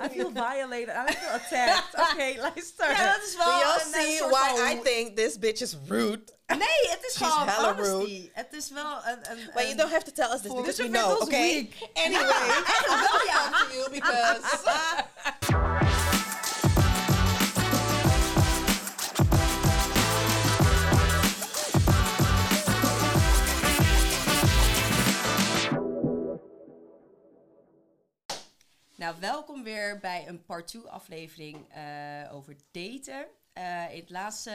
I 0.00 0.08
feel 0.08 0.30
violated. 0.32 0.94
I 0.94 1.12
feel 1.12 1.34
attacked. 1.34 1.94
Okay, 2.12 2.36
luister. 2.38 2.90
Ja, 2.90 3.12
dat 3.16 3.26
is 3.26 3.36
wel 3.36 3.46
Do 3.46 3.52
een, 3.52 3.58
y'all 3.58 3.80
een 3.80 3.92
see 3.92 4.28
why 4.28 4.72
I 4.72 4.80
think 4.82 5.16
this 5.16 5.38
bitch 5.38 5.60
is 5.60 5.76
rude? 5.88 6.22
Nee, 6.46 6.58
het 6.90 6.98
is 7.02 7.12
She's 7.16 7.26
gewoon 7.26 7.48
hella 7.48 7.74
honesty. 7.74 8.30
Het 8.32 8.52
is 8.52 8.70
wel 8.70 8.96
een... 9.06 9.18
een, 9.30 9.50
But 9.54 9.62
you 9.62 9.70
uh, 9.72 9.76
don't 9.76 9.90
have 9.92 10.04
to 10.04 10.12
tell 10.12 10.30
us 10.34 10.40
this 10.40 10.50
Voor- 10.50 10.60
because 10.62 10.82
we 10.82 10.88
This 10.90 11.00
know, 11.00 11.18
was 11.18 11.20
okay? 11.28 11.52
weak. 11.52 11.90
Anyway, 11.94 12.22
wel 12.86 13.24
ja. 13.26 13.50
to 13.50 13.74
you 13.76 13.90
because 13.90 14.40
Nou, 29.00 29.20
welkom 29.20 29.62
weer 29.62 29.98
bij 29.98 30.28
een 30.28 30.44
part 30.44 30.66
2 30.66 30.82
aflevering 30.82 31.68
eh, 31.68 32.34
over 32.34 32.56
daten. 32.70 33.26
Eh, 33.52 33.94
in, 33.94 34.00
het 34.00 34.10
laatste, 34.10 34.50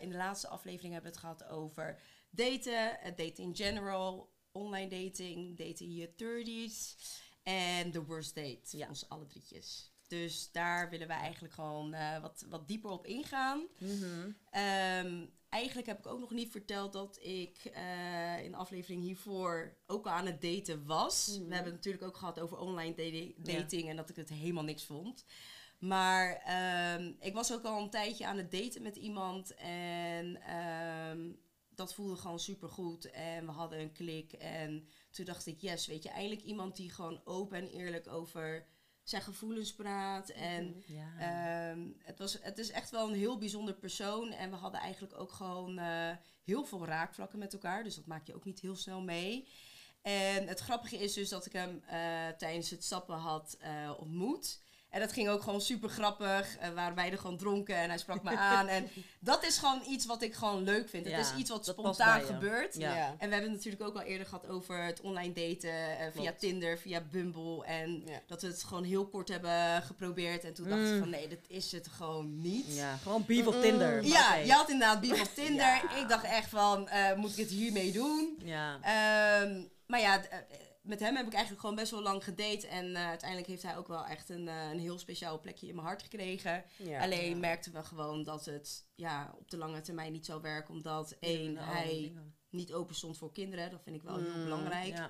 in 0.00 0.10
de 0.10 0.16
laatste 0.16 0.48
aflevering 0.48 0.92
hebben 0.92 1.12
we 1.12 1.16
het 1.18 1.26
gehad 1.26 1.48
over 1.48 2.00
daten, 2.30 2.96
het 3.00 3.16
daten 3.16 3.44
in 3.44 3.56
general, 3.56 4.32
online 4.52 4.88
dating, 4.88 5.56
daten 5.56 5.86
in 5.86 5.94
je 5.94 6.08
30s 6.08 6.96
en 7.42 7.90
the 7.90 8.04
worst 8.04 8.34
date. 8.34 8.76
Ja. 8.76 8.88
Ons 8.88 9.08
alle 9.08 9.26
drietjes. 9.26 9.92
Dus 10.08 10.52
daar 10.52 10.90
willen 10.90 11.08
wij 11.08 11.18
eigenlijk 11.18 11.54
gewoon 11.54 11.94
eh, 11.94 12.20
wat, 12.20 12.46
wat 12.48 12.68
dieper 12.68 12.90
op 12.90 13.06
ingaan. 13.06 13.66
Mhm. 13.78 14.30
Ehm, 14.50 15.26
eigenlijk 15.48 15.86
heb 15.86 15.98
ik 15.98 16.06
ook 16.06 16.20
nog 16.20 16.30
niet 16.30 16.50
verteld 16.50 16.92
dat 16.92 17.18
ik 17.22 17.64
eh, 17.64 18.44
in 18.44 18.50
de 18.50 18.56
aflevering 18.56 19.02
hiervoor 19.02 19.76
ook 19.86 20.06
al 20.06 20.12
aan 20.12 20.26
het 20.26 20.40
daten 20.40 20.86
was. 20.86 21.26
We 21.26 21.54
hebben 21.54 21.72
het 21.72 21.74
natuurlijk 21.74 22.04
ook 22.04 22.16
gehad 22.16 22.40
over 22.40 22.58
online 22.58 22.94
Ja. 22.96 23.32
dating 23.42 23.88
en 23.88 23.96
dat 23.96 24.10
ik 24.10 24.16
het 24.16 24.28
helemaal 24.28 24.64
niks 24.64 24.84
vond. 24.84 25.24
Maar 25.78 26.36
ehm, 26.44 27.12
ik 27.20 27.34
was 27.34 27.52
ook 27.52 27.64
al 27.64 27.82
een 27.82 27.90
tijdje 27.90 28.26
aan 28.26 28.36
het 28.36 28.50
daten 28.50 28.82
met 28.82 28.96
iemand 28.96 29.54
en 29.54 30.42
ehm, 30.42 31.32
dat 31.74 31.94
voelde 31.94 32.16
gewoon 32.16 32.40
super 32.40 32.68
goed. 32.68 33.10
En 33.10 33.46
we 33.46 33.52
hadden 33.52 33.80
een 33.80 33.92
klik 33.92 34.32
en 34.32 34.88
toen 35.10 35.24
dacht 35.24 35.46
ik, 35.46 35.60
yes, 35.60 35.86
weet 35.86 36.02
je, 36.02 36.08
eindelijk 36.08 36.42
iemand 36.42 36.76
die 36.76 36.90
gewoon 36.90 37.20
open 37.24 37.58
en 37.58 37.68
eerlijk 37.68 38.08
over 38.08 38.66
zijn 39.08 39.22
gevoelens 39.22 39.74
praat. 39.74 40.28
En 40.28 40.84
Ja. 40.86 41.08
Ehm, 41.18 41.80
het, 41.98 42.18
was, 42.18 42.38
het 42.40 42.58
is 42.58 42.70
echt 42.70 42.90
wel 42.90 43.08
een 43.08 43.18
heel 43.18 43.38
bijzonder 43.38 43.74
persoon. 43.74 44.32
En 44.32 44.50
we 44.50 44.56
hadden 44.56 44.80
eigenlijk 44.80 45.18
ook 45.18 45.32
gewoon 45.32 45.78
eh, 45.78 46.10
heel 46.44 46.64
veel 46.64 46.86
raakvlakken 46.86 47.38
met 47.38 47.52
elkaar. 47.52 47.84
Dus 47.84 47.94
dat 47.94 48.06
maak 48.06 48.26
je 48.26 48.34
ook 48.34 48.44
niet 48.44 48.60
heel 48.60 48.76
snel 48.76 49.00
mee. 49.00 49.48
En 50.02 50.46
het 50.46 50.60
grappige 50.60 50.98
is 50.98 51.12
dus 51.12 51.28
dat 51.28 51.46
ik 51.46 51.52
hem 51.52 51.82
eh, 51.86 52.28
tijdens 52.38 52.70
het 52.70 52.84
stappen 52.84 53.16
had 53.16 53.56
eh, 53.60 53.92
ontmoet. 53.98 54.60
En 54.90 55.00
dat 55.00 55.12
ging 55.12 55.28
ook 55.28 55.42
gewoon 55.42 55.60
super 55.60 55.88
grappig. 55.88 56.56
We 56.60 56.72
waren 56.72 56.94
beide 56.94 57.16
gewoon 57.16 57.36
dronken 57.36 57.76
en 57.76 57.88
hij 57.88 57.98
sprak 57.98 58.22
me 58.22 58.36
aan. 58.36 58.68
En 58.68 58.88
dat 59.20 59.44
is 59.44 59.58
gewoon 59.58 59.82
iets 59.88 60.06
wat 60.06 60.22
ik 60.22 60.34
gewoon 60.34 60.62
leuk 60.62 60.88
vind. 60.88 61.06
Ja, 61.06 61.16
het 61.16 61.26
is 61.26 61.40
iets 61.40 61.50
wat 61.50 61.66
spontaan 61.66 62.20
gebeurt. 62.22 62.74
Ja. 62.74 62.94
ja. 62.94 63.06
En 63.18 63.28
we 63.28 63.34
hebben 63.34 63.42
het 63.42 63.52
natuurlijk 63.52 63.82
ook 63.82 63.94
al 63.94 64.02
eerder 64.02 64.26
gehad 64.26 64.48
over 64.48 64.82
het 64.84 65.00
online 65.00 65.32
daten 65.32 65.98
eh, 65.98 66.06
via 66.12 66.22
Klopt. 66.22 66.38
Tinder, 66.38 66.78
via 66.78 67.00
Bumble. 67.10 67.64
En 67.64 68.04
dat 68.26 68.42
we 68.42 68.48
het 68.48 68.64
gewoon 68.64 68.84
heel 68.84 69.06
kort 69.06 69.28
hebben 69.28 69.82
geprobeerd. 69.82 70.44
En 70.44 70.54
toen 70.54 70.68
dacht 70.68 70.80
ik 70.80 70.86
Mm. 70.92 70.98
van 70.98 71.10
nee, 71.10 71.28
dat 71.28 71.38
is 71.48 71.72
het 71.72 71.88
gewoon 71.88 72.40
niet. 72.40 72.66
ja, 72.76 72.96
gewoon 72.96 73.24
beef 73.26 73.46
op 73.46 73.60
Tinder. 73.62 74.04
Ja, 74.04 74.34
je 74.34 74.52
had 74.52 74.70
inderdaad 74.70 75.00
beef 75.00 75.20
op 75.20 75.34
Tinder. 75.44 75.82
Ik 75.96 76.08
dacht 76.08 76.24
echt 76.24 76.48
van, 76.48 76.88
eh, 76.88 77.14
moet 77.14 77.30
ik 77.30 77.36
het 77.36 77.50
hiermee 77.50 77.92
doen? 77.92 78.38
Ja. 78.44 78.78
Ehm, 78.82 79.60
maar 79.86 80.00
ja, 80.00 80.22
eh, 80.24 80.38
met 80.88 81.00
hem 81.00 81.16
heb 81.16 81.26
ik 81.26 81.32
eigenlijk 81.32 81.60
gewoon 81.60 81.76
best 81.76 81.90
wel 81.90 82.02
lang 82.02 82.24
gedate. 82.24 82.66
En 82.66 82.94
eh, 82.96 83.06
uiteindelijk 83.06 83.48
heeft 83.48 83.62
hij 83.62 83.76
ook 83.76 83.88
wel 83.88 84.04
echt 84.06 84.28
een, 84.28 84.48
eh, 84.48 84.70
een 84.70 84.78
heel 84.78 84.98
speciaal 84.98 85.40
plekje 85.40 85.66
in 85.66 85.74
mijn 85.74 85.86
hart 85.86 86.02
gekregen. 86.02 86.64
Ja. 86.76 87.02
Alleen 87.02 87.30
Ja. 87.30 87.36
merkten 87.36 87.72
we 87.72 87.82
gewoon 87.82 88.22
dat 88.22 88.44
het 88.44 88.86
ja, 88.94 89.34
op 89.38 89.50
de 89.50 89.56
lange 89.56 89.80
termijn 89.80 90.12
niet 90.12 90.26
zou 90.26 90.40
werken. 90.42 90.74
Omdat 90.74 91.16
één, 91.20 91.52
Ja, 91.52 91.60
hij 91.64 92.12
niet 92.50 92.72
open 92.72 92.94
stond 92.94 93.18
voor 93.18 93.32
kinderen. 93.32 93.70
Dat 93.70 93.82
vind 93.82 93.96
ik 93.96 94.02
wel 94.02 94.16
heel 94.18 94.36
Mm, 94.36 94.42
belangrijk. 94.44 95.08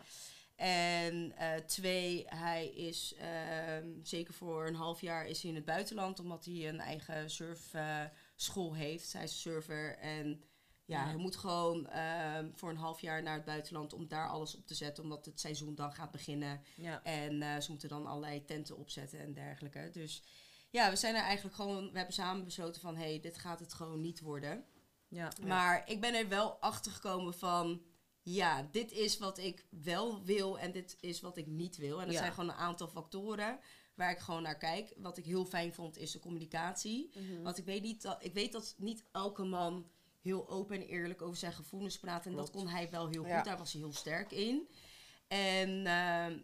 En 0.57 1.33
eh, 1.37 1.55
twee, 1.55 2.25
hij 2.27 2.69
is 2.69 3.15
ehm, 3.19 3.89
zeker 4.03 4.35
voor 4.35 4.67
een 4.67 4.75
half 4.75 5.01
jaar 5.01 5.27
is 5.27 5.41
hij 5.41 5.51
in 5.51 5.57
het 5.57 5.65
buitenland, 5.65 6.21
omdat 6.21 6.45
hij 6.45 6.69
een 6.69 6.81
eigen 6.81 7.31
surfschool 7.31 8.75
heeft. 8.75 9.13
Hij 9.13 9.23
is 9.23 9.41
surfer 9.41 9.97
en 9.99 10.43
ja, 10.89 11.01
Ja. 11.01 11.07
hij 11.07 11.17
moet 11.17 11.37
gewoon 11.37 11.87
ehm, 11.87 12.49
voor 12.55 12.71
een 12.71 12.77
half 12.77 13.01
jaar 13.01 13.23
naar 13.23 13.35
het 13.35 13.45
buitenland 13.45 13.93
om 13.93 14.09
daar 14.09 14.29
alles 14.29 14.57
op 14.57 14.67
te 14.67 14.75
zetten, 14.75 15.03
omdat 15.03 15.25
het 15.25 15.41
seizoen 15.41 15.75
dan 15.75 15.93
gaat 15.93 16.11
beginnen. 16.11 16.63
Ja. 16.77 17.03
En 17.03 17.43
eh, 17.43 17.61
ze 17.61 17.71
moeten 17.71 17.89
dan 17.89 18.07
allerlei 18.07 18.45
tenten 18.45 18.77
opzetten 18.77 19.19
en 19.19 19.33
dergelijke. 19.33 19.91
Dus 19.93 20.23
ja, 20.71 20.91
we 20.91 20.97
zijn 20.97 21.15
er 21.15 21.23
eigenlijk 21.23 21.57
gewoon, 21.57 21.91
we 21.91 21.97
hebben 21.97 22.15
samen 22.15 22.45
besloten 22.45 22.81
van, 22.81 22.97
hé, 22.97 23.05
hey, 23.05 23.21
dit 23.21 23.39
gaat 23.39 23.61
het 23.61 23.73
gewoon 23.73 24.01
niet 24.01 24.21
worden. 24.21 24.65
Ja. 25.09 25.33
Maar 25.47 25.83
ik 25.91 26.01
ben 26.01 26.15
er 26.15 26.29
wel 26.29 26.51
achter 26.61 26.93
gekomen 26.93 27.35
van. 27.35 27.83
Ja, 28.23 28.69
dit 28.71 28.93
is 28.93 29.19
wat 29.19 29.39
ik 29.39 29.67
wel 29.71 30.25
wil 30.25 30.59
en 30.59 30.73
dit 30.73 30.97
is 31.01 31.21
wat 31.21 31.37
ik 31.37 31.47
niet 31.47 31.77
wil. 31.77 32.01
En 32.01 32.07
dat 32.07 32.17
zijn 32.17 32.33
gewoon 32.33 32.49
een 32.49 32.57
aantal 32.57 32.89
factoren 32.89 33.59
waar 33.95 34.11
ik 34.11 34.19
gewoon 34.19 34.43
naar 34.43 34.59
kijk. 34.59 34.95
Wat 34.97 35.19
ik 35.19 35.25
heel 35.25 35.45
fijn 35.45 35.75
vond 35.75 35.97
is 35.99 36.11
de 36.11 36.19
communicatie. 36.19 37.11
Mhm. 37.15 37.43
Want 37.43 37.59
ik 37.59 37.65
weet, 37.65 37.83
niet 37.83 38.03
dat, 38.03 38.25
ik 38.25 38.33
weet 38.35 38.53
dat 38.53 38.75
niet 38.79 39.05
elke 39.13 39.45
man 39.45 39.91
heel 40.29 40.49
open 40.49 40.77
en 40.77 40.87
eerlijk 40.87 41.23
over 41.23 41.37
zijn 41.37 41.53
gevoelens 41.53 41.99
praat. 41.99 42.27
En 42.27 42.35
dat 42.35 42.51
kon 42.51 42.69
hij 42.69 42.91
wel 42.91 43.09
heel 43.09 43.23
goed. 43.23 43.31
Ja. 43.31 43.43
Daar 43.43 43.59
was 43.59 43.73
hij 43.73 43.81
heel 43.81 43.93
sterk 43.93 44.33
in. 44.33 44.69
En 45.29 45.87
ehm, 45.87 46.39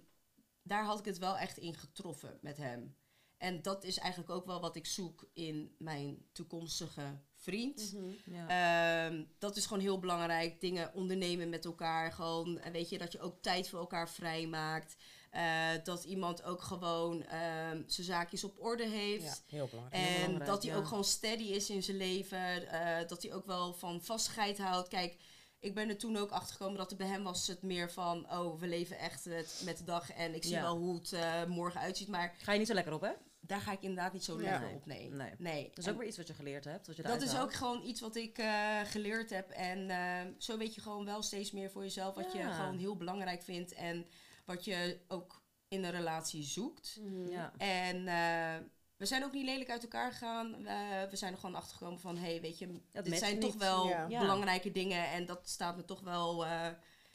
daar 0.63 0.85
had 0.85 0.99
ik 0.99 1.05
het 1.05 1.19
wel 1.19 1.39
echt 1.39 1.59
in 1.59 1.75
getroffen 1.75 2.39
met 2.41 2.57
hem. 2.57 2.97
En 3.37 3.63
dat 3.63 3.85
is 3.85 3.99
eigenlijk 3.99 4.31
ook 4.31 4.47
wel 4.47 4.61
wat 4.61 4.77
ik 4.77 4.87
zoek 4.87 5.29
in 5.33 5.75
mijn 5.79 6.27
toekomstige 6.33 7.21
vriend. 7.35 7.93
Mhm. 7.93 8.35
Ja. 8.35 9.07
Ehm, 9.07 9.25
dat 9.39 9.57
is 9.57 9.67
gewoon 9.67 9.83
heel 9.83 9.99
belangrijk. 9.99 10.61
Dingen 10.61 10.95
ondernemen 10.95 11.49
met 11.49 11.65
elkaar. 11.65 12.13
Gewoon, 12.13 12.59
eh, 12.59 12.73
weet 12.73 12.89
je, 12.89 12.99
dat 12.99 13.13
je 13.13 13.21
ook 13.21 13.43
tijd 13.43 13.69
voor 13.69 13.79
elkaar 13.79 14.09
vrijmaakt. 14.09 14.97
Eh 15.35 15.69
dat 15.85 16.05
iemand 16.05 16.43
ook 16.43 16.63
gewoon 16.63 17.23
ehm, 17.25 17.83
zijn 17.87 18.07
zaakjes 18.07 18.45
op 18.45 18.61
orde 18.61 18.87
heeft. 18.89 19.25
Ja, 19.25 19.57
heel 19.57 19.69
belangrijk. 19.71 20.03
Heel 20.03 20.15
En 20.15 20.21
belangrijk, 20.21 20.51
dat 20.51 20.63
hij 20.63 20.73
ja. 20.73 20.79
ook 20.79 20.87
gewoon 20.87 21.05
steady 21.05 21.43
is 21.43 21.71
in 21.71 21.83
zijn 21.83 21.97
leven. 21.97 22.69
eh, 22.69 23.09
dat 23.09 23.23
hij 23.23 23.33
ook 23.33 23.47
wel 23.47 23.73
van 23.75 24.03
vastigheid 24.03 24.59
houdt. 24.59 24.89
Kijk, 24.89 25.17
ik 25.59 25.75
ben 25.75 25.89
er 25.89 25.99
toen 25.99 26.17
ook 26.17 26.31
achter 26.31 26.57
gekomen 26.57 26.79
dat 26.79 26.89
het 26.89 26.99
bij 26.99 27.07
hem 27.09 27.23
was 27.23 27.47
het 27.47 27.63
meer 27.63 27.91
van... 27.91 28.31
Oh, 28.33 28.61
we 28.61 28.67
leven 28.67 28.99
echt 28.99 29.25
het, 29.25 29.63
met 29.65 29.79
de 29.79 29.85
dag 29.85 30.11
en 30.13 30.35
ik 30.35 30.43
zie 30.43 30.53
Ja. 30.53 30.63
wel 30.63 30.77
hoe 30.77 30.95
het 30.95 31.13
eh, 31.13 31.45
morgen 31.45 31.81
uitziet. 31.81 32.09
Maar 32.09 32.35
Ga 32.39 32.53
je 32.53 32.59
niet 32.59 32.69
zo 32.69 32.75
lekker 32.75 32.93
op, 32.93 33.01
hè? 33.01 33.11
daar 33.41 33.61
ga 33.61 33.73
ik 33.73 33.81
inderdaad 33.83 34.13
niet 34.13 34.25
zo 34.25 34.41
lekker 34.41 34.61
Nee. 34.67 34.75
op. 34.75 34.87
Nee. 34.87 35.11
Nee. 35.11 35.31
nee. 35.39 35.69
Dat 35.69 35.79
is 35.79 35.85
En- 35.87 35.93
ook 35.93 35.99
weer 35.99 36.09
iets 36.09 36.17
wat 36.17 36.27
je 36.27 36.35
geleerd 36.35 36.65
hebt. 36.65 36.87
Wat 36.87 36.97
je 36.97 37.03
dat 37.03 37.23
is 37.23 37.39
ook 37.39 37.53
gewoon 37.55 37.83
iets 37.85 38.01
wat 38.01 38.17
ik 38.17 38.39
eh, 38.39 38.81
geleerd 38.85 39.31
heb. 39.31 39.51
En 39.51 39.91
zo 40.39 40.57
weet 40.59 40.75
je 40.75 40.81
gewoon 40.81 41.05
wel 41.05 41.23
steeds 41.23 41.51
meer 41.53 41.71
voor 41.71 41.83
jezelf 41.83 42.15
wat 42.15 42.33
je 42.33 42.43
gewoon 42.53 42.79
heel 42.79 42.97
belangrijk 42.97 43.43
vindt. 43.43 43.73
En 43.73 44.07
wat 44.45 44.65
je 44.65 45.01
ook 45.09 45.43
in 45.69 45.85
een 45.85 45.91
relatie 45.91 46.43
zoekt. 46.43 47.01
Ja. 47.29 47.53
En 47.59 47.97
eh, 47.97 48.67
we 48.97 49.07
zijn 49.07 49.25
ook 49.25 49.33
niet 49.33 49.45
lelijk 49.45 49.71
uit 49.71 49.83
elkaar 49.83 50.13
gegaan. 50.13 50.67
Eh, 50.67 51.03
we 51.11 51.17
zijn 51.17 51.33
er 51.33 51.39
gewoon 51.39 51.55
achter 51.55 51.77
gekomen 51.77 52.01
van, 52.01 52.17
hé, 52.17 52.31
hey, 52.31 52.41
weet 52.41 52.59
je, 52.59 52.67
dit 52.67 52.83
matcht 52.93 53.19
zijn 53.19 53.33
niet. 53.39 53.41
toch 53.43 53.55
wel 53.57 53.89
Ja. 53.89 54.07
Ja. 54.09 54.21
belangrijke 54.21 54.71
dingen. 54.73 55.09
En 55.11 55.27
dat 55.27 55.49
staat 55.49 55.77
me 55.77 55.85
toch 55.85 56.01
wel... 56.01 56.45
eh, 56.45 56.71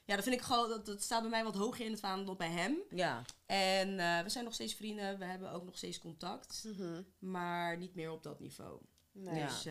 ja, 0.06 0.16
dat 0.16 0.24
vind 0.24 0.36
ik 0.36 0.42
gewoon, 0.42 0.70
dat, 0.70 0.86
dat 0.86 1.02
staat 1.02 1.22
bij 1.22 1.30
mij 1.30 1.44
wat 1.44 1.56
hoger 1.56 1.86
in 1.86 1.92
het 1.92 2.00
vaandel 2.00 2.26
dan 2.26 2.38
bij 2.38 2.50
hem. 2.50 2.78
Ja. 2.90 3.22
En 3.46 4.00
eh, 4.00 4.24
we 4.24 4.30
zijn 4.30 4.44
nog 4.44 4.54
steeds 4.54 4.74
vrienden, 4.74 5.20
we 5.20 5.26
hebben 5.26 5.52
ook 5.52 5.66
nog 5.66 5.78
steeds 5.78 6.00
contact. 6.00 6.64
Mhm. 6.68 7.02
Maar 7.20 7.78
niet 7.78 7.96
meer 7.96 8.12
op 8.12 8.24
dat 8.24 8.40
niveau. 8.40 8.80
Nee. 9.12 9.46
Dus 9.46 9.68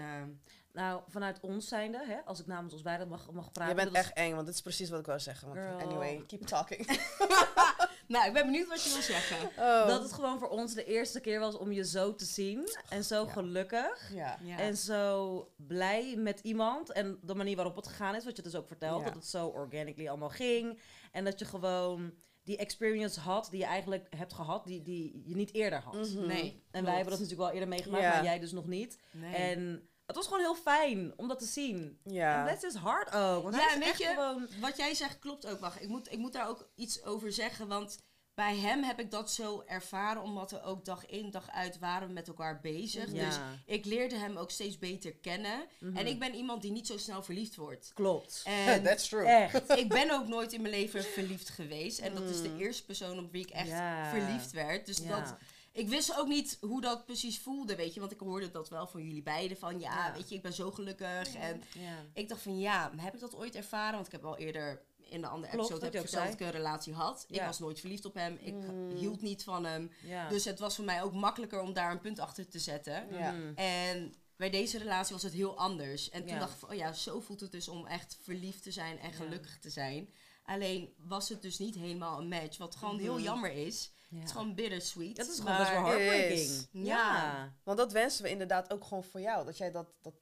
Nou, 0.79 1.03
vanuit 1.09 1.41
ons 1.41 1.69
zijnde, 1.69 2.05
hè, 2.07 2.17
als 2.25 2.41
ik 2.41 2.47
namens 2.47 2.73
ons 2.73 2.83
beiden 2.83 3.09
mag, 3.09 3.31
mag 3.33 3.53
praten. 3.53 3.77
Je 3.77 3.83
bent 3.83 3.97
echt 3.97 4.13
eng, 4.13 4.35
want 4.35 4.47
dit 4.47 4.55
is 4.55 4.61
precies 4.63 4.91
wat 4.91 5.01
ik 5.01 5.07
wou 5.07 5.19
zeggen. 5.19 5.49
Want 5.49 5.61
Girl. 5.61 5.79
anyway, 5.79 6.23
keep 6.27 6.43
talking. 6.43 6.87
nou, 8.15 8.27
ik 8.27 8.33
ben 8.33 8.45
benieuwd 8.47 8.69
wat 8.69 8.83
je 8.85 8.91
wil 8.93 9.03
zeggen. 9.03 9.49
Oh. 9.59 9.87
Dat 9.87 10.03
het 10.03 10.13
gewoon 10.13 10.39
voor 10.39 10.49
ons 10.49 10.75
de 10.75 10.85
eerste 10.85 11.21
keer 11.21 11.41
was 11.41 11.57
om 11.57 11.73
je 11.73 11.85
zo 11.85 12.15
te 12.15 12.25
zien. 12.25 12.69
En 12.89 13.05
zo 13.05 13.25
Ja. 13.25 13.31
gelukkig. 13.33 14.11
Ja. 14.15 14.39
Ja. 14.43 14.59
En 14.59 14.77
zo 14.77 15.53
blij 15.57 16.15
met 16.17 16.41
iemand. 16.41 16.93
En 16.93 17.19
de 17.23 17.35
manier 17.35 17.57
waarop 17.57 17.77
het 17.77 17.87
gegaan 17.87 18.15
is, 18.15 18.25
wat 18.25 18.37
je 18.37 18.43
dus 18.43 18.55
ook 18.55 18.67
vertelt. 18.67 18.99
Ja. 19.01 19.05
Dat 19.07 19.15
het 19.15 19.27
zo 19.27 19.47
organically 19.47 20.09
allemaal 20.09 20.29
ging. 20.31 20.81
En 21.13 21.25
dat 21.25 21.39
je 21.39 21.45
gewoon 21.45 22.15
die 22.43 22.57
experience 22.57 23.21
had 23.21 23.49
die 23.51 23.61
je 23.61 23.67
eigenlijk 23.67 24.07
hebt 24.17 24.33
gehad, 24.33 24.65
die, 24.67 24.83
die 24.83 25.23
je 25.25 25.35
niet 25.35 25.55
eerder 25.55 25.81
had. 25.81 25.95
Mhm. 25.95 26.27
Nee. 26.27 26.63
En 26.71 26.85
wij 26.85 26.95
hebben 26.95 27.11
dat 27.13 27.21
natuurlijk 27.21 27.49
wel 27.49 27.51
eerder 27.51 27.69
meegemaakt, 27.69 28.03
Ja. 28.03 28.11
maar 28.15 28.25
jij 28.25 28.39
dus 28.39 28.53
nog 28.53 28.67
niet. 28.67 28.99
Nee. 29.13 29.35
En 29.35 29.89
het 30.09 30.17
was 30.17 30.27
gewoon 30.27 30.41
heel 30.41 30.55
fijn 30.55 31.13
om 31.17 31.29
dat 31.29 31.39
te 31.39 31.45
zien. 31.47 31.99
Ja. 32.05 32.47
En 32.49 32.55
dat 32.55 32.63
is 32.65 32.75
hard 32.75 33.15
ook. 33.15 33.43
Want 33.43 33.55
Ja, 33.55 33.61
hij 33.61 33.69
is 33.69 33.75
en 33.75 33.79
weet 33.81 33.89
echt 33.89 33.99
je- 33.99 34.05
gewoon... 34.07 34.49
Wat 34.61 34.77
jij 34.77 34.95
zegt 34.95 35.19
klopt 35.19 35.47
ook. 35.47 35.61
Wacht, 35.61 35.83
ik 35.83 35.89
moet, 35.89 36.13
ik 36.13 36.19
moet 36.19 36.33
daar 36.33 36.49
ook 36.49 36.69
iets 36.75 37.05
over 37.05 37.33
zeggen. 37.33 37.69
Want 37.69 38.07
bij 38.35 38.57
hem 38.57 38.83
heb 38.83 39.01
ik 39.01 39.11
dat 39.11 39.31
zo 39.33 39.63
ervaren. 39.67 40.23
Omdat 40.23 40.51
we 40.51 40.63
ook 40.63 40.85
dag 40.85 41.07
in, 41.07 41.31
dag 41.31 41.51
uit 41.51 41.79
waren 41.79 42.09
we 42.09 42.15
met 42.15 42.29
elkaar 42.29 42.61
bezig. 42.61 43.13
Ja. 43.13 43.25
Dus 43.27 43.39
ik 43.67 43.85
leerde 43.85 44.17
hem 44.17 44.37
ook 44.37 44.51
steeds 44.51 44.79
beter 44.79 45.15
kennen. 45.15 45.65
Mhm. 45.81 45.97
En 45.97 46.07
ik 46.07 46.19
ben 46.19 46.35
iemand 46.35 46.63
die 46.63 46.71
niet 46.73 46.87
zo 46.87 46.99
snel 46.99 47.23
verliefd 47.23 47.57
wordt. 47.57 47.91
Klopt. 47.95 48.43
En 48.45 48.83
That's 48.85 49.09
true. 49.09 49.25
Echt. 49.27 49.71
ik 49.79 49.89
ben 49.89 50.11
ook 50.11 50.27
nooit 50.27 50.53
in 50.53 50.61
mijn 50.63 50.75
leven 50.75 51.05
verliefd 51.05 51.49
geweest. 51.49 51.99
En 51.99 52.15
dat 52.15 52.23
is 52.23 52.43
de 52.43 52.49
Mm. 52.49 52.59
eerste 52.61 52.85
persoon 52.85 53.19
op 53.19 53.33
wie 53.33 53.43
ik 53.43 53.51
echt 53.51 53.71
verliefd 54.11 54.51
werd. 54.53 54.87
Dus 54.87 54.99
Ja. 54.99 55.21
dat, 55.21 55.37
ik 55.79 55.89
wist 55.89 56.19
ook 56.19 56.27
niet 56.27 56.59
hoe 56.61 56.81
dat 56.81 57.05
precies 57.05 57.39
voelde, 57.39 57.77
weet 57.77 57.95
je. 57.95 58.01
Want 58.01 58.13
ik 58.13 58.21
hoorde 58.21 58.51
dat 58.51 58.69
wel 58.69 58.87
van 58.87 59.03
jullie 59.05 59.23
beiden. 59.23 59.57
Van 59.57 59.81
ja, 59.81 60.07
Ja. 60.07 60.13
weet 60.15 60.29
je, 60.29 60.35
ik 60.35 60.43
ben 60.43 60.53
zo 60.53 60.71
gelukkig. 60.71 61.35
En 61.35 61.63
Ja. 61.79 62.05
ik 62.15 62.29
dacht 62.29 62.43
van 62.43 62.59
ja, 62.59 62.93
heb 62.97 63.15
ik 63.15 63.21
dat 63.21 63.35
ooit 63.35 63.55
ervaren? 63.55 63.95
Want 63.95 64.07
ik 64.07 64.13
heb 64.13 64.25
al 64.25 64.37
eerder 64.37 64.83
in 64.97 65.21
de 65.21 65.27
andere 65.27 65.53
Klopt, 65.53 65.69
episode 65.71 65.85
heb 65.85 65.95
ik 65.95 66.01
verteld 66.09 66.25
dat 66.25 66.41
ik 66.41 66.47
een 66.47 66.51
relatie 66.61 66.93
had. 66.93 67.25
Ik 67.29 67.41
was 67.41 67.59
nooit 67.59 67.81
verliefd 67.81 68.05
op 68.05 68.15
hem. 68.15 68.39
Ik 68.41 68.55
Mm. 68.55 68.91
hield 68.97 69.23
niet 69.23 69.45
van 69.45 69.65
hem. 69.65 69.91
Ja. 70.03 70.29
Dus 70.29 70.45
het 70.45 70.59
was 70.59 70.75
voor 70.75 70.85
mij 70.85 71.03
ook 71.03 71.13
makkelijker 71.13 71.61
om 71.61 71.73
daar 71.73 71.91
een 71.91 72.01
punt 72.01 72.19
achter 72.19 72.49
te 72.49 72.59
zetten. 72.59 73.07
Ja. 73.11 73.33
Mhm. 73.33 73.53
En 73.55 74.15
bij 74.37 74.51
deze 74.51 74.79
relatie 74.79 75.13
was 75.15 75.23
het 75.23 75.33
heel 75.33 75.57
anders. 75.59 76.11
En 76.11 76.21
toen 76.21 76.33
Ja. 76.35 76.39
dacht 76.39 76.53
ik 76.53 76.59
van, 76.59 76.69
oh 76.71 76.75
ja, 76.77 76.93
zo 76.93 77.21
voelt 77.21 77.41
het 77.41 77.53
dus 77.53 77.69
om 77.69 77.87
echt 77.87 78.19
verliefd 78.23 78.63
te 78.63 78.71
zijn 78.71 78.99
en 78.99 79.11
Ja. 79.11 79.15
gelukkig 79.17 79.59
te 79.59 79.71
zijn. 79.71 80.09
Alleen 80.45 80.95
was 80.99 81.29
het 81.29 81.43
dus 81.43 81.59
niet 81.59 81.75
helemaal 81.75 82.19
een 82.19 82.29
match, 82.29 82.59
wat 82.59 82.77
gewoon 82.77 82.99
heel 82.99 83.15
Mhm. 83.15 83.23
jammer 83.23 83.53
is. 83.53 83.91
Ja. 84.09 84.17
Het 84.19 84.25
is 84.27 84.33
gewoon 84.33 84.55
bittersweet. 84.55 85.17
Dat 85.17 85.29
is 85.29 85.39
gewoon 85.39 85.57
best 85.57 85.71
wel 85.71 85.81
maar- 85.81 85.91
heartbreaking. 85.91 86.67
Ja. 86.71 86.83
Ja. 87.15 87.53
Want 87.65 87.79
dat 87.79 87.93
wensen 87.93 88.23
we 88.23 88.31
inderdaad 88.31 88.73
ook 88.73 88.85
gewoon 88.85 89.05
voor 89.05 89.21
jou. 89.21 89.45
Dat 89.45 89.59
jij 89.59 89.71
dat, 89.71 89.89
dat 90.03 90.15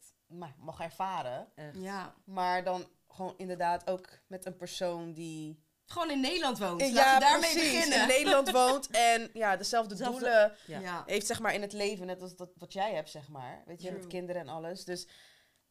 mag 0.56 0.80
ervaren. 0.80 1.48
Echt. 1.54 1.76
Ja. 1.76 2.14
Maar 2.24 2.64
dan 2.64 2.86
gewoon 3.08 3.34
inderdaad 3.36 3.90
ook 3.90 4.08
met 4.26 4.46
een 4.46 4.56
persoon 4.56 5.12
die... 5.12 5.64
Gewoon 5.86 6.10
in 6.10 6.20
Nederland 6.20 6.58
woont. 6.58 6.80
Ja, 6.80 7.14
we 7.14 7.20
daarmee 7.20 7.52
precies. 7.52 7.72
beginnen. 7.72 8.00
In 8.00 8.06
Nederland 8.08 8.50
woont 8.60 8.90
en 8.90 9.30
ja, 9.32 9.56
dezelfde 9.56 9.94
Dezelfde- 9.96 10.20
doelen 10.20 10.56
Ja. 10.66 10.78
Ja. 10.80 11.02
heeft 11.06 11.26
zeg 11.26 11.40
maar 11.40 11.54
in 11.54 11.62
het 11.62 11.72
leven. 11.72 12.06
Net 12.06 12.22
als 12.22 12.36
dat, 12.36 12.50
wat 12.58 12.72
jij 12.72 12.94
hebt, 12.94 13.10
zeg 13.10 13.28
maar. 13.28 13.62
Weet 13.66 13.82
je, 13.82 13.86
True. 13.88 13.98
met 14.00 14.08
kinderen 14.08 14.42
en 14.42 14.48
alles. 14.48 14.84
Dus, 14.84 15.06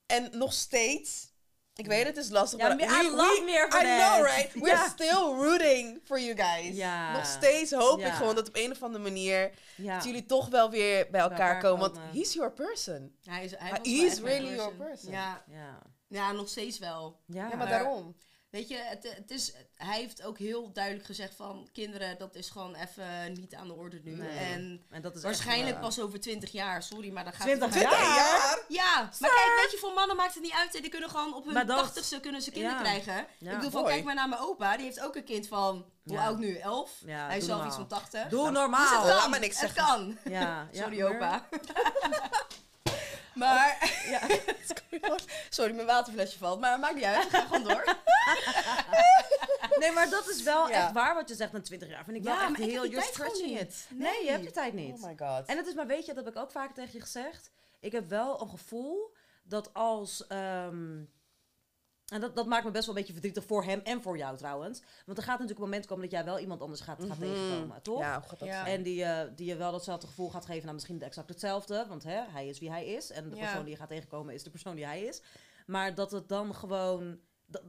en 0.06 0.38
nog 0.38 0.54
steeds... 0.54 1.34
Ik 1.76 1.86
weet 1.88 2.06
het 2.06 2.18
is 2.18 2.30
lastig, 2.30 2.60
Ja, 2.60 2.68
maar 2.68 2.76
meer- 2.76 3.02
I 3.04 3.10
love 3.10 3.42
meer 3.46 3.70
van 3.72 3.80
I 3.82 3.84
know, 3.84 4.00
that. 4.00 4.26
right? 4.26 4.54
We're 4.54 4.88
still 4.90 5.24
rooting 5.46 6.00
for 6.06 6.20
you 6.20 6.36
guys. 6.38 6.78
Nog 7.14 7.26
steeds 7.26 7.72
hoop 7.72 8.00
ik 8.00 8.14
gewoon 8.14 8.36
dat 8.36 8.48
op 8.48 8.56
een 8.56 8.72
of 8.72 8.84
andere 8.84 9.04
manier... 9.04 9.52
Dat 9.76 10.04
jullie 10.04 10.26
toch 10.26 10.48
wel 10.50 10.70
weer 10.70 11.08
bij 11.12 11.22
elkaar, 11.22 11.40
elkaar 11.40 11.62
komen. 11.62 11.80
Want 11.80 12.00
he's 12.14 12.34
your 12.34 12.52
person. 12.52 13.16
Hij 13.24 13.44
is, 13.44 13.52
hij 13.58 13.80
is 13.82 14.20
mijn 14.22 14.38
really 14.42 14.56
your 14.56 14.74
person. 14.74 15.12
Ja, 15.12 15.44
Ja. 15.52 15.80
ja, 16.08 16.32
nog 16.32 16.50
steeds 16.50 16.80
wel. 16.80 17.20
Ja. 17.26 17.42
Ja, 17.42 17.48
maar 17.48 17.58
maar- 17.58 17.68
daarom. 17.70 18.16
Weet 18.56 18.68
je, 18.70 18.78
het, 18.78 19.14
het 19.16 19.32
is, 19.32 19.54
hij 19.76 20.00
heeft 20.00 20.24
ook 20.24 20.38
heel 20.38 20.72
duidelijk 20.74 21.06
gezegd 21.06 21.36
van... 21.36 21.70
kinderen, 21.74 22.18
dat 22.18 22.36
is 22.36 22.50
gewoon 22.50 22.76
even 22.76 23.34
niet 23.34 23.56
aan 23.56 23.68
de 23.68 23.74
orde 23.74 24.02
nu. 24.04 24.16
Nee. 24.16 24.38
En 24.38 24.86
En 24.90 25.02
dat 25.02 25.16
is 25.16 25.22
waarschijnlijk 25.24 25.76
ja. 25.76 25.82
pas 25.82 26.00
over 26.00 26.20
20 26.20 26.52
jaar. 26.52 26.84
Sorry, 26.84 27.12
maar 27.12 27.24
dan 27.24 27.34
gaat 27.34 27.48
20 27.48 27.74
het... 27.74 27.82
jaar? 27.82 28.60
Ja, 28.68 29.10
maar 29.20 29.30
kijk, 29.30 29.60
weet 29.62 29.72
je, 29.72 29.78
voor 29.80 29.94
mannen 29.94 30.16
maakt 30.16 30.34
het 30.34 30.44
niet 30.44 30.54
uit. 30.54 30.72
Die 30.72 30.90
kunnen 30.90 31.10
gewoon 31.10 31.34
op 31.34 31.46
hun 31.46 31.68
tachtigste 31.68 32.20
kunnen 32.20 32.42
ze 32.42 32.52
kinderen 32.52 32.78
Ja. 32.78 32.84
krijgen. 32.84 33.28
Ja. 33.38 33.50
Ik 33.52 33.56
bedoel, 33.56 33.72
van, 33.72 33.86
kijk 33.86 34.04
maar 34.04 34.16
naar 34.16 34.30
mijn 34.30 34.42
opa. 34.42 34.76
Die 34.76 34.86
heeft 34.86 35.00
ook 35.02 35.16
een 35.16 35.24
kind 35.26 35.48
van, 35.48 35.86
hoe 36.04 36.14
Ja. 36.14 36.26
oud 36.26 36.38
nu? 36.38 36.56
11? 36.58 36.92
Ja, 37.06 37.26
hij 37.28 37.38
is 37.38 37.46
zelf 37.46 37.62
normaal. 37.62 37.68
iets 37.68 37.90
van 37.90 38.00
80. 38.00 38.28
Doe 38.28 38.40
Nou, 38.42 38.52
normaal. 38.54 38.90
Dus 38.90 38.98
het 38.98 39.08
Laat 39.08 39.22
kan. 39.22 39.30
maar 39.30 39.40
niks 39.40 39.60
het 39.62 39.72
zeggen. 39.74 39.86
kan. 40.24 40.32
Ja, 40.34 40.68
ja, 40.72 40.82
Sorry, 40.82 41.04
opa. 41.04 41.48
maar, 43.36 43.94
Ja. 44.10 44.22
sorry, 45.50 45.74
mijn 45.76 45.88
waterflesje 45.88 46.38
valt. 46.38 46.60
Maar 46.60 46.80
maakt 46.80 46.96
niet 46.96 47.04
uit, 47.04 47.30
ga 47.30 47.42
gewoon 47.42 47.64
door. 47.64 47.84
Nee, 49.80 49.92
maar 49.92 50.10
dat 50.10 50.30
is 50.30 50.44
wel 50.44 50.70
Ja. 50.70 50.74
echt 50.84 50.92
waar 50.92 51.14
wat 51.16 51.30
je 51.30 51.36
zegt 51.36 51.52
na 51.52 51.62
20 51.62 51.90
jaar. 51.90 52.04
Vind 52.04 52.18
ik 52.18 52.24
wel 52.24 52.40
echt 52.40 52.50
ik 52.50 52.56
heel... 52.58 52.88
You're 52.88 53.06
stretching 53.06 53.60
it. 53.60 53.88
Nee. 53.90 54.24
je 54.24 54.30
hebt 54.32 54.44
die 54.44 54.52
tijd 54.52 54.74
niet. 54.74 54.96
Oh 54.96 55.04
my 55.04 55.16
god. 55.18 55.46
En 55.48 55.58
het 55.58 55.68
is 55.68 55.74
maar, 55.74 55.88
weet 55.88 56.06
je, 56.06 56.14
dat 56.14 56.26
heb 56.26 56.36
ik 56.36 56.42
ook 56.42 56.52
vaak 56.52 56.74
tegen 56.74 56.94
je 56.94 57.02
gezegd. 57.02 57.52
Ik 57.80 57.92
heb 57.92 58.10
wel 58.10 58.42
een 58.42 58.50
gevoel 58.50 59.14
dat 59.44 59.74
als... 59.74 60.28
ehm, 60.28 61.04
en 62.14 62.22
dat, 62.22 62.36
dat 62.36 62.46
maakt 62.46 62.64
me 62.66 62.72
best 62.72 62.86
wel 62.86 62.96
een 62.96 63.02
beetje 63.02 63.14
verdrietig 63.20 63.46
voor 63.46 63.64
hem 63.64 63.80
en 63.84 64.02
voor 64.02 64.18
jou 64.18 64.38
trouwens. 64.38 64.82
Want 65.06 65.18
er 65.18 65.24
gaat 65.24 65.40
natuurlijk 65.40 65.60
een 65.60 65.66
moment 65.70 65.86
komen 65.86 66.04
dat 66.04 66.12
jij 66.12 66.26
wel 66.26 66.40
iemand 66.40 66.62
anders 66.62 66.82
gaat, 66.82 67.00
gaat 67.04 67.08
Mhm. 67.20 67.20
tegenkomen, 67.20 67.82
toch? 67.82 68.00
Ja, 68.00 68.20
gaat 68.20 68.40
dat 68.40 68.48
Ja. 68.48 68.64
zijn? 68.64 68.78
En 68.78 68.84
die, 68.84 69.04
eh, 69.04 69.30
die 69.36 69.46
je 69.48 69.56
wel 69.56 69.72
datzelfde 69.72 70.08
gevoel 70.08 70.30
gaat 70.30 70.46
geven, 70.46 70.62
nou 70.62 70.74
misschien 70.74 71.02
exact 71.02 71.30
hetzelfde. 71.30 71.86
Want 71.90 72.04
hè, 72.04 72.22
hij 72.28 72.48
is 72.48 72.60
wie 72.60 72.70
hij 72.72 72.86
is. 72.86 73.12
En 73.12 73.30
de 73.30 73.36
Ja. 73.36 73.42
persoon 73.42 73.64
die 73.64 73.72
je 73.74 73.80
gaat 73.80 73.90
tegenkomen 73.90 74.34
is 74.34 74.44
de 74.44 74.50
persoon 74.50 74.76
die 74.76 74.86
hij 74.86 75.02
is. 75.02 75.22
Maar 75.66 75.96
dat 75.96 76.12
het 76.12 76.28
dan 76.30 76.56
gewoon... 76.56 77.20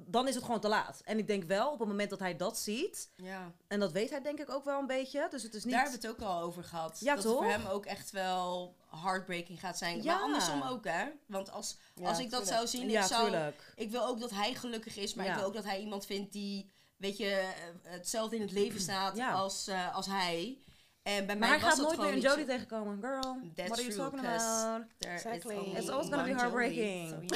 Dan 0.06 0.28
is 0.28 0.34
het 0.34 0.44
gewoon 0.44 0.60
te 0.60 0.68
laat. 0.68 1.00
En 1.04 1.18
ik 1.18 1.26
denk 1.26 1.44
wel, 1.44 1.72
op 1.72 1.78
het 1.78 1.88
moment 1.88 2.10
dat 2.10 2.18
hij 2.18 2.36
dat 2.36 2.58
ziet... 2.58 3.10
Ja. 3.16 3.52
En 3.66 3.80
dat 3.80 3.92
weet 3.92 4.10
hij 4.10 4.22
denk 4.22 4.38
ik 4.38 4.50
ook 4.50 4.64
wel 4.64 4.78
een 4.80 4.86
beetje. 4.86 5.26
Dus 5.30 5.42
het 5.42 5.54
is 5.54 5.64
niet... 5.64 5.72
Daar 5.74 5.82
hebben 5.82 6.00
we 6.00 6.06
het 6.06 6.16
ook 6.16 6.28
al 6.28 6.40
over 6.42 6.64
gehad. 6.64 6.98
Ja, 7.00 7.14
dat 7.14 7.24
het 7.24 7.32
toch? 7.32 7.42
voor 7.42 7.52
hem 7.52 7.66
ook 7.66 7.86
echt 7.86 8.10
wel 8.10 8.76
heartbreaking 8.90 9.60
gaat 9.60 9.78
zijn. 9.78 10.02
Ja. 10.02 10.14
Maar 10.14 10.22
andersom 10.22 10.62
ook, 10.62 10.84
hè? 10.84 11.04
Want 11.26 11.50
als, 11.52 11.76
Ja, 11.94 12.08
als 12.08 12.18
ik 12.18 12.30
dat 12.30 12.40
tuurlijk. 12.44 12.68
zou 12.68 12.80
zien, 12.80 12.90
ja, 12.90 13.00
ik, 13.00 13.06
zou, 13.06 13.30
tuurlijk. 13.30 13.72
ik 13.76 13.90
wil 13.90 14.06
ook 14.06 14.20
dat 14.20 14.30
hij 14.30 14.54
gelukkig 14.54 14.96
is, 14.96 15.14
maar 15.14 15.24
Ja. 15.24 15.30
ik 15.32 15.38
wil 15.38 15.46
ook 15.46 15.54
dat 15.54 15.64
hij 15.64 15.80
iemand 15.80 16.06
vindt 16.06 16.32
die, 16.32 16.70
weet 16.96 17.16
je, 17.16 17.28
eh, 17.30 17.52
hetzelfde 17.82 18.36
in 18.36 18.42
het 18.42 18.52
leven 18.52 18.80
staat 18.80 19.16
Ja. 19.16 19.32
als, 19.32 19.66
eh, 19.66 19.94
als 19.94 20.06
hij. 20.06 20.58
En 21.02 21.26
bij 21.26 21.36
Maar 21.36 21.36
mij 21.36 21.48
hij 21.48 21.58
was 21.58 21.68
gaat 21.68 21.76
dat 21.76 21.86
nooit 21.86 21.98
meer 21.98 22.06
gewoon 22.06 22.22
een 22.24 22.36
niet 22.36 22.46
Jodie 22.48 22.66
tegenkomen. 22.66 22.98
Girl, 23.00 23.38
That's 23.54 23.68
what 23.68 23.78
are 23.78 23.82
you 23.82 23.90
true, 23.94 23.96
talking 23.96 24.20
about? 24.26 24.86
There 24.98 25.14
Exactly. 25.14 25.54
It's 25.56 25.88
always 25.88 26.08
gonna 26.08 26.24
be 26.24 26.34
heartbreaking. 26.34 27.30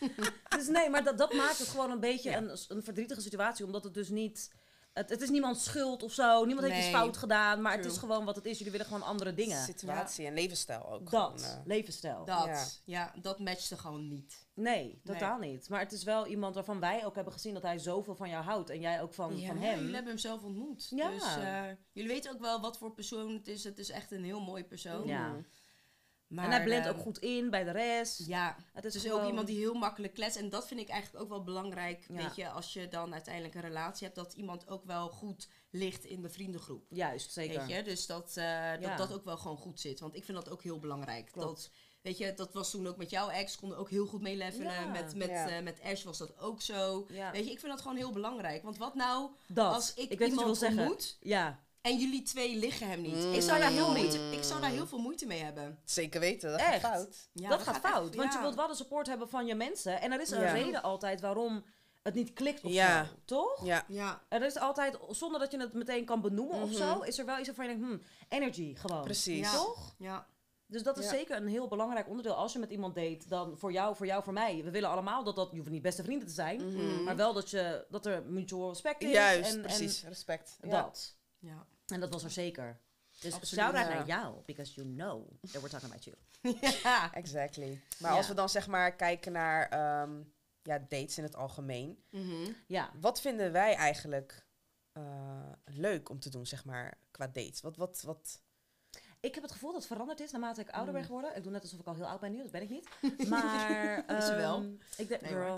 Dus 0.58 0.66
nee, 0.68 0.90
maar 0.90 1.04
dat, 1.04 1.18
dat 1.18 1.32
maakt 1.32 1.58
het 1.58 1.68
gewoon 1.68 1.90
een 1.90 2.00
beetje 2.00 2.30
Ja. 2.30 2.36
een, 2.36 2.50
een 2.68 2.82
verdrietige 2.82 3.20
situatie. 3.20 3.64
Omdat 3.64 3.84
het 3.84 3.94
dus 3.94 4.08
niet... 4.08 4.50
Het, 4.92 5.10
het 5.10 5.20
is 5.22 5.30
niemands 5.30 5.64
schuld 5.64 6.02
of 6.02 6.12
zo. 6.12 6.44
Niemand 6.44 6.66
heeft 6.66 6.78
iets 6.80 6.88
fout 6.96 7.16
gedaan. 7.16 7.62
Maar 7.62 7.76
het 7.76 7.84
is 7.84 7.96
gewoon 7.98 8.24
wat 8.24 8.36
het 8.36 8.44
is. 8.44 8.56
Jullie 8.56 8.72
willen 8.72 8.86
gewoon 8.86 9.02
andere 9.02 9.34
dingen. 9.34 9.62
Situatie 9.64 10.26
en 10.26 10.34
levensstijl 10.34 10.92
ook. 10.92 11.10
Dat, 11.10 11.42
gewoon, 11.42 11.58
eh. 11.58 11.66
levensstijl. 11.66 12.24
Dat, 12.24 12.44
Ja. 12.46 12.64
ja. 12.84 13.12
dat 13.22 13.38
matchte 13.38 13.76
gewoon 13.76 14.08
niet. 14.08 14.46
Nee, 14.54 15.00
totaal 15.04 15.38
niet. 15.38 15.68
Maar 15.68 15.80
het 15.80 15.92
is 15.92 16.04
wel 16.04 16.26
iemand 16.26 16.54
waarvan 16.54 16.80
wij 16.80 17.04
ook 17.06 17.14
hebben 17.14 17.32
gezien 17.32 17.54
dat 17.54 17.62
hij 17.62 17.78
zoveel 17.78 18.14
van 18.16 18.28
jou 18.28 18.44
houdt. 18.44 18.70
En 18.70 18.80
jij 18.80 19.02
ook 19.02 19.14
van, 19.14 19.30
van 19.30 19.40
Ja, 19.40 19.54
hem. 19.54 19.78
jullie 19.78 19.94
hebben 19.94 20.12
hem 20.12 20.18
zelf 20.18 20.42
ontmoet. 20.42 20.86
Ja. 20.90 21.10
Dus 21.10 21.36
eh, 21.36 21.62
jullie 21.92 22.10
weten 22.10 22.32
ook 22.32 22.40
wel 22.40 22.60
wat 22.60 22.78
voor 22.78 22.92
persoon 22.92 23.32
het 23.34 23.48
is. 23.48 23.64
Het 23.64 23.78
is 23.78 23.90
echt 23.90 24.12
een 24.12 24.24
heel 24.24 24.40
mooi 24.40 24.64
persoon. 24.64 25.06
Ja. 25.06 25.34
Maar, 26.28 26.44
en 26.44 26.50
hij 26.50 26.62
blendt 26.64 26.88
ook 26.88 26.98
goed 26.98 27.18
in 27.18 27.50
bij 27.50 27.64
de 27.64 27.70
rest. 27.70 28.26
Ja, 28.26 28.56
Het 28.72 28.84
is 28.84 29.02
gewoon- 29.02 29.20
ook 29.20 29.28
iemand 29.28 29.46
die 29.46 29.58
heel 29.58 29.74
makkelijk 29.74 30.14
kletst. 30.14 30.36
En 30.38 30.50
dat 30.50 30.66
vind 30.68 30.80
ik 30.80 30.88
eigenlijk 30.88 31.22
ook 31.24 31.28
wel 31.30 31.42
belangrijk. 31.44 32.04
Ja. 32.08 32.14
Weet 32.14 32.36
je, 32.36 32.48
als 32.48 32.72
je 32.72 32.88
dan 32.88 33.12
uiteindelijk 33.12 33.54
een 33.54 33.60
relatie 33.60 34.04
hebt, 34.06 34.18
dat 34.18 34.32
iemand 34.32 34.68
ook 34.68 34.84
wel 34.84 35.08
goed 35.08 35.48
ligt 35.70 36.04
in 36.04 36.22
de 36.22 36.28
vriendengroep. 36.28 36.86
Juist, 36.88 37.32
zeker. 37.32 37.58
Weet 37.66 37.76
je, 37.76 37.82
dus 37.82 38.06
dat, 38.06 38.28
eh, 38.36 38.44
Ja. 38.44 38.76
dat 38.76 38.98
dat 38.98 39.12
ook 39.12 39.24
wel 39.24 39.36
gewoon 39.36 39.56
goed 39.56 39.80
zit. 39.80 40.00
Want 40.00 40.14
ik 40.16 40.24
vind 40.24 40.36
dat 40.36 40.48
ook 40.50 40.62
heel 40.62 40.78
belangrijk. 40.78 41.28
Klopt. 41.32 41.46
Dat, 41.46 41.70
weet 42.02 42.18
je, 42.18 42.34
dat 42.34 42.52
was 42.52 42.70
toen 42.70 42.86
ook 42.86 42.96
met 42.96 43.10
jouw 43.10 43.28
ex, 43.28 43.56
konden 43.56 43.78
ook 43.78 43.90
heel 43.90 44.06
goed 44.06 44.20
meelevelen. 44.20 44.72
Ja. 44.72 44.86
Met, 44.86 45.14
met, 45.14 45.28
eh, 45.28 45.60
met 45.60 45.80
Ash 45.82 46.02
was 46.04 46.18
dat 46.18 46.38
ook 46.38 46.60
zo. 46.62 47.06
Weet 47.32 47.44
je, 47.44 47.50
ik 47.50 47.58
vind 47.60 47.72
dat 47.72 47.80
gewoon 47.80 47.96
heel 47.96 48.12
belangrijk. 48.12 48.62
Want 48.62 48.76
wat 48.78 48.94
nou 48.94 49.30
Dat. 49.46 49.74
als 49.74 49.94
ik, 49.94 50.10
ik 50.10 50.18
weet 50.18 50.28
iemand 50.28 50.62
ontmoet 50.62 51.16
Ja. 51.20 51.58
En 51.88 51.98
jullie 51.98 52.22
twee 52.22 52.56
liggen 52.56 52.88
hem 52.88 53.00
niet? 53.00 53.14
Mm. 53.16 53.32
Ik, 53.32 53.40
zou 53.42 53.58
daar 53.58 53.70
heel 53.70 53.88
Mm. 53.90 53.96
moeite, 53.96 54.18
ik 54.18 54.42
zou 54.42 54.60
daar 54.60 54.70
heel 54.70 54.86
veel 54.86 54.98
moeite 54.98 55.26
mee 55.26 55.42
hebben. 55.42 55.78
Zeker 55.84 56.20
weten, 56.20 56.50
dat 56.50 56.60
Echt? 56.60 56.70
gaat 56.70 56.80
fout. 56.94 57.28
Ja, 57.32 57.48
dat, 57.48 57.62
gaat 57.62 57.78
fout. 57.78 58.06
echt- 58.08 58.16
want 58.16 58.32
je 58.32 58.40
wilt 58.40 58.54
wel 58.54 58.66
de 58.68 58.74
support 58.74 59.06
hebben 59.06 59.28
van 59.28 59.46
je 59.46 59.54
mensen. 59.54 60.00
En 60.00 60.12
er 60.12 60.20
is 60.20 60.30
een 60.30 60.40
Ja. 60.40 60.52
reden 60.52 60.82
altijd 60.82 61.20
waarom 61.20 61.64
het 62.02 62.14
niet 62.14 62.32
klikt 62.32 62.64
of 62.64 62.72
Ja. 62.72 63.04
zo. 63.04 63.10
Toch? 63.24 63.66
Ja. 63.66 63.84
Ja, 63.88 64.22
Er 64.28 64.42
is 64.42 64.56
altijd, 64.58 64.98
zonder 65.10 65.40
dat 65.40 65.52
je 65.52 65.60
het 65.60 65.72
meteen 65.72 66.04
kan 66.04 66.20
benoemen 66.20 66.62
of 66.62 66.68
Mhm. 66.68 66.78
zo, 66.78 67.00
is 67.00 67.18
er 67.18 67.24
wel 67.24 67.38
iets 67.38 67.46
waarvan 67.46 67.64
je 67.68 67.70
denkt, 67.76 67.86
hmm, 67.86 68.00
energy 68.28 68.74
gewoon. 68.76 69.02
Precies. 69.04 69.38
Ja. 69.52 69.56
Toch? 69.56 69.94
ja. 69.98 70.26
Dus 70.66 70.82
dat 70.82 70.98
is 70.98 71.04
Ja. 71.04 71.10
zeker 71.10 71.36
een 71.36 71.46
heel 71.48 71.68
belangrijk 71.68 72.08
onderdeel. 72.08 72.34
Als 72.34 72.52
je 72.52 72.58
met 72.58 72.70
iemand 72.70 72.94
date, 72.94 73.28
dan 73.28 73.58
voor 73.58 73.72
jou, 73.72 73.96
voor 73.96 74.06
jou, 74.06 74.22
voor 74.22 74.32
mij. 74.32 74.60
We 74.64 74.70
willen 74.70 74.88
allemaal 74.90 75.24
dat 75.24 75.36
dat, 75.36 75.48
je 75.50 75.58
hoeft 75.58 75.70
niet 75.70 75.82
beste 75.82 76.02
vrienden 76.04 76.28
te 76.28 76.34
zijn, 76.34 76.66
Mhm. 76.74 77.02
maar 77.04 77.16
wel 77.16 77.32
dat, 77.32 77.50
je, 77.50 77.86
dat 77.90 78.06
er 78.06 78.22
mutual 78.22 78.68
respect 78.68 79.02
is. 79.02 79.10
Juist, 79.12 79.54
en, 79.54 79.60
precies. 79.62 80.04
Respect. 80.04 80.56
En 80.60 80.68
Ja. 80.68 80.82
dat. 80.82 81.16
ja. 81.38 81.66
En 81.88 82.00
dat 82.00 82.10
was 82.12 82.24
er 82.24 82.30
zeker. 82.30 82.80
Dus 83.20 83.34
Absoluut, 83.34 83.64
shout 83.64 83.74
out 83.74 83.86
ja. 83.88 83.94
naar 83.94 84.06
jou, 84.06 84.36
because 84.46 84.74
you 84.74 84.86
know 84.94 85.30
that 85.52 85.62
we're 85.62 85.68
talking 85.68 85.90
about 85.90 86.04
you. 86.04 86.16
ja. 86.82 87.14
Exactly. 87.14 87.80
Maar 87.98 88.10
Ja. 88.10 88.16
als 88.16 88.28
we 88.28 88.34
dan 88.34 88.48
zeg 88.48 88.66
maar 88.66 88.96
kijken 88.96 89.32
naar 89.32 89.68
ehm, 89.68 90.22
ja, 90.62 90.78
dates 90.78 91.18
in 91.18 91.24
het 91.24 91.36
algemeen. 91.36 92.02
Mhm. 92.10 92.52
Ja, 92.66 92.90
Wat 93.00 93.20
vinden 93.20 93.52
wij 93.52 93.74
eigenlijk 93.74 94.46
eh, 94.92 95.02
leuk 95.64 96.08
om 96.08 96.20
te 96.20 96.30
doen, 96.30 96.46
zeg 96.46 96.64
maar, 96.64 96.98
qua 97.10 97.26
dates? 97.26 97.60
Wat, 97.60 97.76
wat, 97.76 98.02
wat... 98.02 98.42
ik 99.20 99.34
heb 99.34 99.42
het 99.42 99.52
gevoel 99.52 99.72
dat 99.72 99.78
het 99.82 99.90
veranderd 99.92 100.20
is 100.20 100.30
naarmate 100.30 100.60
ik 100.60 100.70
ouder 100.70 100.92
ben 100.92 101.02
Mm. 101.02 101.06
geworden. 101.08 101.36
Ik 101.36 101.42
doe 101.42 101.52
net 101.52 101.62
alsof 101.62 101.80
ik 101.80 101.86
al 101.86 101.94
heel 101.94 102.06
oud 102.08 102.20
ben 102.20 102.32
nu, 102.32 102.42
dat 102.42 102.50
ben 102.50 102.62
ik 102.62 102.68
niet. 102.70 102.88
Maar, 103.28 104.16
Is 104.18 104.26
ze 104.26 104.34
wel? 104.34 104.56
ehm, 104.56 104.72
Ik 104.96 105.08
denk, 105.08 105.20
Nee, 105.20 105.30
girl. 105.30 105.56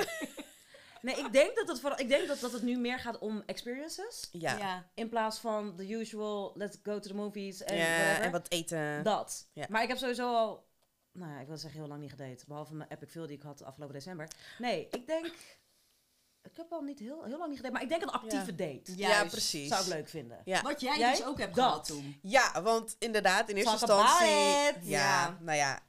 Nee, 1.03 1.17
ik 1.17 1.33
denk 1.33 1.57
dat 1.57 1.69
het, 1.69 1.81
vooral, 1.81 1.99
ik 1.99 2.09
denk 2.09 2.29
dat, 2.29 2.41
dat 2.41 2.53
het 2.53 2.63
nu 2.63 2.79
meer 2.79 2.99
gaat 2.99 3.19
om 3.19 3.43
experiences. 3.47 4.29
Ja. 4.33 4.57
ja. 4.57 4.91
In 4.95 5.09
plaats 5.09 5.39
van 5.39 5.77
the 5.77 5.93
usual, 5.93 6.53
let's 6.55 6.79
go 6.83 6.99
to 6.99 7.09
the 7.09 7.15
movies 7.15 7.63
en 7.63 7.77
Ja, 7.77 8.19
en 8.21 8.31
wat 8.31 8.51
eten. 8.51 9.03
Dat. 9.03 9.49
Ja. 9.53 9.67
Maar 9.69 9.83
ik 9.83 9.89
heb 9.89 9.99
sowieso 9.99 10.35
al, 10.35 10.69
nou 11.13 11.33
ja, 11.33 11.41
ik 11.41 11.47
wil 11.47 11.57
zeggen 11.57 11.81
heel 11.81 11.89
lang 11.89 12.01
niet 12.01 12.11
gedate. 12.11 12.45
Behalve 12.47 12.75
mijn 12.75 12.91
epic 12.91 13.11
veel 13.11 13.27
die 13.27 13.37
ik 13.37 13.43
had 13.43 13.63
afgelopen 13.63 13.95
december. 13.95 14.29
Nee, 14.59 14.89
ik 14.91 15.07
denk, 15.07 15.27
ik 16.43 16.57
heb 16.57 16.73
al 16.73 16.81
niet 16.83 16.99
heel, 16.99 17.25
heel 17.25 17.39
lang 17.39 17.49
niet 17.49 17.57
gedate. 17.57 17.73
Maar 17.75 17.83
ik 17.83 17.89
denk 17.89 18.03
een 18.03 18.11
actieve 18.11 18.55
date. 18.55 18.97
Ja, 18.97 19.09
Juist. 19.09 19.31
precies. 19.31 19.69
Zou 19.69 19.83
ik 19.83 19.89
leuk 19.89 20.09
vinden. 20.09 20.41
Ja. 20.45 20.63
Wat 20.63 20.81
jij, 20.81 20.99
Jij? 20.99 21.11
dus 21.11 21.25
ook 21.25 21.39
hebt 21.39 21.55
Dat. 21.55 21.65
gehad 21.65 21.87
toen. 21.87 22.19
Ja, 22.23 22.63
want 22.63 22.97
inderdaad, 22.99 23.49
in 23.49 23.57
eerste 23.57 23.87
Talk 23.87 24.01
instantie... 24.01 24.29
Ja, 24.29 24.73
Ja. 24.83 25.39
nou 25.41 25.57
ja, 25.57 25.83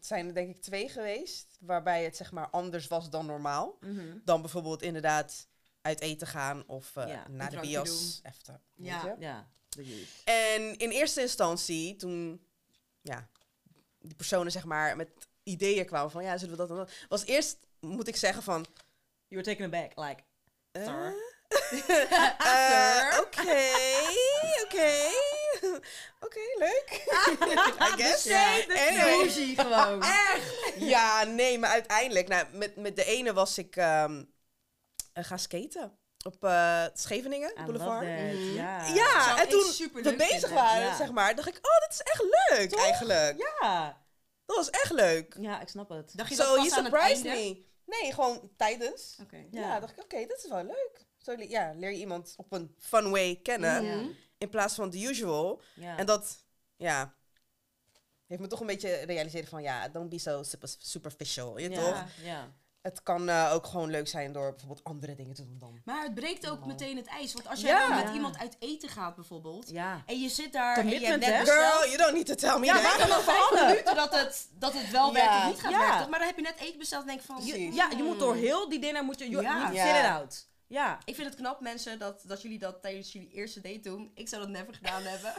zijn 0.00 0.26
er 0.26 0.34
denk 0.34 0.50
ik 0.54 0.62
twee 0.62 0.88
geweest. 0.88 1.56
Waarbij 1.60 2.04
het 2.04 2.16
zeg 2.16 2.32
maar 2.32 2.50
anders 2.50 2.86
was 2.86 3.10
dan 3.10 3.26
normaal. 3.26 3.76
Mhm. 3.80 4.18
Dan 4.24 4.40
bijvoorbeeld 4.40 4.82
inderdaad 4.82 5.48
uit 5.82 6.00
eten 6.00 6.26
gaan 6.26 6.64
of 6.66 6.94
Ja, 6.94 7.28
naar 7.28 7.50
de 7.50 7.60
bios. 7.60 8.20
Even, 8.22 8.60
Ja. 8.74 9.16
Ja. 9.18 9.48
En 10.24 10.76
in 10.76 10.90
eerste 10.90 11.20
instantie, 11.20 11.96
toen 11.96 12.46
ja, 13.00 13.28
die 14.00 14.14
personen 14.14 14.52
zeg 14.52 14.64
maar 14.64 14.96
met 14.96 15.08
ideeën 15.42 15.86
kwamen 15.86 16.10
van 16.10 16.22
ja, 16.22 16.38
zullen 16.38 16.56
we 16.56 16.60
dat 16.60 16.70
en 16.70 16.76
dat, 16.76 16.92
was 17.08 17.24
eerst, 17.24 17.58
moet 17.80 18.08
ik 18.08 18.16
zeggen 18.16 18.42
van, 18.42 18.66
You 19.28 19.42
were 19.42 19.42
taken 19.42 19.64
aback, 19.64 19.96
like, 19.96 20.22
eh, 20.72 21.10
oké, 23.22 23.70
oké, 24.64 25.10
oké, 26.26 26.40
leuk. 26.58 26.90
I 27.88 28.02
guess. 28.02 28.24
Ja, 28.24 28.52
Anyway. 28.68 29.16
bougie 29.16 29.56
gewoon. 29.58 30.04
Ja, 30.94 31.24
nee, 31.24 31.58
maar 31.58 31.70
uiteindelijk, 31.70 32.28
nou, 32.28 32.46
met, 32.52 32.76
met 32.76 32.96
de 32.96 33.04
ene 33.04 33.32
was 33.32 33.58
ik 33.58 33.76
ehm 33.76 34.24
eh, 35.12 35.24
gaan 35.24 35.38
skaten 35.38 35.98
op 36.24 36.44
eh, 36.44 36.84
Scheveningen 36.94 37.52
I 37.58 37.62
Boulevard. 37.64 38.06
Mhm. 38.06 38.52
Ja. 38.54 39.38
En 39.40 39.48
toen 39.48 39.60
we 39.60 40.14
bezig 40.16 40.28
vinden. 40.28 40.50
waren, 40.54 40.82
Ja. 40.82 40.96
zeg 40.96 41.10
maar, 41.10 41.34
dacht 41.34 41.48
ik, 41.48 41.56
oh, 41.56 41.80
dat 41.80 41.90
is 41.92 42.00
echt 42.00 42.22
leuk 42.48 42.70
Toch? 42.70 42.82
eigenlijk. 42.84 43.38
Ja. 43.60 44.02
Dat 44.46 44.56
was 44.56 44.70
echt 44.70 44.92
leuk. 44.92 45.36
Ja, 45.40 45.60
ik 45.60 45.68
snap 45.68 45.88
het. 45.88 46.12
Dacht 46.16 46.28
je 46.28 46.34
So, 46.34 46.42
dat 46.42 46.64
you 46.64 46.76
aan 46.76 46.84
het 46.84 46.92
surprised 46.94 47.26
einde? 47.26 47.40
me. 47.48 47.66
Nee, 48.00 48.12
gewoon 48.12 48.50
tijdens. 48.56 49.16
Oké. 49.22 49.36
Ja, 49.50 49.60
Ja. 49.60 49.80
dacht 49.80 49.92
ik, 49.92 50.02
oké, 50.02 50.16
dit 50.16 50.40
is 50.44 50.48
wel 50.50 50.64
leuk. 50.64 51.06
Zo 51.18 51.34
ja, 51.38 51.72
leer 51.76 51.90
je 51.90 51.98
iemand 51.98 52.34
op 52.36 52.52
een 52.52 52.74
fun 52.78 53.10
way 53.10 53.40
kennen, 53.42 53.84
Mhm. 53.84 54.08
In 54.38 54.48
plaats 54.48 54.74
van 54.74 54.90
the 54.90 55.02
usual. 55.02 55.60
Ja. 55.74 55.96
En 55.96 56.06
dat, 56.06 56.44
ja, 56.76 57.14
heeft 58.26 58.40
me 58.40 58.46
toch 58.46 58.60
een 58.60 58.66
beetje 58.66 58.94
realiseren 58.94 59.48
van, 59.48 59.62
ja, 59.62 59.88
don't 59.88 60.08
be 60.08 60.18
so 60.18 60.42
super, 60.42 60.68
superficial, 60.78 61.58
je 61.58 61.70
ja. 61.70 61.80
toch? 61.80 62.04
Ja. 62.22 62.48
Het 62.82 63.02
kan 63.02 63.28
eh, 63.28 63.50
ook 63.54 63.66
gewoon 63.66 63.90
leuk 63.90 64.08
zijn 64.08 64.32
door 64.32 64.50
bijvoorbeeld 64.50 64.84
andere 64.84 65.14
dingen 65.14 65.34
te 65.34 65.44
doen 65.44 65.58
dan. 65.58 65.80
Maar 65.84 66.02
het 66.02 66.14
breekt 66.14 66.50
ook 66.50 66.60
Oh. 66.60 66.66
meteen 66.66 66.96
het 66.96 67.06
ijs. 67.06 67.32
Want 67.32 67.48
als 67.48 67.60
jij 67.60 67.70
Ja. 67.70 67.86
dan 67.88 67.96
met 67.96 68.04
Ja. 68.06 68.12
iemand 68.12 68.38
uit 68.38 68.56
eten 68.58 68.88
gaat 68.88 69.14
bijvoorbeeld. 69.14 69.70
Ja. 69.70 70.02
En 70.06 70.20
je 70.20 70.28
zit 70.28 70.52
daar 70.52 70.76
en 70.76 70.84
je 70.88 70.90
Commitment, 70.92 71.20
net 71.26 71.40
besteld. 71.40 71.72
Girl, 71.72 71.84
you 71.86 71.96
don't 71.96 72.12
need 72.12 72.26
to 72.26 72.34
tell 72.34 72.58
me 72.58 72.66
Ja, 72.66 72.74
maar 72.80 73.08
dan 73.08 73.22
vijf 73.22 73.50
minuten 73.66 73.94
dat 73.96 74.14
het, 74.14 74.48
dat 74.58 74.72
het 74.72 74.90
wel 74.90 75.12
werkt 75.12 75.34
of 75.36 75.44
niet 75.46 75.60
gaat 75.60 75.70
Ja. 75.70 75.78
werken. 75.78 76.10
Maar 76.10 76.18
dan 76.18 76.28
heb 76.28 76.36
je 76.36 76.42
net 76.42 76.58
eten 76.58 76.78
besteld 76.78 77.02
en 77.02 77.08
denk 77.08 77.20
van... 77.22 77.44
Je, 77.46 77.72
ja, 77.72 77.90
je 77.96 78.02
moet 78.02 78.18
door 78.18 78.34
heel 78.34 78.68
die 78.68 78.78
dinner, 78.80 79.04
moet 79.04 79.18
je, 79.18 79.28
you, 79.28 79.42
Ja. 79.42 79.72
you 79.72 79.88
sit 79.88 79.96
it 80.04 80.10
out. 80.10 80.46
Ja. 80.68 80.98
Ik 81.04 81.14
vind 81.14 81.26
het 81.28 81.36
knap, 81.36 81.60
mensen, 81.60 81.98
dat, 81.98 82.22
dat 82.26 82.42
jullie 82.42 82.58
dat 82.58 82.82
tijdens 82.82 83.12
jullie 83.12 83.30
eerste 83.32 83.60
date 83.60 83.80
doen. 83.80 84.10
Ik 84.14 84.28
zou 84.28 84.42
dat 84.42 84.50
never 84.50 84.74
gedaan 84.74 85.02
hebben. 85.12 85.32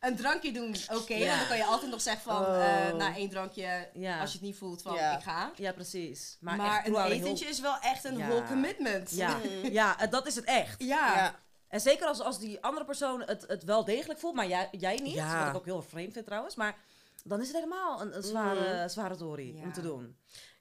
Een 0.00 0.16
drankje 0.16 0.52
doen, 0.52 0.74
oké. 0.92 1.14
Ja. 1.14 1.38
Dan 1.38 1.46
kan 1.46 1.56
je 1.56 1.64
altijd 1.64 1.90
nog 1.90 2.00
zeggen 2.00 2.22
van, 2.22 2.40
Oh. 2.46 2.86
eh, 2.88 2.94
na 2.94 3.14
één 3.16 3.28
drankje, 3.30 3.88
Ja. 3.94 4.20
als 4.20 4.30
je 4.32 4.38
het 4.38 4.46
niet 4.46 4.56
voelt, 4.56 4.82
van 4.82 4.94
Ja. 4.94 5.16
ik 5.16 5.22
ga. 5.22 5.50
Ja, 5.56 5.72
precies. 5.72 6.36
Maar, 6.40 6.86
een 6.86 6.94
etentje 6.96 7.46
is 7.46 7.60
wel 7.60 7.78
echt 7.78 8.04
een 8.04 8.18
whole 8.18 8.44
commitment. 8.44 9.10
Ja, 9.10 9.38
ja, 9.62 9.98
eh, 10.00 10.10
dat 10.10 10.26
is 10.26 10.34
het 10.34 10.44
echt. 10.44 10.82
Ja. 10.82 11.34
En 11.68 11.80
zeker 11.80 12.06
als, 12.06 12.20
als 12.20 12.38
die 12.38 12.62
andere 12.62 12.84
persoon 12.84 13.20
het, 13.22 13.44
het 13.48 13.64
wel 13.64 13.84
degelijk 13.84 14.18
voelt, 14.20 14.34
maar 14.34 14.48
jij, 14.48 14.68
jij 14.70 14.96
niet. 14.96 15.14
Ja. 15.14 15.38
Wat 15.38 15.48
ik 15.48 15.56
ook 15.56 15.64
heel 15.64 15.82
vreemd 15.82 16.12
vind 16.12 16.24
trouwens. 16.26 16.54
Maar 16.54 16.76
dan 17.24 17.40
is 17.40 17.46
het 17.46 17.56
helemaal 17.56 18.00
een, 18.00 18.16
een 18.16 18.22
zware, 18.22 18.88
zware 18.88 19.16
tory 19.16 19.56
Ja. 19.56 19.62
om 19.62 19.72
te 19.72 19.82
doen. 19.82 20.16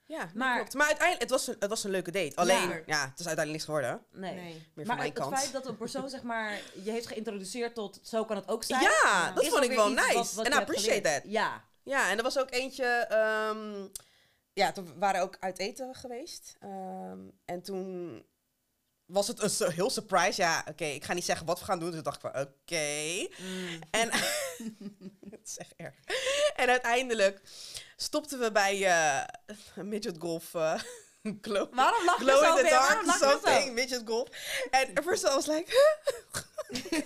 Ja, 0.05 0.17
Maar- 0.17 0.31
maar, 0.35 0.55
klopt. 0.55 0.73
maar 0.73 0.85
uiteindelijk, 0.87 1.21
het 1.21 1.31
was, 1.39 1.47
een, 1.47 1.55
het 1.59 1.69
was 1.69 1.83
een 1.83 1.91
leuke 1.91 2.11
date. 2.11 2.35
Alleen, 2.35 2.69
Ja. 2.69 2.81
ja, 2.85 3.09
het 3.09 3.19
is 3.19 3.27
uiteindelijk 3.27 3.49
niks 3.51 3.63
geworden. 3.63 4.01
Nee. 4.11 4.33
Nee. 4.33 4.43
Meer 4.43 4.61
Maar 4.75 4.85
van 4.85 4.95
mijn 4.95 5.09
het, 5.09 5.25
het 5.25 5.33
feit 5.39 5.51
dat 5.51 5.65
een 5.67 5.77
persoon 5.77 6.09
zeg 6.09 6.23
maar 6.23 6.59
je 6.83 6.91
heeft 6.91 7.07
geïntroduceerd 7.07 7.75
tot 7.75 7.99
zo 8.03 8.25
kan 8.25 8.35
het 8.35 8.47
ook 8.47 8.63
zijn. 8.63 8.81
Ja, 8.81 9.31
dat 9.31 9.45
vond 9.47 9.63
ik 9.63 9.71
wel 9.75 9.89
nice. 9.91 10.43
En 10.43 10.51
I 10.51 10.55
appreciate 10.55 11.01
that. 11.01 11.21
Ja. 11.25 11.63
Ja, 11.83 12.09
en 12.09 12.17
er 12.17 12.23
was 12.23 12.39
ook 12.39 12.51
eentje... 12.51 12.85
ehm, 12.85 13.87
ja, 14.53 14.71
toen 14.71 14.93
waren 14.99 15.19
we 15.21 15.25
ook 15.27 15.37
uit 15.39 15.59
eten 15.59 15.95
geweest. 15.95 16.55
Ehm, 16.59 17.19
en 17.45 17.61
toen 17.61 18.23
was 19.05 19.27
het 19.27 19.61
een 19.61 19.71
heel 19.71 19.89
surprise. 19.89 20.41
Ja, 20.41 20.65
oké, 20.69 20.85
ik 20.85 21.03
ga 21.03 21.13
niet 21.13 21.25
zeggen 21.25 21.45
wat 21.45 21.59
we 21.59 21.65
gaan 21.65 21.79
doen. 21.79 21.91
Dus 21.91 22.03
dacht 22.03 22.23
ik 22.23 22.31
van, 22.31 22.41
oké. 22.41 23.27
Mm. 23.37 23.79
En... 23.91 24.09
het 25.43 25.51
is 25.51 25.57
echt 25.57 25.73
erg. 25.77 25.95
En 26.55 26.69
uiteindelijk 26.69 27.41
stopten 27.95 28.39
we 28.39 28.51
bij 28.51 28.85
eh 28.85 29.23
midget 29.83 30.15
golf... 30.19 30.53
eh 30.53 30.81
glow, 31.41 31.73
Waarom 31.73 32.05
lach 32.05 32.17
je 32.19 32.23
glow 32.23 32.43
zo 32.43 32.49
in 32.49 32.55
the 32.55 32.61
weer? 32.61 32.71
dark 32.71 33.05
je 33.05 33.11
something, 33.19 33.73
midget 33.73 34.01
golf. 34.05 34.27
En 34.71 34.93
at 34.95 35.03
first 35.03 35.23
I 35.23 35.27
was 35.27 35.45
like... 35.45 35.71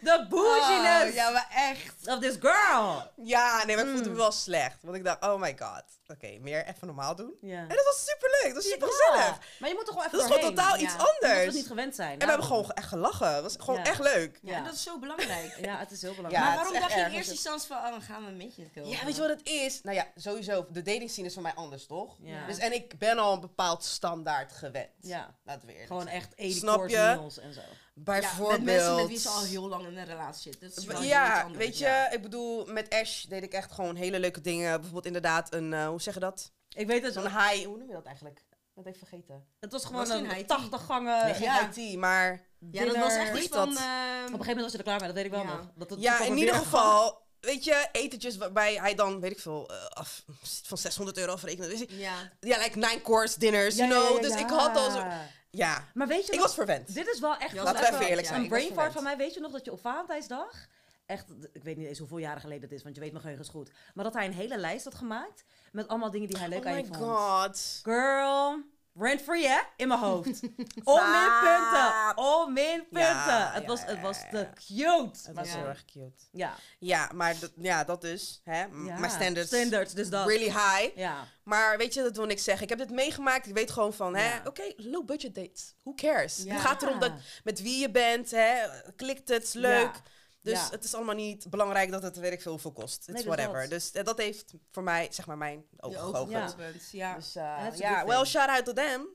De 0.00 0.26
bouginess 0.28 1.08
Oh, 1.08 1.14
ja, 1.14 1.30
maar 1.30 1.48
echt. 1.54 2.06
of 2.08 2.18
this 2.18 2.36
girl. 2.40 3.02
Ja, 3.16 3.64
nee, 3.64 3.76
maar 3.76 3.84
ik 3.84 3.90
voelde 3.90 4.08
Mm. 4.08 4.14
me 4.14 4.20
wel 4.20 4.32
slecht. 4.32 4.76
Want 4.82 4.96
ik 4.96 5.04
dacht, 5.04 5.22
oh 5.24 5.40
my 5.40 5.56
god. 5.58 5.82
Oké, 6.06 6.38
meer 6.40 6.66
even 6.66 6.86
normaal 6.86 7.16
doen. 7.16 7.34
Ja. 7.40 7.58
En 7.58 7.68
dat 7.68 7.84
was 7.84 8.04
super 8.04 8.28
leuk. 8.30 8.54
Dat 8.54 8.62
was 8.62 8.72
super 8.72 8.88
Ja, 8.88 8.94
gezellig. 8.94 9.38
Maar 9.58 9.68
je 9.68 9.74
moet 9.74 9.84
toch 9.86 9.94
gewoon 9.94 10.06
even 10.06 10.18
Dat 10.18 10.28
is 10.28 10.34
gewoon 10.34 10.54
totaal 10.54 10.76
Ja. 10.76 10.82
iets 10.82 10.92
Omdat 10.92 11.16
we 11.20 11.26
het 11.26 11.36
anders. 11.36 11.54
niet 11.54 11.66
gewend 11.66 11.94
zijn. 11.94 12.12
En 12.12 12.18
we 12.18 12.26
hebben 12.26 12.46
gewoon 12.46 12.70
echt 12.70 12.88
gelachen. 12.88 13.34
Het 13.34 13.42
was 13.42 13.56
gewoon 13.58 13.76
Ja. 13.80 13.84
echt 13.84 13.98
leuk. 13.98 14.38
Ja, 14.42 14.50
Ja. 14.50 14.56
en 14.56 14.64
dat 14.64 14.74
is 14.74 14.82
zo 14.82 14.98
belangrijk. 14.98 15.56
Ja, 15.60 15.78
het 15.78 15.90
is 15.90 16.02
heel 16.02 16.14
belangrijk. 16.14 16.44
Ja, 16.44 16.48
maar 16.54 16.56
waarom 16.64 16.80
dacht 16.80 16.92
je 16.94 17.00
in 17.00 17.10
eerste 17.10 17.32
instantie 17.32 17.68
van, 17.68 17.76
oh, 17.76 17.90
dan 17.90 18.02
gaan 18.02 18.24
we 18.24 18.44
een 18.44 18.70
komen? 18.74 18.90
Ja, 18.90 19.04
weet 19.04 19.14
je 19.14 19.20
wat 19.20 19.30
het 19.30 19.48
is? 19.48 19.82
Nou 19.82 19.96
ja, 19.96 20.06
sowieso, 20.16 20.66
de 20.70 20.82
dating 20.82 21.10
scene 21.10 21.26
is 21.26 21.32
voor 21.34 21.42
mij 21.42 21.54
anders, 21.54 21.86
toch? 21.86 22.16
Ja. 22.22 22.46
Dus, 22.46 22.58
en 22.58 22.72
ik 22.72 22.98
ben 22.98 23.18
al 23.18 23.31
een 23.32 23.40
bepaald 23.40 23.84
standaard 23.84 24.52
gewend. 24.52 24.90
Ja. 25.00 25.36
Laten 25.44 25.66
we 25.66 25.72
eerlijk 25.72 25.86
Gewoon 25.90 26.02
zijn. 26.02 26.14
echt 26.16 26.36
80 26.36 26.56
Snap 26.56 26.74
course 26.76 26.96
je? 26.96 27.02
meals 27.16 27.38
en 27.38 27.52
zo. 27.52 27.60
Bijvoorbeeld. 27.94 28.50
met 28.64 28.74
mensen 28.74 28.96
met 28.96 29.06
wie 29.06 29.18
ze 29.18 29.28
al 29.28 29.42
heel 29.42 29.68
lang 29.68 29.86
in 29.86 29.96
een 29.96 30.04
relatie 30.04 30.52
zitten. 30.58 30.86
Dat 30.88 31.04
Ja, 31.04 31.40
anders, 31.42 31.64
weet 31.64 31.78
je, 31.78 31.84
ja. 31.84 32.10
ik 32.10 32.22
bedoel, 32.22 32.66
met 32.66 32.90
Ash 32.94 33.24
deed 33.24 33.42
ik 33.42 33.52
echt 33.52 33.72
gewoon 33.72 33.96
hele 33.96 34.20
leuke 34.20 34.40
dingen. 34.40 34.70
Bijvoorbeeld 34.72 35.06
inderdaad 35.06 35.54
een, 35.54 35.72
eh, 35.72 35.86
hoe 35.88 36.00
zeg 36.00 36.14
je 36.14 36.20
dat? 36.20 36.52
Ik 36.68 36.86
weet 36.86 37.02
het, 37.02 37.12
Zo'n 37.12 37.22
high, 37.22 37.64
hoe 37.66 37.78
noem 37.78 37.88
je 37.88 37.94
dat 37.94 38.04
eigenlijk? 38.06 38.38
Ik 38.38 38.44
ben 38.74 38.84
het 38.84 38.94
even 38.94 39.06
vergeten. 39.06 39.46
het 39.60 39.72
was 39.72 39.84
gewoon 39.84 40.00
Was 40.06 40.10
een 40.18 40.30
high 40.30 40.46
80 40.46 40.84
gangen 40.84 41.24
Nee, 41.26 41.40
ja. 41.40 41.68
tea, 41.68 41.98
maar... 41.98 42.50
Ja, 42.70 42.84
dat 42.84 42.96
was 42.96 43.14
echt 43.14 43.38
iets 43.38 43.48
van... 43.48 43.68
dat? 43.68 43.78
ehm, 43.78 43.84
Op 43.84 43.88
een 44.22 44.24
gegeven 44.24 44.46
moment 44.46 44.62
was 44.62 44.72
je 44.72 44.78
er 44.78 44.84
klaar 44.84 44.96
mee, 44.98 45.06
dat 45.06 45.16
weet 45.16 45.24
ik 45.24 45.30
wel 45.30 45.40
Ja. 45.42 45.46
nog. 45.56 45.70
Dat, 45.74 45.88
dat 45.88 46.00
Ja, 46.00 46.20
in 46.24 46.32
er 46.32 46.38
ieder 46.38 46.54
geval, 46.54 47.21
weet 47.42 47.64
je, 47.64 47.88
etentjes 47.92 48.36
waarbij 48.36 48.74
hij 48.74 48.94
dan, 48.94 49.20
weet 49.20 49.30
ik 49.30 49.40
veel, 49.40 49.68
eh, 49.70 49.84
af, 49.86 50.24
van 50.42 50.78
600 50.78 51.18
euro 51.18 51.32
afrekenen. 51.32 51.68
Dus 51.70 51.80
ik- 51.80 51.90
Ja. 51.90 52.14
ja, 52.40 52.58
like 52.58 52.78
nine 52.78 53.02
course 53.02 53.38
dinners, 53.38 53.76
Ja, 53.76 53.86
you 53.86 53.98
ja, 54.00 54.06
know. 54.06 54.16
ja, 54.16 54.28
dus 54.28 54.38
ja. 54.38 54.44
ik 54.44 54.50
had 54.50 54.76
al 54.76 54.90
zo... 54.90 55.04
Ja, 55.50 55.88
Maar 55.94 56.06
weet 56.06 56.26
je 56.26 56.32
ik 56.32 56.38
nog, 56.38 56.46
was 56.46 56.54
verwend. 56.54 56.94
dit 56.94 57.06
is 57.08 57.20
wel 57.20 57.36
echt... 57.36 57.52
Ja, 57.54 57.62
Laten 57.62 57.80
we 57.80 57.86
even 57.86 57.98
wel- 57.98 58.08
eerlijk 58.08 58.26
zijn. 58.26 58.42
een 58.42 58.48
brain 58.48 58.72
fart 58.72 58.92
van 58.92 59.02
mij. 59.02 59.16
Weet 59.16 59.34
je 59.34 59.40
nog 59.40 59.52
dat 59.52 59.64
je 59.64 59.72
op 59.72 59.80
Valentijnsdag... 59.80 60.66
Echt, 61.06 61.24
ik 61.52 61.62
weet 61.64 61.76
niet 61.76 61.86
eens 61.86 61.98
hoeveel 61.98 62.18
jaren 62.18 62.40
geleden 62.40 62.60
dat 62.68 62.70
is, 62.78 62.82
want 62.82 62.94
je 62.94 63.00
weet 63.00 63.10
mijn 63.10 63.22
geheugen 63.22 63.46
is 63.46 63.50
goed. 63.52 63.70
Maar 63.94 64.04
dat 64.04 64.14
hij 64.14 64.26
een 64.26 64.32
hele 64.32 64.56
lijst 64.58 64.84
had 64.84 64.94
gemaakt 64.94 65.44
met 65.72 65.88
allemaal 65.88 66.10
dingen 66.10 66.28
die 66.28 66.38
hij 66.38 66.48
leuk 66.48 66.58
Oh 66.64 66.66
aan 66.70 66.76
je 66.76 66.82
my 66.82 66.88
vond. 66.98 67.10
god. 67.10 67.80
Girl, 67.82 68.58
rent 68.94 69.20
free 69.22 69.46
hè, 69.48 69.58
in 69.76 69.88
mijn 69.88 70.00
hoofd. 70.00 70.26
All 70.84 71.10
minpunten, 71.10 72.14
all 72.14 72.46
minpunten. 72.50 73.00
Ja, 73.00 73.50
het, 73.52 73.62
ja, 73.62 73.68
was, 73.68 73.80
ja, 73.80 73.86
het 73.86 74.00
was 74.00 74.18
te 74.30 74.48
cute. 74.54 75.18
Het 75.22 75.34
maar 75.34 75.44
was 75.44 75.54
heel 75.54 75.66
erg 75.66 75.84
cute. 75.84 76.22
Ja, 76.32 76.54
Ja, 76.78 77.10
maar 77.14 77.38
dat, 77.38 77.52
ja, 77.56 77.84
dat 77.84 78.00
dus. 78.00 78.40
Hè? 78.44 78.68
Mijn 78.68 79.10
standards, 79.10 79.48
Standards, 79.48 79.92
dus 79.92 80.08
dat. 80.08 80.26
really 80.26 80.44
high. 80.50 80.96
Ja, 80.96 81.26
Maar 81.44 81.78
weet 81.78 81.94
je, 81.94 82.02
dat 82.02 82.16
wil 82.16 82.28
ik 82.28 82.38
zeggen. 82.38 82.62
Ik 82.62 82.68
heb 82.68 82.78
dit 82.78 82.90
meegemaakt. 82.90 83.46
Ik 83.46 83.54
weet 83.54 83.70
gewoon 83.70 83.92
van, 83.92 84.16
hè, 84.16 84.34
Ja. 84.34 84.40
oké, 84.44 84.72
low 84.76 85.04
budget 85.06 85.34
dates. 85.34 85.74
Who 85.82 85.94
cares? 85.94 86.42
Ja. 86.44 86.52
Het 86.52 86.60
gaat 86.62 86.82
erom 86.82 86.98
dat 86.98 87.12
met 87.44 87.62
wie 87.62 87.78
je 87.80 87.90
bent, 87.90 88.30
hè, 88.30 88.56
klikt 88.96 89.28
het, 89.28 89.54
leuk. 89.54 90.00
Dus 90.42 90.58
Ja. 90.58 90.68
het 90.70 90.84
is 90.84 90.94
allemaal 90.94 91.14
niet 91.14 91.50
belangrijk 91.50 91.90
dat 91.90 92.02
het 92.02 92.16
weet 92.16 92.32
ik 92.32 92.42
veel 92.42 92.58
kost. 92.72 92.96
It's 92.96 93.06
Nee, 93.06 93.16
dus 93.16 93.24
whatever. 93.24 93.60
dat. 93.60 93.70
Dus 93.70 93.92
eh, 93.92 94.04
dat 94.04 94.18
heeft 94.18 94.52
voor 94.70 94.82
mij, 94.82 95.08
zeg 95.10 95.26
maar, 95.26 95.38
mijn 95.38 95.64
ogen 95.80 96.00
geopend. 96.00 96.88
Ja. 96.90 97.14
Dus 97.14 97.36
uh, 97.36 97.42
ja, 97.74 97.98
good 97.98 98.08
well, 98.08 98.24
shout 98.24 98.48
out 98.48 98.64
to 98.64 98.72
them. 98.72 99.06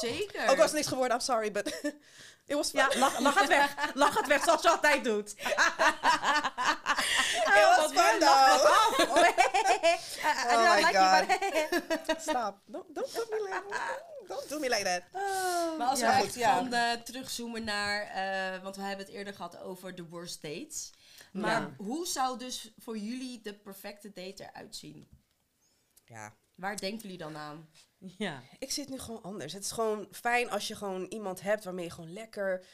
Zeker. 0.00 0.48
Ook 0.50 0.56
was 0.56 0.64
het 0.66 0.74
niks 0.74 0.86
geworden, 0.86 1.16
I'm 1.16 1.22
sorry, 1.22 1.50
but 1.52 1.66
it 2.46 2.54
was 2.56 2.70
fun. 2.70 2.80
ja 2.80 2.98
lach, 2.98 3.18
lach 3.20 3.38
het 3.40 3.48
weg. 3.48 3.74
Lach 3.94 4.16
het 4.16 4.26
weg 4.26 4.44
zoals 4.44 4.62
je 4.62 4.70
altijd 4.70 5.04
doet. 5.04 5.30
it 5.36 5.54
was 7.76 7.92
fun 7.92 8.18
though. 8.20 8.64
Oh, 8.64 9.28
I 10.26 10.54
Oh 10.54 10.64
don't 10.64 10.74
my 10.74 10.82
like 10.82 10.98
you, 10.98 11.86
but... 12.06 12.20
Stop. 12.28 12.60
Don't, 12.66 12.94
don't, 12.94 13.12
do 13.14 13.26
me 13.30 13.42
like, 13.42 13.62
don't 14.28 14.48
do 14.48 14.58
me 14.58 14.68
like 14.68 14.84
that. 14.84 15.02
Maar 15.78 15.86
als 15.86 16.00
Ja, 16.00 16.08
we 16.10 16.16
goed, 16.16 16.24
echt 16.26 16.34
ja. 16.34 16.56
van 16.56 16.72
eh, 16.72 16.92
terugzoomen 16.92 17.64
naar, 17.64 18.02
eh, 18.02 18.62
want 18.62 18.76
we 18.76 18.82
hebben 18.82 19.06
het 19.06 19.14
eerder 19.14 19.34
gehad 19.34 19.58
over 19.60 19.94
de 19.94 20.04
worst 20.08 20.42
dates. 20.42 20.92
Maar 21.32 21.60
Ja. 21.60 21.74
hoe 21.76 22.06
zou 22.06 22.38
dus 22.38 22.72
voor 22.78 22.98
jullie 22.98 23.40
de 23.40 23.54
perfecte 23.54 24.12
date 24.12 24.44
eruit 24.52 24.76
zien? 24.76 25.08
Ja, 26.04 26.34
Waar 26.54 26.76
denken 26.76 27.02
jullie 27.02 27.18
dan 27.18 27.36
aan? 27.36 27.68
Ja. 27.98 28.42
ik 28.58 28.70
zit 28.70 28.88
nu 28.88 28.98
gewoon 28.98 29.22
anders. 29.22 29.52
Het 29.52 29.62
is 29.64 29.70
gewoon 29.70 30.08
fijn 30.12 30.50
als 30.50 30.68
je 30.68 30.76
gewoon 30.76 31.04
iemand 31.04 31.40
hebt 31.40 31.64
waarmee 31.64 31.84
je 31.84 31.90
gewoon 31.90 32.12
lekker 32.12 32.64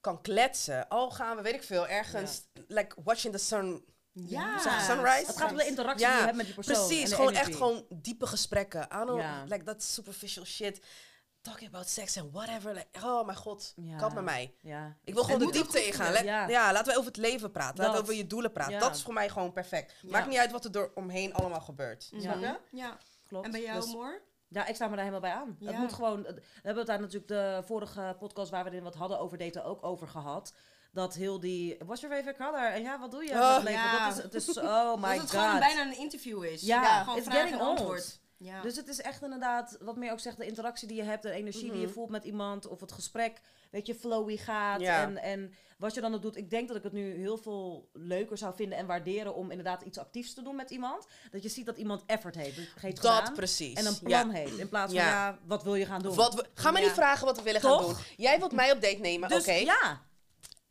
kan 0.00 0.20
kletsen. 0.22 0.88
Al 0.88 1.10
gaan 1.10 1.36
we, 1.36 1.42
weet 1.42 1.54
ik 1.54 1.62
veel, 1.62 1.88
ergens, 1.88 2.42
like 2.68 2.96
watching 3.04 3.34
the 3.34 3.40
sun. 3.40 3.84
Ja. 4.12 4.58
Sunrise? 4.80 5.26
Het 5.26 5.36
gaat 5.36 5.50
om 5.50 5.56
de 5.56 5.66
interactie 5.66 6.06
Ja, 6.06 6.08
die 6.10 6.18
je 6.18 6.24
hebt 6.24 6.36
met 6.36 6.46
die 6.46 6.54
persoon. 6.54 6.74
en 6.74 6.86
Precies, 6.86 7.12
gewoon 7.12 7.30
energy. 7.30 7.48
echt 7.48 7.56
gewoon 7.56 7.84
diepe 7.88 8.26
gesprekken. 8.26 8.82
I 8.82 9.04
don't 9.06 9.20
Ja. 9.20 9.44
like 9.48 9.64
that 9.64 9.82
superficial 9.82 10.44
shit. 10.44 10.80
Talking 11.40 11.68
about 11.68 11.88
sex 11.88 12.16
and 12.18 12.32
whatever. 12.32 12.74
Like, 12.74 12.86
oh 13.04 13.26
mijn 13.26 13.38
god, 13.38 13.72
Ja. 13.76 13.96
kap 13.98 14.12
met 14.14 14.24
mij. 14.24 14.54
Ja. 14.60 14.96
Ik 15.04 15.14
wil 15.14 15.22
gewoon 15.24 15.38
de 15.38 15.50
diepte 15.52 15.86
ingaan. 15.86 16.12
Let- 16.12 16.24
Ja. 16.24 16.48
ja. 16.48 16.72
laten 16.72 16.92
we 16.92 16.98
over 16.98 17.10
het 17.10 17.16
leven 17.20 17.50
praten. 17.50 17.76
Laten 17.78 17.94
we 17.96 18.00
over 18.02 18.14
je 18.14 18.26
doelen 18.26 18.52
praten. 18.52 18.72
Ja. 18.72 18.78
Dat 18.78 18.94
is 18.96 19.02
voor 19.02 19.14
mij 19.14 19.28
gewoon 19.28 19.52
perfect. 19.52 19.94
Ja. 20.02 20.10
Maakt 20.10 20.26
niet 20.28 20.38
uit 20.38 20.50
wat 20.52 20.64
er 20.64 20.72
door 20.72 20.90
omheen 20.94 21.34
allemaal 21.34 21.60
gebeurt. 21.60 22.08
Ja. 22.10 22.20
Snap 22.20 22.38
je? 22.40 22.58
Ja. 22.70 22.98
Klopt. 23.28 23.44
En 23.44 23.50
bij 23.50 23.62
jou, 23.62 23.80
Dus- 23.80 23.92
Moor? 23.92 24.22
Ja, 24.48 24.66
ik 24.66 24.74
sta 24.74 24.84
me 24.88 24.90
daar 24.96 25.04
helemaal 25.04 25.20
bij 25.30 25.32
aan. 25.32 25.56
Ja. 25.58 25.66
Het 25.70 25.78
moet 25.78 25.92
gewoon. 25.92 26.22
We 26.22 26.40
hebben 26.54 26.76
het 26.76 26.86
daar 26.86 27.00
natuurlijk 27.00 27.28
de 27.28 27.62
vorige 27.66 28.16
podcast 28.18 28.50
waar 28.50 28.64
we 28.64 28.70
er 28.70 28.82
wat 28.82 28.94
hadden 28.94 29.18
over 29.18 29.38
daten 29.38 29.64
ook 29.64 29.84
over 29.84 30.08
gehad. 30.08 30.52
Dat 30.92 31.14
heel 31.14 31.40
die, 31.40 31.76
what's 31.84 32.00
your 32.00 32.16
favorite 32.16 32.42
color? 32.44 32.66
En 32.70 32.82
ja, 32.82 32.98
wat 33.00 33.10
doe 33.10 33.24
je? 33.24 33.30
Oh, 33.30 33.60
ja. 33.64 34.08
Dat 34.08 34.16
is, 34.16 34.22
het 34.22 34.34
is, 34.34 34.58
oh 34.58 34.94
my 35.02 35.10
dat 35.16 35.20
het 35.20 35.30
god. 35.30 35.40
gewoon 35.40 35.58
bijna 35.58 35.82
een 35.82 35.98
interview 35.98 36.44
is. 36.44 36.62
Ja, 36.62 37.02
gewoon 37.04 37.22
vraag 37.22 37.50
en 37.50 37.60
antwoord. 37.60 38.20
Ja. 38.36 38.62
Dus 38.62 38.76
het 38.76 38.88
is 38.88 39.00
echt 39.00 39.22
inderdaad, 39.22 39.76
wat 39.80 39.96
meer 39.96 40.12
ook 40.12 40.20
zegt, 40.20 40.36
de 40.36 40.46
interactie 40.46 40.88
die 40.88 40.96
je 40.96 41.02
hebt, 41.02 41.22
de 41.22 41.30
energie 41.30 41.70
die 41.70 41.80
je 41.80 41.86
Mhm. 41.86 41.94
voelt 41.94 42.10
met 42.10 42.24
iemand, 42.24 42.66
of 42.68 42.80
het 42.80 42.92
gesprek, 42.92 43.40
weet 43.70 43.86
je, 43.86 43.94
flowy 43.94 44.36
gaat. 44.36 44.80
Ja. 44.80 45.02
En, 45.02 45.18
en 45.18 45.54
wat 45.78 45.94
je 45.94 46.00
dan 46.00 46.14
ook 46.14 46.22
doet. 46.22 46.36
Ik 46.36 46.50
denk 46.50 46.68
dat 46.68 46.76
ik 46.76 46.82
het 46.82 46.92
nu 46.92 47.16
heel 47.16 47.36
veel 47.38 47.88
leuker 47.92 48.38
zou 48.38 48.54
vinden 48.54 48.78
en 48.78 48.86
waarderen 48.86 49.34
om 49.34 49.50
inderdaad 49.50 49.82
iets 49.82 49.98
actiefs 49.98 50.34
te 50.34 50.42
doen 50.42 50.56
met 50.56 50.70
iemand. 50.70 51.06
Dat 51.30 51.42
je 51.42 51.48
ziet 51.48 51.66
dat 51.66 51.76
iemand 51.76 52.02
effort 52.06 52.34
heeft, 52.34 52.56
heeft 52.80 53.02
Dat 53.02 53.14
gedaan. 53.18 53.34
precies. 53.34 53.74
En 53.78 53.86
een 53.86 53.92
Ja. 54.06 54.22
plan 54.22 54.30
heeft. 54.34 54.58
In 54.58 54.68
plaats 54.68 54.92
van, 54.94 55.02
Ja. 55.02 55.38
wat 55.46 55.62
wil 55.62 55.74
je 55.74 55.86
gaan 55.86 56.02
doen? 56.02 56.14
Wat 56.14 56.34
we, 56.34 56.46
ga 56.54 56.70
me 56.70 56.78
Ja. 56.78 56.84
niet 56.84 56.94
vragen 56.94 57.26
wat 57.26 57.36
we 57.36 57.42
willen 57.42 57.60
gaan 57.60 57.82
doen. 57.82 57.94
Jij 58.16 58.38
wilt 58.38 58.52
mij 58.52 58.72
op 58.72 58.80
date 58.80 58.98
nemen, 59.00 59.28
dus 59.28 59.40
oké. 59.40 59.52
ja, 59.52 60.00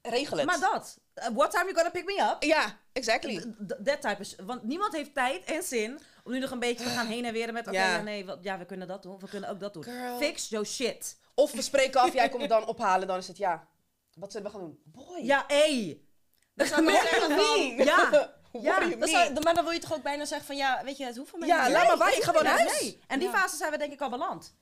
Regel 0.01 0.37
het. 0.37 0.45
maar 0.45 0.59
dat. 0.59 0.97
Uh, 1.15 1.27
what 1.33 1.51
time 1.51 1.63
you 1.63 1.75
gonna 1.75 1.89
pick 1.89 2.05
me 2.05 2.21
up? 2.31 2.43
Ja, 2.43 2.77
exactly. 2.93 3.53
That 3.83 4.01
type 4.01 4.15
is, 4.19 4.35
want 4.45 4.63
niemand 4.63 4.93
heeft 4.93 5.13
tijd 5.13 5.43
en 5.43 5.63
zin 5.63 5.99
om 6.23 6.31
nu 6.31 6.39
nog 6.39 6.51
een 6.51 6.59
beetje 6.59 6.83
te 6.83 6.89
gaan 6.89 7.07
heen 7.07 7.25
en 7.25 7.33
weer 7.33 7.53
met, 7.53 7.67
oké, 7.67 7.77
Ja. 7.77 7.95
ja, 7.95 8.01
nee, 8.01 8.25
wat, 8.25 8.37
ja, 8.41 8.57
we 8.57 8.65
kunnen 8.65 8.87
dat 8.87 9.03
doen, 9.03 9.19
we 9.19 9.27
kunnen 9.29 9.49
ook 9.49 9.59
dat 9.59 9.73
doen. 9.73 9.83
Girl. 9.83 10.17
Fix 10.17 10.49
your 10.49 10.65
shit. 10.65 11.17
Of 11.35 11.51
we 11.51 11.61
spreken 11.61 12.01
af, 12.01 12.13
jij 12.13 12.29
komt 12.29 12.49
dan 12.49 12.65
ophalen, 12.65 13.07
dan 13.07 13.17
is 13.17 13.27
het 13.27 13.37
ja. 13.37 13.67
Wat 14.13 14.31
zullen 14.31 14.51
we 14.51 14.57
gaan 14.57 14.65
doen? 14.65 14.79
Boy. 14.85 15.19
Ja, 15.23 15.47
ey. 15.47 16.01
Dan 16.55 16.67
zou 16.67 16.83
ik 16.91 17.07
zeggen 17.11 17.37
van... 17.37 17.59
Ja. 17.85 18.29
Ja, 18.51 18.79
zou- 19.07 19.39
maar 19.43 19.53
dan 19.53 19.63
wil 19.63 19.73
je 19.73 19.79
toch 19.79 19.93
ook 19.93 20.03
bijna 20.03 20.25
zeggen 20.25 20.47
van 20.47 20.55
ja, 20.55 20.81
weet 20.83 20.97
je, 20.97 21.05
het 21.05 21.17
hoeft 21.17 21.29
van 21.29 21.39
mij 21.39 21.47
Ja, 21.47 21.63
niet. 21.63 21.73
laat 21.73 21.87
maar 21.87 21.97
waar, 21.97 22.15
ik 22.15 22.23
ga 22.23 22.31
wel 22.31 22.41
naar 22.43 22.57
huis. 22.59 22.95
En 23.07 23.19
die 23.19 23.29
Ja. 23.29 23.37
fase 23.37 23.55
zijn 23.55 23.71
we 23.71 23.77
denk 23.77 23.93
ik 23.93 24.01
al 24.01 24.09
beland. 24.09 24.55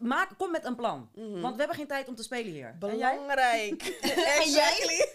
Maak, 0.00 0.28
kom 0.38 0.50
met 0.50 0.64
een 0.64 0.74
plan. 0.76 1.10
Mhm. 1.14 1.40
Want 1.40 1.52
we 1.52 1.58
hebben 1.58 1.76
geen 1.76 1.86
tijd 1.86 2.08
om 2.08 2.14
te 2.14 2.22
spelen 2.22 2.52
hier. 2.52 2.76
Belangrijk. 2.78 3.82
En 4.00 4.10
jij? 4.10 4.36
exactly. 4.44 4.96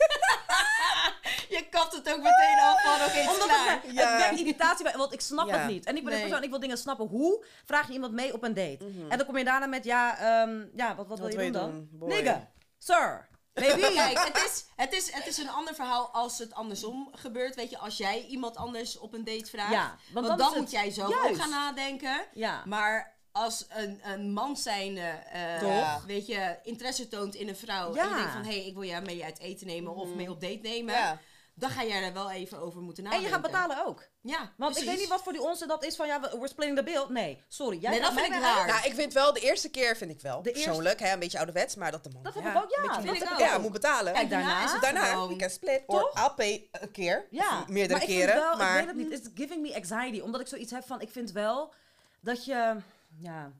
Je 1.57 1.65
kapt 1.69 1.93
het 1.93 2.09
ook 2.09 2.17
meteen 2.17 2.57
af 2.59 2.81
van 2.83 3.07
oké, 3.07 3.19
Omdat 3.31 3.47
klaar. 3.47 3.81
het, 3.83 3.91
Ja. 3.93 4.11
het 4.11 4.21
werkt 4.21 4.39
irritatie 4.39 4.83
bij, 4.83 4.93
want 4.97 5.13
ik 5.13 5.21
snap 5.21 5.47
Ja. 5.47 5.57
het 5.57 5.67
niet. 5.67 5.85
En 5.85 5.95
ik 5.97 6.03
ben 6.03 6.11
Nee. 6.13 6.21
een 6.21 6.27
persoon, 6.27 6.43
ik 6.45 6.49
wil 6.49 6.59
dingen 6.59 6.77
snappen. 6.77 7.07
Hoe 7.07 7.45
vraag 7.65 7.87
je 7.87 7.93
iemand 7.93 8.13
mee 8.13 8.33
op 8.33 8.43
een 8.43 8.53
date? 8.53 8.85
Mhm. 8.85 9.11
En 9.11 9.17
dan 9.17 9.25
kom 9.27 9.37
je 9.37 9.43
daarna 9.43 9.65
met, 9.65 9.83
ja, 9.83 10.17
ehm, 10.17 10.65
ja 10.75 10.95
wat, 10.95 11.07
wat, 11.07 11.19
wil 11.19 11.29
je 11.29 11.35
doen 11.37 11.51
dan? 11.51 11.87
Nigga, 11.91 12.47
sir, 12.77 13.27
baby. 13.53 13.81
Kijk, 13.95 14.19
het 14.25 14.37
is, 14.45 14.65
het, 14.75 14.93
is, 14.93 15.11
het 15.13 15.27
is 15.27 15.37
een 15.37 15.49
ander 15.49 15.75
verhaal 15.75 16.07
als 16.11 16.37
het 16.39 16.53
andersom 16.53 17.09
gebeurt. 17.15 17.55
Weet 17.55 17.69
je, 17.69 17.77
als 17.77 17.97
jij 17.97 18.25
iemand 18.25 18.55
anders 18.55 18.97
op 18.97 19.13
een 19.13 19.23
date 19.23 19.45
vraagt. 19.49 19.71
Ja, 19.71 19.95
want, 20.13 20.27
want 20.27 20.27
dan 20.27 20.37
dan, 20.37 20.47
is 20.47 20.53
het- 20.53 20.61
moet 20.61 20.71
jij 20.71 20.91
zo 20.91 21.09
Juist. 21.09 21.29
ook 21.29 21.35
gaan 21.41 21.49
nadenken. 21.49 22.25
Ja. 22.33 22.63
Maar 22.65 23.17
als 23.43 23.65
een, 23.69 23.99
een 24.03 24.31
man 24.33 24.57
zijnde, 24.57 25.01
eh, 25.31 25.59
Toch? 25.59 26.03
weet 26.05 26.27
je, 26.27 26.55
interesse 26.63 27.07
toont 27.07 27.35
in 27.35 27.47
een 27.47 27.55
vrouw. 27.55 27.95
Ja. 27.95 28.03
En 28.03 28.09
je 28.09 28.15
denkt 28.15 28.31
van, 28.31 28.43
hé, 28.43 28.57
hey, 28.57 28.65
ik 28.65 28.73
wil 28.73 28.83
jou 28.83 29.05
mee 29.05 29.23
uit 29.23 29.39
eten 29.39 29.67
nemen 29.67 29.95
of 29.95 30.13
mee 30.13 30.29
op 30.29 30.41
date 30.41 30.59
nemen. 30.61 30.93
Ja. 30.93 31.19
Dan 31.53 31.69
ga 31.69 31.83
jij 31.83 32.03
er 32.03 32.13
wel 32.13 32.31
even 32.31 32.59
over 32.59 32.81
moeten 32.81 33.03
En 33.03 33.09
nadenken. 33.09 33.29
je 33.29 33.35
gaat 33.41 33.51
betalen 33.51 33.85
ook. 33.85 34.07
Ja, 34.21 34.51
Want 34.57 34.77
ik 34.77 34.85
weet 34.85 34.97
niet 34.97 35.07
wat 35.07 35.21
voor 35.23 35.31
die 35.33 35.41
onzin 35.41 35.67
dat 35.67 35.83
is 35.83 35.95
van, 35.95 36.07
ja, 36.07 36.19
we- 36.21 36.29
we're 36.31 36.47
splitting 36.47 36.77
the 36.77 36.83
bill. 36.83 37.05
Nee, 37.09 37.43
sorry. 37.47 37.77
Jij 37.81 37.89
Nee, 37.91 37.99
dat 38.01 38.13
vind 38.13 38.25
ik 38.25 38.41
raar. 38.41 38.67
Nou, 38.67 38.85
ik 38.85 38.93
vind 38.93 39.13
wel, 39.13 39.33
de 39.33 39.39
eerste 39.39 39.69
keer 39.69 39.97
vind 39.97 40.11
ik 40.11 40.21
wel, 40.21 40.41
De 40.41 40.49
eerste- 40.51 40.65
persoonlijk, 40.65 40.99
hè, 40.99 41.13
een 41.13 41.19
beetje 41.19 41.37
ouderwets, 41.37 41.75
maar 41.75 41.91
dat 41.91 42.03
de 42.03 42.09
man 42.09 42.23
Dat 42.23 42.33
heb 42.33 42.43
ja, 42.43 42.49
ik 42.49 42.63
ook, 42.63 42.69
ja. 42.69 42.75
een 42.75 42.81
beetje 42.81 42.95
dat 43.01 43.11
vind 43.17 43.19
heb 43.29 43.37
ik 43.37 43.45
ook. 43.45 43.51
Ja, 43.51 43.57
moet 43.57 43.71
betalen. 43.71 44.13
Kijk, 44.13 44.29
daarna- 44.29 44.63
is 44.63 44.71
het 44.71 44.81
Daarna, 44.81 45.03
gewoon- 45.05 45.27
you 45.27 45.39
can 45.39 45.49
split, 45.49 45.81
Toch? 45.87 46.01
or 46.15 46.21
I'll 46.23 46.33
pay 46.35 46.67
een 46.71 46.91
keer, 46.91 47.27
Ja, 47.31 47.63
meerdere 47.67 47.99
maar 47.99 48.09
ik 48.09 48.15
keren, 48.15 48.35
wel, 48.35 48.57
maar... 48.57 48.79
ik 48.79 48.85
weet 48.85 48.95
het 48.95 49.09
niet, 49.09 49.19
it's 49.19 49.29
giving 49.35 49.61
me 49.61 49.75
anxiety. 49.75 50.19
Omdat 50.19 50.41
ik 50.41 50.47
zoiets 50.47 50.71
heb 50.71 50.83
van, 50.85 51.01
ik 51.01 51.09
vind 51.09 51.31
wel 51.31 51.73
dat 52.19 52.45
je, 52.45 52.75
ja... 53.21 53.51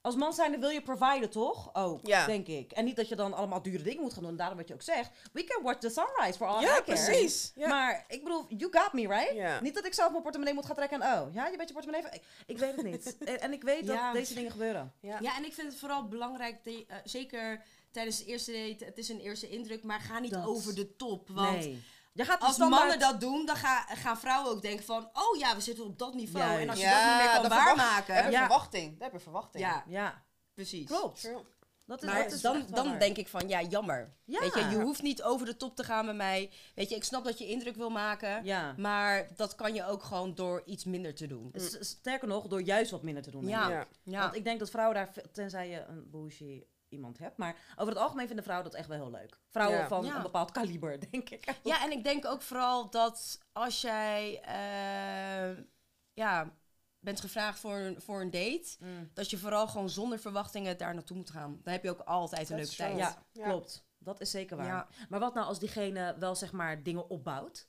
Als 0.00 0.14
man 0.16 0.32
zijnde 0.32 0.58
wil 0.58 0.68
je 0.68 0.82
providen, 0.82 1.30
toch? 1.30 1.74
Ook, 1.74 2.06
Ja. 2.06 2.26
denk 2.26 2.46
ik. 2.46 2.72
En 2.72 2.84
niet 2.84 2.96
dat 2.96 3.08
je 3.08 3.16
dan 3.16 3.32
allemaal 3.34 3.62
dure 3.62 3.82
dingen 3.82 4.02
moet 4.02 4.12
gaan 4.14 4.22
doen. 4.22 4.36
Daarom 4.36 4.56
wat 4.58 4.68
je 4.68 4.74
ook 4.74 4.82
zegt. 4.82 5.10
We 5.32 5.44
can 5.44 5.62
watch 5.62 5.78
the 5.78 5.88
sunrise 5.90 6.38
for 6.38 6.46
all 6.46 6.60
I 6.62 6.64
Ja, 6.64 6.70
care. 6.70 6.82
precies. 6.82 7.52
Ja. 7.54 7.68
Maar 7.68 8.04
ik 8.08 8.22
bedoel, 8.24 8.44
you 8.48 8.72
got 8.78 8.92
me, 8.92 9.00
right? 9.08 9.34
Ja. 9.34 9.60
Niet 9.60 9.74
dat 9.74 9.86
ik 9.86 9.94
zelf 9.94 10.10
mijn 10.10 10.22
portemonnee 10.22 10.54
moet 10.54 10.66
gaan 10.66 10.74
trekken 10.74 11.02
en 11.02 11.18
oh, 11.18 11.34
ja, 11.34 11.46
je 11.46 11.56
bent 11.56 11.68
je 11.68 11.74
portemonnee... 11.74 12.10
Ik, 12.12 12.22
ik 12.46 12.58
weet 12.58 12.76
het 12.76 12.84
niet. 12.84 13.16
en, 13.24 13.40
en 13.40 13.52
ik 13.52 13.62
weet 13.62 13.86
Ja. 13.86 14.04
dat 14.04 14.12
deze 14.14 14.34
dingen 14.34 14.50
gebeuren. 14.50 14.92
Ja. 15.00 15.18
Ja, 15.20 15.36
en 15.36 15.44
ik 15.44 15.54
vind 15.54 15.68
het 15.70 15.78
vooral 15.80 16.08
belangrijk, 16.08 16.64
de- 16.64 16.84
eh, 16.88 16.96
zeker 17.04 17.62
tijdens 17.90 18.18
de 18.18 18.24
eerste 18.24 18.52
date, 18.52 18.84
het 18.84 18.98
is 18.98 19.08
een 19.08 19.20
eerste 19.20 19.48
indruk, 19.48 19.82
maar 19.82 20.00
ga 20.00 20.18
niet 20.18 20.32
Dat. 20.32 20.46
over 20.46 20.74
de 20.74 20.96
top. 20.96 21.28
Want 21.28 21.58
nee. 21.58 21.82
Je 22.16 22.24
gaat 22.24 22.38
die 22.38 22.46
als 22.46 22.54
standaard- 22.56 22.82
mannen 22.82 22.98
dat 22.98 23.20
doen, 23.20 23.46
dan 23.46 23.56
ga, 23.56 23.80
gaan 23.94 24.18
vrouwen 24.18 24.50
ook 24.52 24.62
denken 24.62 24.84
van, 24.84 25.08
oh 25.12 25.38
ja, 25.38 25.54
we 25.54 25.60
zitten 25.60 25.84
op 25.84 25.98
dat 25.98 26.14
niveau. 26.14 26.60
En 26.60 26.68
als 26.68 26.78
je 26.78 26.84
Ja, 26.84 27.02
dat 27.18 27.22
niet 27.22 27.32
meer 27.32 27.40
kan 27.50 27.58
waarmaken, 27.64 28.14
Heb 28.14 28.24
je 28.24 28.30
Ja. 28.30 28.38
verwachting. 28.38 28.98
Daar 28.98 29.08
heb 29.08 29.12
je 29.18 29.22
verwachting. 29.24 29.64
ja, 29.64 29.84
Ja, 29.86 30.22
precies. 30.54 30.86
klopt. 30.86 31.20
True. 31.20 31.42
Dat 31.86 32.02
is, 32.02 32.08
Maar 32.08 32.22
dat 32.22 32.32
is 32.32 32.40
dan, 32.40 32.66
dan 32.70 32.88
waar. 32.88 32.98
denk 32.98 33.16
ik 33.16 33.28
van, 33.28 33.48
ja, 33.48 33.62
jammer. 33.62 34.14
Ja. 34.24 34.40
Weet 34.40 34.54
je, 34.54 34.60
je 34.68 34.80
hoeft 34.80 35.02
niet 35.02 35.22
over 35.22 35.46
de 35.46 35.56
top 35.56 35.76
te 35.76 35.84
gaan 35.84 36.06
met 36.06 36.16
mij. 36.16 36.50
Weet 36.74 36.88
je, 36.88 36.94
ik 36.96 37.04
snap 37.04 37.24
dat 37.24 37.38
je 37.38 37.46
indruk 37.46 37.76
wil 37.76 37.90
maken. 37.90 38.44
Ja. 38.44 38.74
Maar 38.76 39.28
dat 39.36 39.54
kan 39.54 39.74
je 39.74 39.84
ook 39.86 40.02
gewoon 40.02 40.34
door 40.34 40.62
iets 40.64 40.84
minder 40.84 41.14
te 41.14 41.26
doen. 41.26 41.52
Sterker 41.80 42.28
nog, 42.28 42.46
door 42.46 42.62
juist 42.62 42.90
wat 42.90 43.02
minder 43.02 43.22
te 43.22 43.30
doen. 43.30 43.46
Ja. 43.48 43.64
ik. 43.66 43.70
Ja. 43.72 43.86
Ja. 44.02 44.20
Want 44.20 44.34
ik 44.34 44.44
denk 44.44 44.58
dat 44.58 44.70
vrouwen 44.70 44.94
daar, 44.96 45.10
tenzij 45.32 45.68
je 45.68 45.84
een 45.88 46.10
bougie 46.10 46.66
iemand 46.88 47.18
hebt, 47.18 47.36
maar 47.36 47.56
over 47.76 47.92
het 47.92 48.02
algemeen 48.02 48.26
vinden 48.26 48.44
vrouwen 48.44 48.70
dat 48.70 48.78
echt 48.78 48.88
wel 48.88 48.96
heel 48.98 49.10
leuk. 49.10 49.38
Vrouwen 49.48 49.78
Ja. 49.78 49.88
van 49.88 50.04
Ja. 50.04 50.16
een 50.16 50.22
bepaald 50.22 50.50
kaliber, 50.52 51.00
denk 51.10 51.30
ik. 51.30 51.54
Ja, 51.62 51.82
en 51.82 51.90
ik 51.92 52.04
denk 52.04 52.24
ook 52.24 52.42
vooral 52.42 52.90
dat 52.90 53.40
als 53.52 53.80
jij 53.80 54.40
eh, 54.42 55.64
ja, 56.12 56.50
bent 56.98 57.20
gevraagd 57.20 57.58
voor 57.58 57.76
een, 57.76 58.00
voor 58.00 58.20
een 58.20 58.30
date, 58.30 58.76
Mm. 58.78 59.10
dat 59.14 59.30
je 59.30 59.38
vooral 59.38 59.68
gewoon 59.68 59.90
zonder 59.90 60.18
verwachtingen 60.18 60.78
daar 60.78 60.94
naartoe 60.94 61.16
moet 61.16 61.30
gaan. 61.30 61.60
Dan 61.62 61.72
heb 61.72 61.82
je 61.82 61.90
ook 61.90 62.00
altijd 62.00 62.50
een 62.50 62.56
That's 62.56 62.76
leuke 62.78 62.96
tijd. 62.96 63.08
Ja, 63.14 63.22
Ja. 63.32 63.48
klopt. 63.48 63.84
Dat 63.98 64.20
is 64.20 64.30
zeker 64.30 64.56
waar. 64.56 64.66
Ja. 64.66 64.88
Maar 65.08 65.20
wat 65.20 65.34
nou 65.34 65.46
als 65.46 65.58
diegene 65.58 66.16
wel 66.18 66.34
zeg 66.34 66.52
maar 66.52 66.82
dingen 66.82 67.08
opbouwt? 67.10 67.68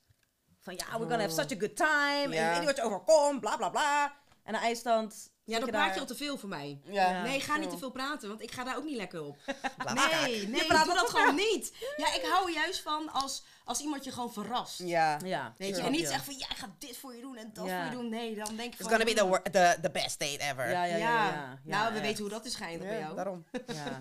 Van 0.59 0.73
ja, 0.75 0.85
we're 0.85 0.97
gonna 0.99 1.19
have 1.19 1.29
such 1.33 1.51
a 1.51 1.59
good 1.59 1.75
time. 1.75 2.33
Ja. 2.35 2.41
En 2.43 2.49
weet 2.49 2.59
je 2.59 2.65
wat 2.65 2.75
je 2.75 2.81
overkomt, 2.83 3.39
bla 3.41 3.57
bla 3.57 3.69
bla. 3.69 4.15
En 4.43 4.53
de 4.53 4.59
eindstand. 4.59 5.31
Ja, 5.47 5.57
dan 5.57 5.65
je 5.65 5.71
praat 5.71 5.85
daar- 5.85 5.93
je 5.93 5.99
al 5.99 6.05
te 6.05 6.15
veel 6.15 6.37
voor 6.37 6.49
mij. 6.49 6.79
Ja. 6.85 7.21
Nee, 7.21 7.39
ga 7.39 7.57
niet 7.57 7.69
te 7.69 7.77
veel 7.77 7.89
praten, 7.91 8.27
want 8.29 8.41
ik 8.41 8.51
ga 8.51 8.63
daar 8.63 8.77
ook 8.77 8.83
niet 8.83 8.95
lekker 8.95 9.23
op. 9.23 9.37
Nee, 9.93 10.47
nee, 10.47 10.65
praat 10.65 10.85
doe 10.85 10.93
wel 10.93 11.03
dat 11.03 11.09
gewoon 11.13 11.35
niet. 11.35 11.73
Ja, 11.97 12.13
ik 12.13 12.21
hou 12.31 12.47
er 12.47 12.53
juist 12.53 12.81
van 12.81 13.11
als, 13.11 13.43
als 13.65 13.79
iemand 13.79 14.03
je 14.03 14.11
gewoon 14.11 14.33
verrast. 14.33 14.79
Ja. 14.79 15.19
Ja, 15.25 15.53
Weet 15.57 15.75
je, 15.77 15.81
en 15.81 15.91
niet 15.91 16.07
zeggen 16.07 16.25
van 16.25 16.37
ja, 16.37 16.45
ik 16.49 16.57
ga 16.57 16.75
dit 16.79 16.97
voor 16.97 17.15
je 17.15 17.21
doen 17.21 17.37
en 17.37 17.51
dat 17.53 17.65
Ja. 17.65 17.81
voor 17.81 17.91
je 17.91 17.97
doen. 17.97 18.09
Nee, 18.09 18.35
dan 18.35 18.55
denk 18.55 18.73
ik 18.73 18.79
It's 18.79 18.81
van... 18.81 18.89
gonna 18.89 19.03
be 19.05 19.13
the, 19.13 19.25
wor- 19.27 19.41
the, 19.51 19.77
the 19.81 19.89
best 19.91 20.19
date 20.19 20.39
ever. 20.39 20.69
Ja, 20.69 20.83
ja, 20.83 20.95
ja. 20.95 20.97
Ja, 20.97 21.23
ja, 21.25 21.31
ja. 21.31 21.59
nou, 21.63 21.85
Ja, 21.85 21.93
we 21.93 22.01
weten 22.01 22.19
hoe 22.21 22.29
dat 22.29 22.45
is 22.45 22.55
geëindigd 22.55 22.89
bij 22.89 22.93
Ja, 22.99 23.03
jou. 23.03 23.15
daarom. 23.15 23.45
Ja. 23.51 23.97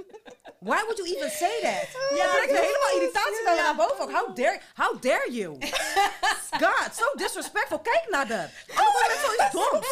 Why 0.70 0.80
would 0.84 0.96
you 0.96 1.08
even 1.16 1.30
say 1.30 1.60
that? 1.60 2.16
Ja, 2.18 2.26
trekt 2.32 2.50
helemaal 2.50 2.94
irritatie 2.96 3.44
naar, 3.44 3.56
naar 3.56 3.76
boven. 3.76 4.00
ook. 4.00 4.12
How 4.12 4.36
dare, 4.36 4.60
how 4.74 5.02
dare 5.02 5.32
you? 5.32 5.56
God, 6.62 6.88
so 6.96 7.04
disrespectful. 7.16 7.78
Kijk 7.78 8.06
naar 8.10 8.26
dat. 8.26 8.48
Kom 8.66 8.84
je 8.86 9.04
met 9.08 9.18
zoiets 9.24 9.52
doms. 9.70 9.86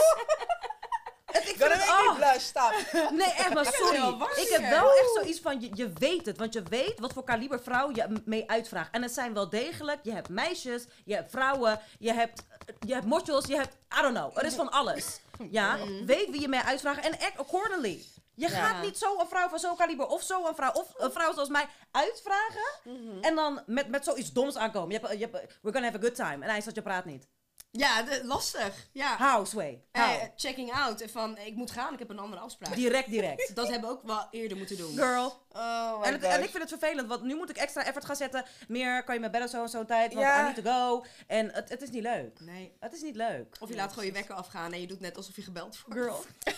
Ik 1.38 1.57
vind 1.57 1.72
het, 1.72 1.88
oh. 1.88 2.14
blush, 2.14 2.42
stop. 2.42 2.72
Nee, 3.11 3.33
echt, 3.33 3.55
maar 3.55 3.64
sorry. 3.64 4.16
Ik 4.37 4.48
heb 4.48 4.70
wel 4.70 4.92
echt 4.92 5.12
zoiets 5.14 5.40
van, 5.40 5.61
je, 5.61 5.70
je 5.74 5.92
weet 5.92 6.27
het. 6.27 6.38
Want 6.38 6.53
je 6.53 6.62
weet 6.62 6.98
wat 6.98 7.12
voor 7.12 7.24
kaliber 7.24 7.62
vrouw 7.62 7.90
je 7.94 8.22
mee 8.24 8.51
uitvraagt. 8.51 8.90
En 8.92 9.03
het 9.03 9.12
zijn 9.14 9.35
wel 9.35 9.48
degelijk, 9.48 9.98
je 10.03 10.12
hebt 10.12 10.29
meisjes, 10.29 10.85
je 11.05 11.14
hebt 11.14 11.31
vrouwen, 11.31 11.81
je 11.98 12.12
hebt, 12.12 12.42
je 12.87 12.92
hebt 12.92 13.07
motjos, 13.07 13.46
je 13.46 13.57
hebt, 13.57 13.74
I 13.98 14.03
don't 14.03 14.14
know. 14.14 14.38
Er 14.38 14.44
is 14.44 14.55
van 14.55 14.70
alles. 14.70 15.20
Ja, 15.51 15.79
weet 16.07 16.31
wie 16.31 16.40
je 16.40 16.48
mee 16.48 16.61
uitvraagt 16.61 17.05
en 17.05 17.12
act 17.12 17.38
accordingly. 17.38 18.05
Je 18.35 18.48
gaat 18.48 18.83
niet 18.83 18.98
zo 18.98 19.18
een 19.18 19.29
vrouw 19.29 19.48
van 19.48 19.59
zo'n 19.59 19.77
kaliber 19.77 20.07
of 20.07 20.22
zo 20.22 20.46
een 20.46 20.55
vrouw 20.55 20.72
of 20.72 20.92
een 20.96 21.12
vrouw 21.12 21.33
zoals 21.33 21.48
mij 21.48 21.66
uitvragen. 21.90 22.81
En 23.20 23.35
dan 23.35 23.62
met, 23.66 23.88
met 23.88 24.05
zoiets 24.05 24.33
doms 24.33 24.57
aankomen. 24.57 24.90
Je 24.90 24.98
hebt, 24.98 25.18
je 25.18 25.29
hebt, 25.31 25.59
we're 25.62 25.72
gonna 25.72 25.90
have 25.90 25.96
a 25.96 26.01
good 26.01 26.14
time. 26.14 26.44
En 26.44 26.51
hij 26.51 26.61
zegt, 26.61 26.77
je 26.77 26.83
praat 26.83 27.05
niet. 27.05 27.29
Ja, 27.70 28.02
de- 28.02 28.20
lastig. 28.24 28.88
Ja. 28.92 29.16
How, 29.16 29.46
Sway? 29.46 29.83
Eh, 29.92 30.14
checking 30.37 30.72
out. 30.72 31.04
Van, 31.11 31.38
ik 31.38 31.54
moet 31.54 31.70
gaan, 31.70 31.92
ik 31.92 31.98
heb 31.98 32.11
een 32.11 32.18
andere 32.18 32.42
afspraak. 32.42 32.74
Direct, 32.74 33.11
direct. 33.11 33.54
Dat 33.54 33.68
hebben 33.68 33.88
we 33.90 33.94
ook 33.96 34.02
wel 34.07 34.26
eerder 34.31 34.57
moeten 34.59 34.76
doen. 34.76 34.94
Girl. 34.96 35.46
Oh 35.48 36.00
En, 36.04 36.12
het- 36.12 36.22
en 36.22 36.42
ik 36.42 36.50
vind 36.50 36.70
het 36.70 36.78
vervelend, 36.78 37.09
want 37.09 37.22
nu 37.22 37.35
moet 37.35 37.50
ik 37.50 37.57
extra 37.57 37.85
effort 37.85 38.04
gaan 38.04 38.16
zetten. 38.16 38.44
Meer 38.68 39.04
kan 39.04 39.14
je 39.14 39.20
met 39.20 39.31
bedden 39.31 39.48
zo 39.50 39.62
en 39.62 39.68
zo'n 39.68 39.87
tijd, 39.87 40.14
want 40.14 40.26
Ja. 40.26 40.40
I 40.40 40.52
need 40.52 40.64
to 40.64 40.70
go. 40.72 41.04
En 41.26 41.50
het, 41.52 41.68
het 41.68 41.83
is 41.83 41.90
niet 41.90 42.02
leuk. 42.02 42.40
Nee. 42.40 42.76
Het 42.81 42.92
is 42.92 43.00
niet 43.02 43.16
leuk. 43.16 43.57
Of 43.61 43.68
je 43.68 43.74
laat 43.74 43.90
gewoon 43.90 44.07
je 44.07 44.12
wekker 44.12 44.35
afgaan 44.35 44.72
en 44.72 44.81
je 44.81 44.87
doet 44.87 45.00
net 45.00 45.16
alsof 45.16 45.37
je 45.37 45.42
gebeld 45.42 45.78
wordt. 45.87 46.00
Girl. 46.00 46.24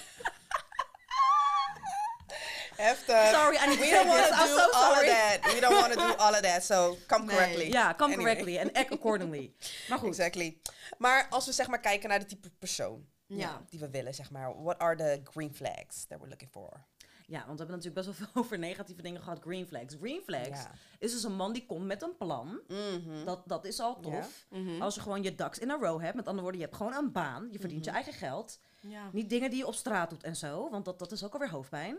Heftig. 2.80 3.28
Sorry, 3.30 3.56
I 3.56 3.66
need 3.66 3.78
to 3.78 3.84
We 3.84 3.90
don't 3.90 4.06
want 4.08 4.24
to 4.28 4.34
do 4.34 4.46
so 4.46 4.70
all 4.70 4.90
of 4.90 4.94
sorry. 4.96 5.06
that. 5.08 5.52
We 5.54 5.60
don't 5.60 5.80
want 5.80 5.92
to 5.92 5.98
do 6.06 6.14
all 6.16 6.32
of 6.34 6.40
that. 6.40 6.64
So 6.64 6.96
come 7.06 7.24
Nee. 7.24 7.34
correctly. 7.34 7.68
Ja, 7.70 7.94
come 7.94 8.14
Anyway. 8.14 8.22
correctly 8.34 8.58
and 8.58 8.72
act 8.76 8.92
accordingly. 8.92 9.52
Maar 9.88 9.98
goed. 9.98 10.08
Exactly. 10.08 10.60
Maar 10.98 11.26
als 11.30 11.46
we 11.46 11.52
zeg 11.52 11.66
maar 11.68 11.80
kijken 11.80 12.08
naar 12.08 12.18
de 12.18 12.24
type 12.26 12.50
persoon 12.58 13.06
Ja. 13.26 13.62
die 13.68 13.80
we 13.80 13.90
willen, 13.90 14.14
zeg 14.14 14.30
maar. 14.30 14.62
What 14.62 14.78
are 14.78 14.96
the 14.96 15.20
green 15.24 15.54
flags 15.54 16.04
that 16.06 16.18
we're 16.18 16.28
looking 16.28 16.50
for? 16.50 16.84
Ja, 17.26 17.38
want 17.46 17.58
we 17.58 17.64
hebben 17.64 17.76
natuurlijk 17.76 18.06
best 18.06 18.18
wel 18.18 18.26
veel 18.28 18.42
over 18.42 18.58
negatieve 18.58 19.02
dingen 19.02 19.22
gehad. 19.22 19.38
Green 19.40 19.66
flags. 19.66 19.94
Green 20.00 20.22
flags 20.26 20.48
Ja. 20.48 20.70
is 20.98 21.12
dus 21.12 21.22
een 21.22 21.36
man 21.36 21.52
die 21.52 21.66
komt 21.66 21.86
met 21.86 22.02
een 22.02 22.16
plan. 22.16 22.60
Mhm. 22.68 23.24
Dat, 23.24 23.42
dat 23.46 23.64
is 23.64 23.80
al 23.80 24.00
tof. 24.00 24.46
Mhm. 24.48 24.82
Als 24.82 24.94
je 24.94 25.00
gewoon 25.00 25.22
je 25.22 25.34
ducks 25.34 25.58
in 25.58 25.70
a 25.70 25.76
row 25.80 26.00
hebt. 26.00 26.14
Met 26.14 26.24
andere 26.26 26.42
woorden, 26.42 26.60
je 26.60 26.66
hebt 26.66 26.76
gewoon 26.78 26.94
een 26.94 27.12
baan. 27.12 27.48
Je 27.52 27.58
verdient 27.58 27.84
je 27.84 27.90
eigen 27.90 28.12
geld. 28.12 28.58
Ja. 28.80 29.08
Niet 29.12 29.30
dingen 29.30 29.50
die 29.50 29.58
je 29.58 29.66
op 29.66 29.74
straat 29.74 30.10
doet 30.10 30.22
en 30.22 30.36
zo. 30.36 30.70
Want 30.70 30.84
dat, 30.84 30.98
dat 30.98 31.12
is 31.12 31.24
ook 31.24 31.32
alweer 31.32 31.50
hoofdpijn. 31.50 31.98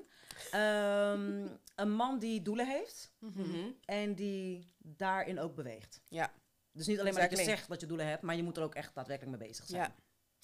Ehm, 0.51 1.47
een 1.75 1.91
man 1.91 2.19
die 2.19 2.41
doelen 2.41 2.67
heeft. 2.67 3.11
Mhm. 3.19 3.71
En 3.85 4.15
die 4.15 4.71
daarin 4.77 5.39
ook 5.39 5.55
beweegt. 5.55 6.01
Ja. 6.07 6.33
Dus 6.71 6.87
niet 6.87 6.99
alleen 6.99 7.13
maar 7.13 7.29
dat 7.29 7.37
je 7.39 7.45
zegt 7.45 7.67
dat 7.67 7.81
je 7.81 7.87
doelen 7.87 8.07
hebt. 8.07 8.21
Maar 8.21 8.35
je 8.35 8.43
moet 8.43 8.57
er 8.57 8.63
ook 8.63 8.75
echt 8.75 8.95
daadwerkelijk 8.95 9.37
mee 9.37 9.47
bezig 9.47 9.65
zijn. 9.65 9.81
ja. 9.81 9.95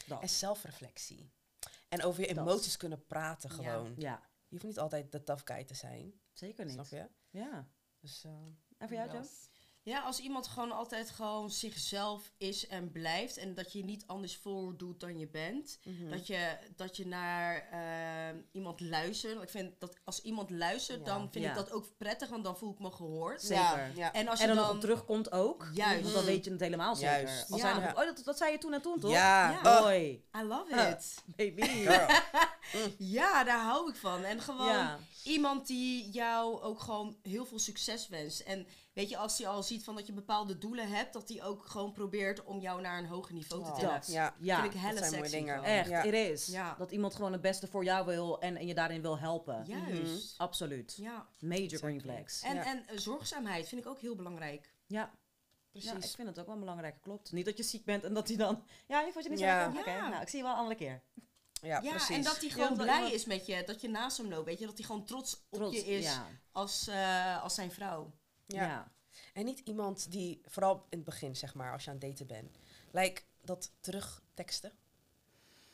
Dat. 0.06 0.22
En 0.22 0.30
zelfreflectie. 0.30 1.32
En 1.90 2.04
over 2.04 2.22
je 2.28 2.34
Dat. 2.34 2.48
emoties 2.48 2.78
kunnen 2.78 3.06
praten 3.06 3.50
gewoon. 3.50 3.94
Ja, 3.98 4.22
Je 4.48 4.56
hoeft 4.56 4.64
niet 4.64 4.80
altijd 4.80 5.12
de 5.12 5.24
tough 5.24 5.42
guy 5.46 5.64
te 5.64 5.74
zijn. 5.74 6.14
zeker 6.32 6.66
niet. 6.66 6.74
Snap 6.74 6.88
je? 6.88 7.08
Ja. 7.30 7.68
Dus, 8.00 8.24
eh, 8.24 8.32
En 8.78 8.88
voor 8.88 8.98
jou, 8.98 9.12
Jo? 9.12 9.22
Ja, 9.88 10.00
als 10.00 10.20
iemand 10.20 10.48
gewoon 10.48 10.72
altijd 10.72 11.10
gewoon 11.10 11.50
zichzelf 11.52 12.32
is 12.38 12.68
en 12.68 12.92
blijft. 12.92 13.38
En 13.38 13.54
dat 13.54 13.74
je 13.74 13.84
niet 13.84 14.04
anders 14.08 14.38
voordoet 14.38 15.00
dan 15.00 15.18
je 15.20 15.28
bent. 15.28 15.80
mhm. 15.84 16.10
Dat, 16.10 16.28
je, 16.28 16.58
dat 16.76 16.98
je 16.98 17.08
naar 17.08 17.68
eh, 17.72 18.40
iemand 18.52 18.80
luistert. 18.80 19.42
Ik 19.42 19.50
vind 19.50 19.80
dat 19.80 19.98
als 20.04 20.22
iemand 20.22 20.50
luistert, 20.50 21.00
Ja. 21.00 21.06
dan 21.06 21.32
vind 21.32 21.44
Ja. 21.46 21.50
ik 21.50 21.56
dat 21.56 21.72
ook 21.72 21.86
prettig. 21.98 22.30
Want 22.30 22.44
dan 22.44 22.58
voel 22.58 22.72
ik 22.72 22.80
me 22.80 22.92
gehoord. 22.92 23.42
Zeker. 23.42 23.92
Ja. 23.96 24.14
En 24.14 24.28
als 24.28 24.40
En 24.40 24.48
je 24.48 24.54
dan, 24.54 24.56
dan... 24.56 24.66
nog 24.66 24.76
op 24.76 24.82
terugkomt 24.82 25.32
ook. 25.32 25.70
Juist. 25.74 26.02
Want 26.02 26.14
dan 26.16 26.26
weet 26.26 26.46
je 26.46 26.52
het 26.52 26.60
helemaal 26.60 26.96
zeker. 26.96 27.22
Juist. 27.24 27.52
Als 27.52 27.62
Ja. 27.62 27.72
hij 27.74 27.84
nog, 27.86 27.92
oh, 28.00 28.06
dat, 28.06 28.22
dat 28.26 28.38
zei 28.38 28.52
je 28.52 28.58
toen 28.58 28.74
en 28.74 28.82
toen, 28.82 29.00
toch? 29.00 29.12
Ja. 29.12 29.50
Ja. 29.52 29.60
Oh, 29.78 29.80
Hoi, 29.82 30.24
I 30.38 30.44
love 30.44 30.90
it. 30.90 31.24
baby. 31.36 31.62
girl. 31.62 32.08
Ja, 32.98 33.44
daar 33.44 33.60
hou 33.62 33.90
ik 33.90 33.96
van. 33.96 34.24
En 34.24 34.42
gewoon 34.42 34.68
Ja. 34.68 35.00
iemand 35.24 35.68
die 35.68 36.10
jou 36.10 36.62
ook 36.62 36.80
gewoon 36.80 37.18
heel 37.24 37.46
veel 37.46 37.60
succes 37.60 38.08
wenst. 38.08 38.40
En 38.40 38.68
weet 38.98 39.10
je, 39.10 39.18
als 39.18 39.38
hij 39.38 39.48
al 39.48 39.64
ziet 39.64 39.84
van 39.84 39.96
dat 39.96 40.08
je 40.08 40.14
bepaalde 40.14 40.58
doelen 40.58 40.90
hebt, 40.90 41.14
dat 41.14 41.30
hij 41.30 41.44
ook 41.44 41.66
gewoon 41.66 41.92
probeert 41.92 42.44
om 42.44 42.60
jou 42.60 42.82
naar 42.82 42.98
een 43.00 43.06
hoger 43.06 43.34
niveau 43.34 43.64
te 43.64 43.72
tillen. 43.72 43.94
Dat. 43.94 44.08
Ja. 44.08 44.36
Ja, 44.40 44.62
Vind 44.62 44.74
ik 44.74 44.82
dat 44.82 44.98
zijn 44.98 45.20
mooie 45.20 45.30
dingen. 45.32 45.54
gewoon. 45.56 45.70
echt, 45.70 45.90
Ja. 45.90 46.04
it 46.04 46.14
is. 46.14 46.46
Ja. 46.46 46.76
Dat 46.78 46.92
iemand 46.92 47.16
gewoon 47.16 47.32
het 47.32 47.42
beste 47.42 47.68
voor 47.68 47.84
jou 47.84 48.06
wil 48.06 48.42
en, 48.42 48.58
en 48.58 48.66
je 48.68 48.74
daarin 48.74 49.02
wil 49.02 49.20
helpen. 49.20 49.64
Juist. 49.66 50.38
Absoluut. 50.38 50.96
Ja. 50.96 51.28
Major 51.40 51.78
green 51.78 52.02
flags. 52.02 52.42
En, 52.42 52.56
Ja. 52.56 52.66
en 52.66 53.00
zorgzaamheid 53.00 53.68
vind 53.68 53.82
ik 53.82 53.88
ook 53.88 54.00
heel 54.00 54.16
belangrijk. 54.16 54.74
Ja. 54.88 55.12
Precies. 55.72 55.90
ja, 55.92 55.98
ik 55.98 56.16
vind 56.16 56.28
het 56.28 56.40
ook 56.40 56.46
wel 56.48 56.60
belangrijk. 56.60 57.02
Klopt. 57.02 57.32
Niet 57.32 57.46
dat 57.46 57.58
je 57.58 57.64
ziek 57.64 57.86
bent 57.86 58.04
en 58.04 58.14
dat 58.14 58.28
hij 58.28 58.38
dan... 58.38 58.64
Ja, 58.88 59.02
je 59.02 59.12
vond 59.12 59.24
je 59.24 59.30
niet 59.30 59.40
zo 59.40 59.46
Ja. 59.46 59.64
lekker? 59.66 59.80
Oké, 59.80 59.92
Ja. 59.92 60.08
nou, 60.10 60.22
ik 60.22 60.30
zie 60.30 60.38
je 60.38 60.44
wel 60.44 60.54
een 60.54 60.60
andere 60.60 60.78
keer. 60.78 61.04
ja, 61.62 61.82
Ja, 61.82 61.90
precies. 61.90 62.16
en 62.16 62.24
dat 62.24 62.40
hij 62.40 62.50
gewoon 62.50 62.74
blij 62.78 62.96
iemand- 62.96 63.14
is 63.14 63.26
met 63.26 63.46
je, 63.46 63.64
dat 63.66 63.82
je 63.82 63.90
naast 63.90 64.18
hem 64.18 64.30
loopt, 64.30 64.46
weet 64.46 64.60
je, 64.60 64.66
dat 64.66 64.78
hij 64.78 64.86
gewoon 64.86 65.06
trots 65.06 65.46
op 65.50 65.72
je 65.74 65.86
is 65.86 66.04
Ja. 66.06 66.28
als, 66.52 66.88
eh, 66.88 67.44
als 67.44 67.56
zijn 67.56 67.72
vrouw. 67.72 68.12
Ja. 68.48 68.64
Ja. 68.64 68.92
En 69.34 69.46
niet 69.46 69.60
iemand 69.60 70.12
die, 70.12 70.42
vooral 70.46 70.76
in 70.90 70.98
het 70.98 71.04
begin, 71.04 71.36
zeg 71.36 71.54
maar, 71.54 71.72
als 71.74 71.84
je 71.84 71.90
aan 71.90 71.98
het 72.00 72.06
daten 72.06 72.28
bent, 72.28 72.58
like 72.92 73.22
dat 73.42 73.72
terugteksten. 73.80 74.72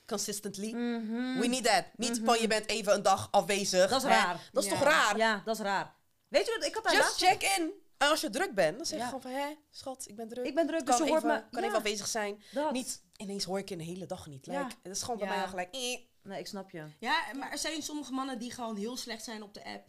Consistently. 0.06 0.74
Mhm. 0.74 1.40
We 1.40 1.48
need 1.48 1.64
that. 1.64 1.86
Niet 1.96 2.22
van 2.24 2.40
je 2.42 2.48
bent 2.48 2.68
even 2.68 2.94
een 2.94 3.02
dag 3.04 3.28
afwezig. 3.32 3.90
Dat 3.90 4.04
is 4.04 4.10
hè. 4.10 4.14
raar. 4.16 4.50
Dat 4.52 4.64
is 4.64 4.70
Ja. 4.70 4.76
toch 4.76 4.88
raar? 4.88 5.18
Ja, 5.18 5.42
dat 5.46 5.56
is 5.56 5.62
raar. 5.62 5.96
Weet 6.28 6.46
je 6.46 6.56
wat, 6.60 6.68
ik 6.68 6.74
had 6.76 6.84
daar 6.84 6.94
Just 6.94 7.22
laatst... 7.22 7.42
check 7.42 7.58
in. 7.58 7.72
En 7.98 8.10
als 8.10 8.22
je 8.22 8.30
druk 8.30 8.54
bent, 8.56 8.78
dan 8.78 8.86
zeg 8.86 8.98
je 8.98 9.04
Ja. 9.04 9.10
gewoon 9.10 9.22
van, 9.22 9.32
hé, 9.32 9.56
schat, 9.70 10.08
ik 10.08 10.16
ben 10.16 10.28
druk. 10.30 10.46
Ik 10.46 10.56
ben 10.56 10.68
druk, 10.68 10.86
dus 10.86 10.96
kan 10.96 11.06
je 11.06 11.12
hoort 11.12 11.24
even, 11.24 11.36
me... 11.36 11.50
kan 11.50 11.62
ja, 11.62 11.68
even 11.68 11.78
afwezig 11.80 12.08
zijn. 12.08 12.44
dat. 12.52 12.72
Niet 12.72 13.04
ineens 13.18 13.44
hoor 13.44 13.60
ik 13.60 13.70
je 13.70 13.76
een 13.76 13.82
hele 13.82 14.06
dag 14.06 14.28
niet. 14.28 14.46
Like, 14.48 14.60
Ja. 14.60 14.68
Het 14.84 14.96
is 14.96 15.02
gewoon 15.02 15.18
bij 15.18 15.28
Ja. 15.28 15.34
mij 15.34 15.44
al 15.44 15.50
gelijk. 15.50 15.74
eh. 15.74 16.00
Nee, 16.24 16.40
ik 16.40 16.48
snap 16.48 16.70
je. 16.70 16.86
Ja, 17.00 17.24
maar 17.38 17.52
er 17.52 17.58
zijn 17.58 17.82
sommige 17.82 18.12
mannen 18.12 18.40
die 18.40 18.52
gewoon 18.52 18.76
heel 18.76 18.98
slecht 18.98 19.24
zijn 19.24 19.44
op 19.44 19.54
de 19.54 19.64
app. 19.66 19.88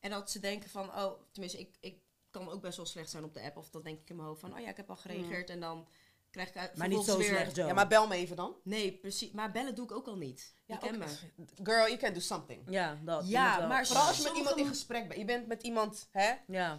En 0.00 0.10
dat 0.10 0.30
ze 0.30 0.38
denken 0.38 0.70
van, 0.70 0.94
oh, 0.98 1.20
tenminste, 1.32 1.58
ik, 1.60 1.76
ik 1.80 1.98
kan 2.38 2.50
ook 2.50 2.60
best 2.60 2.76
wel 2.76 2.86
slecht 2.86 3.10
zijn 3.10 3.24
op 3.24 3.34
de 3.34 3.42
app. 3.42 3.56
Of 3.56 3.70
dan 3.70 3.82
denk 3.82 4.00
ik 4.00 4.08
in 4.10 4.16
mijn 4.16 4.28
hoofd 4.28 4.40
van, 4.40 4.52
oh 4.54 4.58
ja, 4.60 4.68
ik 4.68 4.76
heb 4.76 4.90
al 4.90 4.96
gereageerd. 4.96 5.50
En 5.50 5.60
dan 5.60 5.86
krijg 6.30 6.48
ik 6.48 6.56
uit- 6.56 6.76
Maar 6.76 6.88
niet 6.88 7.04
zo 7.04 7.16
weer... 7.18 7.26
slecht, 7.28 7.56
Joe. 7.56 7.66
Ja, 7.66 7.74
maar 7.74 7.88
bel 7.88 8.06
me 8.06 8.14
even 8.14 8.36
dan. 8.36 8.56
Nee, 8.62 8.92
precies. 8.92 9.30
Maar 9.32 9.50
bellen 9.52 9.74
doe 9.74 9.84
ik 9.84 9.92
ook 9.92 10.06
al 10.06 10.16
niet. 10.16 10.54
Ja, 10.66 10.74
je 10.74 10.80
kent 10.80 10.98
me. 10.98 11.04
Girl, 11.62 11.86
you 11.86 11.96
can 11.96 12.12
do 12.12 12.20
something. 12.20 12.62
Ja, 12.68 12.98
dat. 13.04 13.28
Ja, 13.28 13.66
maar 13.66 13.86
Vooral 13.86 14.06
als 14.06 14.16
je 14.16 14.22
met 14.22 14.36
iemand 14.36 14.56
in 14.56 14.66
gesprek 14.66 15.08
bent. 15.08 15.20
Je 15.20 15.26
bent 15.26 15.46
met 15.46 15.62
iemand, 15.62 16.08
hè? 16.10 16.32
Ja. 16.46 16.78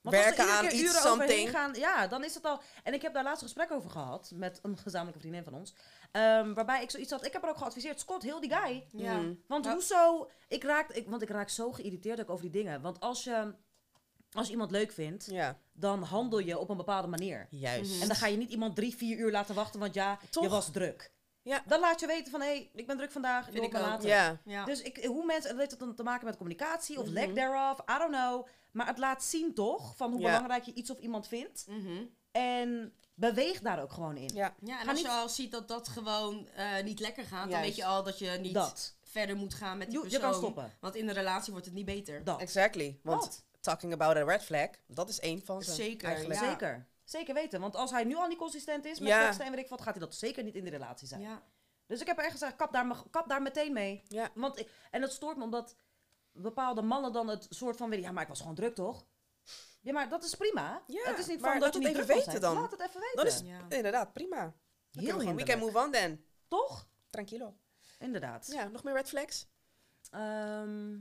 Want 0.00 0.16
er 0.16 0.22
Werken 0.22 0.48
aan 0.52 0.64
iets, 0.64 1.00
something. 1.00 1.50
gaan, 1.50 1.74
ja, 1.74 2.06
dan 2.06 2.24
is 2.24 2.34
het 2.34 2.44
al. 2.44 2.60
En 2.82 2.94
ik 2.94 3.02
heb 3.02 3.14
daar 3.14 3.24
laatst 3.24 3.42
een 3.42 3.48
gesprek 3.48 3.72
over 3.72 3.90
gehad 3.90 4.30
met 4.34 4.58
een 4.62 4.76
gezamenlijke 4.78 5.20
vriendin 5.20 5.44
van 5.44 5.54
ons. 5.54 5.74
ehm, 6.12 6.52
waarbij 6.54 6.82
ik 6.82 6.90
zoiets 6.90 7.10
had. 7.10 7.24
Ik 7.26 7.32
heb 7.32 7.42
er 7.42 7.48
ook 7.48 7.56
geadviseerd. 7.56 8.00
Scott, 8.00 8.22
heel 8.22 8.40
die 8.40 8.54
guy. 8.54 8.86
Ja. 8.92 9.16
Mm. 9.18 9.42
Want 9.48 9.64
Ja. 9.64 9.72
hoezo? 9.72 10.30
Ik 10.48 10.62
raak, 10.64 10.90
ik, 10.90 11.08
want 11.08 11.22
ik 11.22 11.28
raak 11.28 11.48
zo 11.48 11.72
geïrriteerd 11.72 12.20
ook 12.20 12.30
over 12.30 12.42
die 12.50 12.62
dingen. 12.62 12.80
Want 12.80 13.00
als 13.00 13.24
je, 13.24 13.54
als 14.34 14.46
je 14.46 14.52
iemand 14.52 14.70
leuk 14.70 14.92
vindt, 14.92 15.26
Ja, 15.30 15.58
dan 15.72 16.02
handel 16.02 16.38
je 16.38 16.58
op 16.58 16.68
een 16.68 16.76
bepaalde 16.76 17.08
manier. 17.08 17.46
juist. 17.50 17.92
Mhm. 17.92 18.00
En 18.02 18.06
dan 18.08 18.16
ga 18.16 18.26
je 18.26 18.36
niet 18.36 18.50
iemand 18.50 18.76
drie, 18.76 18.96
vier 18.96 19.18
uur 19.18 19.30
laten 19.30 19.54
wachten, 19.54 19.80
want 19.80 19.94
ja, 19.94 20.18
je 20.40 20.48
was 20.48 20.70
druk. 20.70 21.12
Ja. 21.42 21.62
Dan 21.66 21.80
laat 21.80 22.00
je 22.00 22.06
weten 22.06 22.30
van, 22.30 22.40
hé, 22.40 22.46
hey, 22.46 22.70
ik 22.74 22.86
ben 22.86 22.96
druk 22.96 23.10
vandaag, 23.12 23.46
ik 23.46 23.52
Vind 23.52 23.64
ik 23.64 23.72
me 23.72 23.80
later. 23.80 24.08
Ja, 24.08 24.38
Ja. 24.44 24.64
Dus 24.64 24.82
ik, 24.82 25.04
hoe 25.04 25.24
mensen, 25.24 25.50
dat 25.50 25.58
heeft 25.58 25.70
het 25.70 25.80
dan 25.80 25.94
te 25.94 26.02
maken 26.02 26.24
met 26.26 26.36
communicatie 26.36 26.98
of 26.98 27.04
Mhm. 27.06 27.14
lack 27.14 27.34
thereof, 27.34 27.78
I 27.80 27.98
don't 27.98 28.10
know. 28.14 28.46
Maar 28.72 28.86
het 28.86 28.98
laat 28.98 29.24
zien 29.24 29.54
toch, 29.54 29.96
van 29.96 30.10
hoe 30.10 30.20
Ja. 30.20 30.26
belangrijk 30.26 30.64
je 30.64 30.74
iets 30.74 30.90
of 30.90 30.98
iemand 30.98 31.28
vindt. 31.28 31.64
Mhm. 31.68 32.02
En 32.30 32.92
beweeg 33.14 33.60
daar 33.60 33.82
ook 33.82 33.92
gewoon 33.92 34.16
in. 34.16 34.30
ja. 34.34 34.54
Ja, 34.60 34.78
en 34.78 34.84
Ga 34.84 34.90
als 34.90 35.00
je 35.00 35.08
al 35.08 35.28
ziet 35.28 35.50
dat 35.52 35.68
dat 35.68 35.88
gewoon 35.88 36.48
eh, 36.48 36.82
niet 36.84 37.00
lekker 37.00 37.24
gaat, 37.24 37.50
dan 37.50 37.60
weet 37.60 37.76
je 37.76 37.84
al 37.84 38.02
dat 38.02 38.18
je 38.18 38.30
niet 38.30 38.54
Dat. 38.54 38.96
verder 39.02 39.36
moet 39.36 39.54
gaan 39.54 39.78
met 39.78 39.90
die 39.90 39.98
Je, 39.98 40.04
je 40.04 40.10
persoon. 40.10 40.30
kan 40.30 40.40
stoppen. 40.40 40.72
Want 40.80 40.94
in 40.94 41.06
de 41.06 41.12
relatie 41.12 41.52
wordt 41.52 41.66
het 41.66 41.74
niet 41.74 41.84
beter. 41.84 42.24
Dat. 42.24 42.40
exactly. 42.40 42.98
Want 43.02 43.22
Dat. 43.22 43.44
Talking 43.64 43.92
about 43.92 44.16
a 44.16 44.24
red 44.24 44.42
flag, 44.44 44.68
dat 44.86 45.08
is 45.08 45.20
één 45.20 45.44
van 45.44 45.62
ze. 45.62 45.72
Zeker, 45.72 46.08
Eigenlijk. 46.08 46.40
ja. 46.40 46.48
Zeker. 46.50 46.88
Zeker 47.04 47.34
weten. 47.34 47.60
Want 47.60 47.76
als 47.76 47.90
hij 47.90 48.04
nu 48.04 48.14
al 48.16 48.26
niet 48.26 48.38
consistent 48.38 48.84
is 48.84 48.98
met 48.98 49.08
Ja. 49.08 49.24
teksten 49.24 49.44
en 49.44 49.50
weet 49.52 49.60
ik 49.64 49.68
wat, 49.68 49.80
gaat 49.82 49.94
hij 49.94 50.04
dat 50.04 50.14
zeker 50.14 50.42
niet 50.42 50.54
in 50.54 50.64
de 50.64 50.70
relatie 50.70 51.08
zijn. 51.08 51.20
Ja. 51.20 51.42
Dus 51.86 52.00
ik 52.00 52.06
heb 52.06 52.18
echt 52.18 52.30
gezegd, 52.30 52.56
kap 52.56 52.72
daar, 52.72 53.02
kap 53.10 53.28
daar 53.28 53.42
meteen 53.42 53.72
mee. 53.72 54.02
Ja. 54.08 54.30
Want 54.34 54.58
ik, 54.58 54.70
en 54.90 55.00
dat 55.00 55.12
stoort 55.12 55.36
me 55.36 55.42
omdat 55.42 55.76
bepaalde 56.32 56.82
mannen 56.82 57.12
dan 57.12 57.28
het 57.28 57.46
soort 57.48 57.76
van 57.76 57.88
willen, 57.90 58.04
ja, 58.04 58.12
maar 58.12 58.22
ik 58.22 58.28
was 58.28 58.40
gewoon 58.40 58.54
druk 58.54 58.74
toch? 58.74 59.06
Ja, 59.80 59.92
maar 59.92 60.08
dat 60.08 60.24
is 60.24 60.34
prima. 60.34 60.82
Ja, 60.86 61.02
het 61.04 61.18
is 61.18 61.26
niet 61.26 61.40
maar 61.40 61.50
van 61.50 61.60
laat 61.60 61.72
dat 61.72 61.82
je 61.82 61.88
het 61.88 61.96
niet 61.98 62.08
even 62.08 62.24
weten 62.24 62.40
dan. 62.40 62.54
Laat 62.54 62.70
het 62.70 62.80
even 62.80 63.00
weten. 63.00 63.16
Dan 63.16 63.26
is 63.26 63.40
Ja. 63.44 63.76
inderdaad 63.76 64.12
prima. 64.12 64.54
Dan 64.90 65.04
Heel 65.04 65.18
we 65.18 65.34
We 65.34 65.42
can 65.42 65.58
move 65.58 65.78
on 65.78 65.90
then. 65.90 66.24
Toch? 66.48 66.88
Tranquilo. 67.10 67.56
Inderdaad. 67.98 68.46
Ja, 68.46 68.68
nog 68.68 68.84
meer 68.84 68.94
red 68.94 69.08
flags? 69.08 69.46
Ehm, 70.10 70.96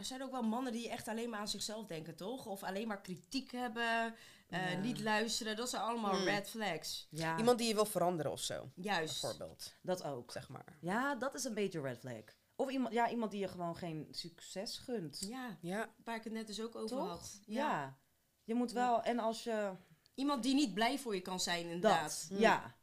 Er 0.00 0.06
zijn 0.06 0.22
ook 0.22 0.30
wel 0.30 0.42
mannen 0.42 0.72
die 0.72 0.88
echt 0.88 1.08
alleen 1.08 1.30
maar 1.30 1.40
aan 1.40 1.48
zichzelf 1.48 1.86
denken, 1.86 2.16
toch? 2.16 2.46
Of 2.46 2.62
alleen 2.62 2.88
maar 2.88 3.00
kritiek 3.00 3.50
hebben, 3.52 4.14
eh, 4.48 4.72
Ja. 4.72 4.78
niet 4.78 5.00
luisteren. 5.00 5.56
Dat 5.56 5.70
zijn 5.70 5.82
allemaal 5.82 6.14
Hmm. 6.14 6.24
red 6.24 6.48
flags. 6.50 7.06
ja, 7.10 7.38
Iemand 7.38 7.58
die 7.58 7.68
je 7.68 7.74
wil 7.74 7.84
veranderen 7.86 8.32
of 8.32 8.40
zo, 8.40 8.70
Juist. 8.74 9.20
bijvoorbeeld. 9.20 9.74
dat 9.82 10.02
ook. 10.04 10.32
Zeg 10.32 10.48
maar. 10.48 10.76
Ja, 10.80 11.14
dat 11.14 11.34
is 11.34 11.44
een 11.44 11.54
beetje 11.54 11.80
red 11.80 11.98
flag. 11.98 12.22
Of 12.56 12.70
iemand, 12.70 12.92
ja, 12.94 13.10
iemand 13.10 13.30
die 13.30 13.40
je 13.40 13.48
gewoon 13.48 13.76
geen 13.76 14.08
succes 14.10 14.78
gunt. 14.78 15.18
Ja, 15.28 15.56
Ja, 15.60 15.94
waar 16.04 16.16
ik 16.16 16.24
het 16.24 16.32
net 16.32 16.46
dus 16.46 16.60
ook 16.62 16.74
over 16.76 16.96
Toch? 16.96 17.08
had. 17.08 17.40
Ja. 17.46 17.98
Je 18.44 18.54
moet 18.54 18.72
wel, 18.72 19.02
en 19.02 19.18
als 19.18 19.44
je... 19.44 19.72
Iemand 20.14 20.42
die 20.42 20.54
niet 20.54 20.74
blij 20.74 20.98
voor 20.98 21.14
je 21.14 21.20
kan 21.20 21.40
zijn, 21.40 21.64
inderdaad. 21.64 22.26
Dat, 22.28 22.38
ja. 22.38 22.74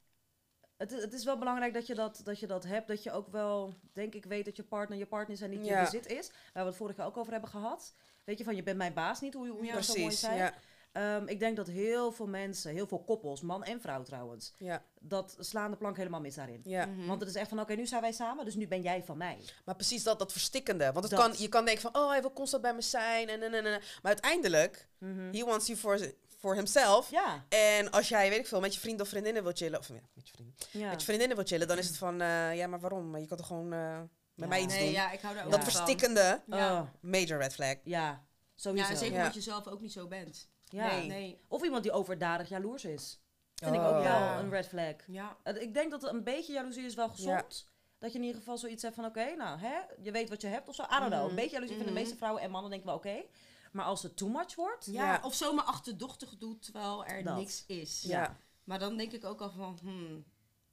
Het, 0.77 0.91
het 0.91 1.13
is 1.13 1.23
wel 1.23 1.37
belangrijk 1.37 1.73
dat 1.73 1.87
je 1.87 1.95
dat, 1.95 2.21
dat 2.23 2.39
je 2.39 2.47
dat 2.47 2.63
hebt. 2.63 2.87
Dat 2.87 3.03
je 3.03 3.11
ook 3.11 3.27
wel, 3.27 3.73
denk 3.93 4.13
ik, 4.13 4.25
weet 4.25 4.45
dat 4.45 4.55
je 4.55 4.63
partner 4.63 4.97
je 4.97 5.05
partner 5.05 5.35
is 5.35 5.41
en 5.41 5.49
niet 5.49 5.65
Ja. 5.65 5.77
je 5.79 5.83
bezit 5.83 6.05
is. 6.07 6.29
Waar 6.53 6.63
we 6.63 6.69
het 6.69 6.77
vorige 6.77 6.95
keer 6.97 7.05
ook 7.05 7.17
over 7.17 7.31
hebben 7.31 7.49
gehad. 7.49 7.93
Weet 8.23 8.37
je, 8.37 8.43
van 8.43 8.55
je 8.55 8.63
bent 8.63 8.77
mijn 8.77 8.93
baas 8.93 9.19
niet, 9.21 9.33
hoe, 9.33 9.45
je- 9.45 9.51
hoe 9.51 9.61
je 9.61 9.67
Ja. 9.67 9.73
dat 9.73 9.85
zo 9.85 9.91
mooi 9.93 10.03
precies. 10.05 10.19
zei. 10.25 10.37
Ja, 10.37 10.53
Ehm, 10.91 11.27
ik 11.27 11.39
denk 11.39 11.55
dat 11.55 11.67
heel 11.67 12.11
veel 12.11 12.27
mensen, 12.27 12.71
heel 12.73 12.87
veel 12.87 13.03
koppels, 13.03 13.41
man 13.41 13.63
en 13.63 13.81
vrouw 13.81 14.03
trouwens, 14.03 14.53
ja, 14.57 14.83
dat 14.99 15.35
slaan 15.39 15.71
de 15.71 15.77
plank 15.77 15.97
helemaal 15.97 16.19
mis 16.21 16.35
daarin. 16.35 16.61
ja. 16.63 16.85
Mhm. 16.85 17.07
Want 17.07 17.19
het 17.19 17.29
is 17.29 17.35
echt 17.35 17.49
van, 17.49 17.59
oké, 17.59 17.73
nu 17.75 17.85
zijn 17.85 18.01
wij 18.01 18.11
samen, 18.11 18.45
dus 18.45 18.55
nu 18.55 18.67
ben 18.67 18.81
jij 18.81 19.03
van 19.03 19.17
mij. 19.17 19.37
Maar 19.65 19.75
precies 19.75 20.03
dat, 20.03 20.19
dat 20.19 20.31
verstikkende. 20.31 20.83
Want 20.91 21.09
het 21.09 21.09
Dat. 21.09 21.19
kan, 21.19 21.33
je 21.37 21.47
kan 21.49 21.65
denken 21.65 21.81
van, 21.91 21.95
oh, 22.01 22.09
hij 22.09 22.21
wil 22.21 22.33
constant 22.33 22.61
bij 22.61 22.73
me 22.73 22.81
zijn. 22.81 23.29
En, 23.29 23.41
en, 23.41 23.53
en, 23.53 23.65
en. 23.65 23.71
Maar 24.01 24.11
uiteindelijk, 24.11 24.87
Mhm. 24.97 25.31
he 25.33 25.43
wants 25.45 25.67
you 25.67 25.77
for, 25.77 25.99
for 26.37 26.55
himself. 26.55 27.09
Ja, 27.11 27.45
En 27.49 27.91
als 27.91 28.09
jij, 28.09 28.29
weet 28.29 28.39
ik 28.39 28.47
veel, 28.47 28.59
met 28.59 28.73
je 28.73 28.79
vrienden 28.79 29.01
of 29.05 29.09
vriendinnen 29.11 29.43
wil 29.43 29.51
chillen. 29.55 29.79
Of 29.79 29.87
ja, 29.87 29.93
met 30.13 30.27
je 30.27 30.33
vrienden. 30.33 30.55
ja. 30.71 30.89
Met 30.89 30.99
je 30.99 31.05
vriendinnen 31.05 31.37
wil 31.37 31.45
chillen, 31.45 31.67
dan 31.67 31.77
is 31.77 31.87
het 31.87 31.97
van, 31.97 32.21
eh, 32.21 32.55
ja, 32.55 32.67
maar 32.67 32.79
waarom? 32.79 33.09
Maar 33.09 33.19
je 33.19 33.27
kan 33.27 33.37
toch 33.37 33.47
gewoon 33.47 33.73
eh, 33.73 33.97
met 33.99 34.09
Ja. 34.33 34.47
mij 34.47 34.61
iets 34.61 34.73
Nee, 34.73 34.83
doen. 34.83 34.91
ja, 34.93 35.11
ik 35.11 35.19
hou 35.21 35.35
daar 35.35 35.45
ook 35.45 35.51
Dat 35.51 35.63
verstikkende, 35.63 36.41
Ja. 36.47 36.73
Oh, 36.81 36.87
major 37.01 37.37
red 37.39 37.53
flag. 37.53 37.75
ja, 37.83 38.23
sowieso. 38.55 38.89
Ja, 38.91 38.95
zeker 38.95 39.13
Ja. 39.13 39.19
omdat 39.19 39.33
je 39.35 39.41
zelf 39.41 39.67
ook 39.67 39.81
niet 39.81 39.91
zo 39.91 40.07
bent. 40.07 40.47
Ja. 40.69 40.87
Nee. 40.95 41.07
Nee. 41.07 41.41
Of 41.47 41.63
iemand 41.63 41.83
die 41.83 41.91
overdadig 41.91 42.49
jaloers 42.49 42.85
is. 42.85 43.19
Vind 43.55 43.75
ik 43.75 43.81
Oh. 43.81 43.87
ook 43.87 43.93
wel 43.93 44.03
Ja. 44.03 44.39
een 44.39 44.49
red 44.49 44.67
flag. 44.67 44.93
Ja. 45.07 45.37
Ik 45.43 45.73
denk 45.73 45.91
dat 45.91 46.03
een 46.03 46.23
beetje 46.23 46.53
jaloezie 46.53 46.85
is 46.85 46.95
wel 46.95 47.09
gezond. 47.09 47.67
Dat 47.99 48.11
je 48.11 48.17
in 48.17 48.23
ieder 48.23 48.39
geval 48.39 48.57
zoiets 48.57 48.83
hebt 48.83 48.95
van, 48.95 49.05
oké, 49.05 49.35
nou, 49.35 49.59
hè, 49.59 49.77
je 50.01 50.11
weet 50.11 50.29
wat 50.29 50.41
je 50.41 50.47
hebt 50.47 50.67
of 50.67 50.75
zo. 50.75 50.83
I 50.83 50.87
don't 50.89 51.05
know. 51.07 51.19
Mhm. 51.21 51.29
Een 51.29 51.35
beetje 51.35 51.51
jaloezie 51.51 51.75
van 51.77 51.85
de 51.85 51.91
Mhm. 51.91 52.01
meeste 52.01 52.17
vrouwen 52.17 52.41
en 52.41 52.51
mannen 52.51 52.69
denken 52.69 52.87
wel, 52.87 52.97
oké. 52.97 53.23
Maar 53.71 53.85
als 53.85 54.03
het 54.03 54.17
too 54.17 54.29
much 54.29 54.55
wordt, 54.55 54.85
Ja, 54.85 55.03
Ja. 55.13 55.19
of 55.23 55.33
zomaar 55.33 55.65
achterdochtig 55.65 56.37
doet 56.37 56.61
terwijl 56.63 57.05
er 57.05 57.23
Dat. 57.23 57.35
niks 57.37 57.63
is. 57.67 58.01
Ja. 58.01 58.37
Maar 58.63 58.79
dan 58.79 58.97
denk 58.97 59.11
ik 59.11 59.25
ook 59.25 59.41
al 59.41 59.51
van, 59.51 59.77
hmm, 59.81 60.25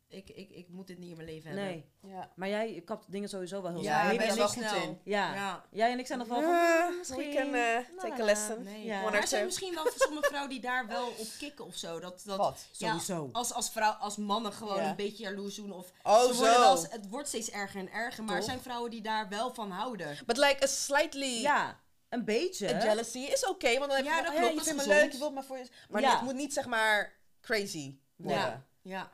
ik, 0.09 0.29
ik, 0.31 0.51
ik 0.51 0.69
moet 0.69 0.87
dit 0.87 0.99
niet 0.99 1.11
in 1.11 1.17
mijn 1.17 1.29
leven 1.29 1.51
hebben. 1.51 1.67
Nee. 1.67 2.13
Ja. 2.13 2.31
Maar 2.37 2.49
jij 2.49 2.83
kapt 2.85 3.11
dingen 3.13 3.29
sowieso 3.29 3.63
wel 3.63 3.71
heel 3.73 3.83
Ja, 3.83 4.01
snel. 4.01 4.13
ik 4.13 4.19
ben 4.19 4.27
er 4.27 4.33
en 4.33 4.39
wel 4.39 4.49
goed 4.49 4.83
in. 4.83 4.99
Ja. 5.05 5.35
Ja. 5.35 5.65
Jij 5.71 5.93
en 5.93 5.99
ik 5.99 6.07
zijn 6.07 6.19
nog 6.19 6.29
wel 6.29 6.43
van... 6.43 6.51
Uh, 6.53 6.99
misschien. 6.99 7.17
we 7.19 7.35
can 7.35 7.47
uh, 7.55 8.01
take 8.01 8.15
a 8.15 8.19
la. 8.19 8.25
lesson. 8.25 8.63
Nee. 8.63 8.85
Ja. 8.85 9.03
Maar 9.03 9.15
er 9.15 9.27
zijn 9.27 9.45
misschien 9.45 9.75
wel 9.75 9.87
sommige 9.97 10.27
vrouwen 10.29 10.51
die 10.51 10.61
daar 10.61 10.87
wel 10.87 11.07
op 11.09 11.27
kicken 11.39 11.65
of 11.65 11.77
zo. 11.77 12.01
Dat, 12.01 12.23
dat, 12.25 12.37
Wat? 12.39 12.67
Ja, 12.73 12.89
Sowieso. 12.89 13.29
als, 13.33 13.53
als, 13.53 13.71
vrouw, 13.71 13.91
als 13.93 14.17
mannen 14.17 14.53
gewoon 14.53 14.77
Ja. 14.77 14.89
een 14.91 14.97
beetje 14.97 15.23
jaloers 15.23 15.55
doen. 15.55 15.73
Of 15.73 15.93
Oh, 16.03 16.23
ze 16.23 16.35
worden 16.35 16.59
wel 16.61 16.83
het 16.83 17.09
wordt 17.09 17.29
steeds 17.29 17.51
erger 17.51 17.81
en 17.81 17.93
erger. 17.93 18.25
Maar 18.25 18.37
er 18.37 18.43
zijn 18.43 18.61
vrouwen 18.61 18.91
die 18.91 19.03
daar 19.03 19.29
wel 19.29 19.55
van 19.55 19.71
houden. 19.71 20.19
But 20.27 20.37
like 20.37 20.63
a 20.63 20.67
slightly... 20.67 21.41
Ja, 21.41 21.81
een 22.15 22.25
beetje. 22.25 22.75
A 22.75 22.83
jealousy 22.85 23.19
is 23.19 23.47
oké, 23.47 23.79
want 23.79 23.91
dan 23.91 23.97
heb 23.97 24.05
je 24.05 24.11
Ja, 24.11 24.23
dat 24.23 24.35
klopt, 24.35 24.55
je 24.55 24.61
vindt 24.61 24.81
is 24.81 24.87
me 24.87 24.93
leuk, 24.95 25.13
je 25.13 25.19
wilt 25.19 25.35
maar 25.35 25.45
voor 25.45 25.57
je... 25.59 25.69
Maar 25.89 26.01
Ja. 26.01 26.13
het 26.13 26.23
moet 26.23 26.35
niet, 26.35 26.53
zeg 26.53 26.67
maar, 26.67 27.13
crazy 27.41 27.99
worden. 28.17 28.39
Ja. 28.41 28.67
Ja. 28.83 29.11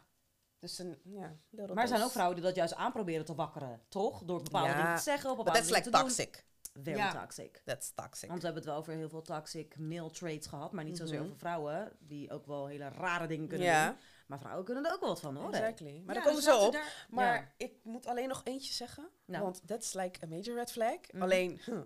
Dus 0.59 0.79
een, 0.79 1.01
ja, 1.05 1.37
Maar 1.51 1.83
er 1.83 1.89
zijn 1.89 2.03
ook 2.03 2.11
vrouwen 2.11 2.37
die 2.37 2.45
dat 2.45 2.55
juist 2.57 2.75
aanproberen 2.75 3.25
te 3.25 3.35
wakkeren, 3.35 3.83
toch? 3.89 4.23
Door 4.25 4.43
bepaalde 4.43 4.69
Ja. 4.69 4.77
dingen 4.83 4.97
te 4.97 5.03
zeggen, 5.03 5.31
op 5.31 5.37
bepaalde 5.37 5.61
dingen 5.61 5.75
like 5.75 5.91
te 5.91 5.97
doen. 5.97 6.01
toxic. 6.01 6.45
Very 6.83 6.97
Ja. 6.97 7.13
toxic. 7.21 7.63
That's 7.65 7.93
toxic. 7.95 8.29
Want 8.29 8.41
we 8.41 8.45
hebben 8.47 8.63
het 8.63 8.73
wel 8.73 8.81
over 8.81 8.93
heel 8.93 9.09
veel 9.09 9.23
toxic 9.23 9.79
male 9.79 10.11
traits 10.11 10.47
gehad, 10.47 10.73
maar 10.73 10.85
niet 10.85 10.97
zozeer 10.97 11.17
Mhm. 11.19 11.25
over 11.25 11.39
vrouwen, 11.39 11.93
die 11.99 12.31
ook 12.31 12.47
wel 12.47 12.67
hele 12.67 12.89
rare 12.89 13.27
dingen 13.27 13.49
kunnen 13.49 13.67
Ja, 13.67 13.87
doen. 13.89 13.97
Maar 14.27 14.39
vrouwen 14.39 14.65
kunnen 14.65 14.85
er 14.87 14.93
ook 14.93 15.01
wel 15.01 15.09
wat 15.09 15.21
van, 15.21 15.37
hoor. 15.37 15.51
hè? 15.51 15.57
exactly. 15.59 15.91
Maar 16.05 16.15
Ja, 16.15 16.21
daar 16.21 16.23
komen 16.23 16.41
we 16.41 16.47
dus 16.47 16.55
zo 16.59 16.67
op. 16.67 16.73
daar- 16.73 17.07
Maar 17.11 17.35
Ja. 17.35 17.53
ik 17.57 17.73
moet 17.83 18.07
alleen 18.07 18.29
nog 18.29 18.41
eentje 18.45 18.73
zeggen. 18.73 19.09
Nou. 19.25 19.43
Want 19.43 19.63
that's 19.67 19.93
like 19.95 20.25
a 20.25 20.27
major 20.29 20.55
red 20.55 20.73
flag. 20.73 20.99
Mhm. 21.13 21.23
Alleen, 21.23 21.61
huh, 21.65 21.81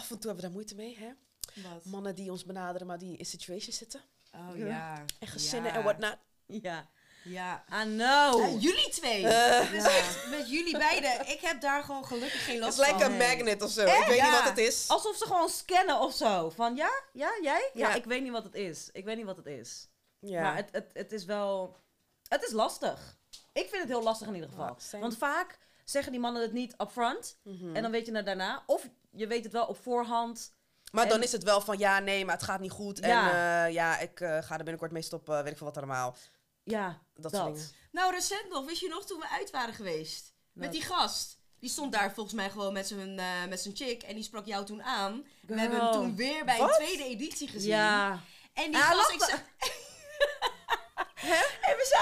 af 0.00 0.10
en 0.10 0.18
toe 0.18 0.30
hebben 0.30 0.34
we 0.36 0.42
daar 0.42 0.50
moeite 0.50 0.74
mee, 0.74 0.96
hè? 0.98 1.10
Wat? 1.68 1.84
Mannen 1.84 2.14
die 2.14 2.30
ons 2.30 2.44
benaderen, 2.44 2.86
maar 2.86 2.98
die 2.98 3.16
in 3.16 3.26
situations 3.26 3.76
zitten. 3.76 4.00
Oh 4.34 4.56
Ja. 4.58 4.66
ja. 4.66 5.04
En 5.18 5.26
gezinnen 5.28 5.70
Ja. 5.72 5.76
en 5.78 5.82
whatnot. 5.84 6.16
Ja. 6.46 6.88
Ja. 7.24 7.64
I 7.68 7.82
know. 7.82 8.40
Ja, 8.40 8.48
jullie 8.58 8.88
twee. 8.90 9.26
Het 9.26 9.72
is 9.72 9.84
echt 9.84 10.26
met 10.30 10.50
jullie 10.50 10.78
beiden. 10.78 11.28
Ik 11.28 11.40
heb 11.40 11.60
daar 11.60 11.82
gewoon 11.82 12.04
gelukkig 12.06 12.44
geen 12.44 12.58
last 12.58 12.84
van. 12.84 13.02
a 13.02 13.08
Nee. 13.08 13.18
magnet 13.18 13.62
of 13.62 13.70
zo. 13.70 13.80
Ik 13.86 14.04
weet 14.06 14.16
Ja. 14.16 14.24
niet 14.30 14.38
wat 14.40 14.48
het 14.48 14.58
is. 14.58 14.88
Alsof 14.88 15.16
ze 15.16 15.24
gewoon 15.26 15.48
scannen 15.48 16.00
of 16.00 16.14
zo. 16.14 16.50
Van 16.50 16.76
ja, 16.76 16.90
ja, 17.12 17.30
jij? 17.42 17.70
Ja, 17.74 17.88
Ja. 17.88 17.94
ik 17.94 18.04
weet 18.04 18.22
niet 18.22 18.32
wat 18.32 18.44
het 18.44 18.54
is. 18.54 18.88
Ik 18.92 19.04
weet 19.04 19.16
niet 19.16 19.26
wat 19.26 19.36
het 19.36 19.46
is. 19.46 19.88
Ja. 20.18 20.42
Maar 20.42 20.56
het, 20.56 20.68
het, 20.72 20.90
het 20.92 21.12
is 21.12 21.24
wel... 21.24 21.76
Het 22.28 22.42
is 22.42 22.52
lastig. 22.52 23.18
Ik 23.52 23.68
vind 23.68 23.82
het 23.82 23.88
heel 23.88 24.02
lastig 24.02 24.26
in 24.28 24.34
ieder 24.34 24.48
geval. 24.50 24.76
Want 25.00 25.16
vaak 25.16 25.58
zeggen 25.90 26.12
die 26.12 26.20
mannen 26.20 26.42
het 26.42 26.52
niet 26.52 26.74
upfront. 26.78 27.38
Mhm. 27.42 27.76
En 27.76 27.82
dan 27.82 27.90
weet 27.90 28.06
je 28.06 28.14
het 28.14 28.26
daarna. 28.26 28.62
Of 28.66 28.88
je 29.10 29.26
weet 29.26 29.44
het 29.44 29.52
wel 29.52 29.66
op 29.66 29.82
voorhand. 29.82 30.52
Maar 30.92 31.08
dan 31.08 31.22
is 31.22 31.32
het 31.32 31.42
wel 31.42 31.60
van 31.60 31.78
ja, 31.78 31.98
nee, 31.98 32.24
maar 32.24 32.34
het 32.34 32.44
gaat 32.44 32.60
niet 32.60 32.70
goed. 32.70 32.98
Ja. 32.98 33.30
En 33.30 33.66
eh, 33.66 33.74
ja, 33.74 33.98
ik 33.98 34.20
eh, 34.20 34.28
ga 34.42 34.50
er 34.52 34.56
binnenkort 34.56 34.90
mee 34.92 35.02
stoppen. 35.02 35.42
Weet 35.42 35.52
ik 35.52 35.58
veel 35.58 35.66
wat 35.66 35.76
allemaal. 35.76 36.16
Ja, 36.62 37.02
Dat, 37.14 37.32
dat. 37.32 37.40
soort 37.42 37.54
dingen. 37.54 37.70
Nou, 37.92 38.14
recent 38.14 38.48
nog. 38.48 38.64
Wist 38.66 38.80
je 38.80 38.88
nog 38.88 39.06
toen 39.06 39.18
we 39.18 39.28
uit 39.28 39.50
waren 39.50 39.74
geweest? 39.74 40.34
Met 40.52 40.72
die 40.72 40.82
gast. 40.82 41.38
Die 41.58 41.70
stond 41.70 41.92
daar 41.92 42.12
volgens 42.12 42.34
mij 42.34 42.50
gewoon 42.50 42.72
met 42.72 42.86
zijn, 42.86 43.18
eh, 43.18 43.26
met 43.48 43.60
zijn 43.60 43.76
chick. 43.76 44.02
En 44.02 44.14
die 44.14 44.24
sprak 44.24 44.46
jou 44.46 44.64
toen 44.64 44.82
aan. 44.82 45.26
We 45.40 45.60
hebben 45.60 45.80
hem 45.80 45.92
toen 45.92 46.16
weer 46.16 46.44
bij 46.44 46.58
Wat? 46.58 46.68
een 46.68 46.74
tweede 46.84 47.04
editie 47.04 47.48
gezien. 47.48 47.70
Ja. 47.70 48.20
En 48.52 48.70
die 48.70 48.82
Hij 48.82 48.94
gast, 48.96 49.30
ik. 49.30 49.44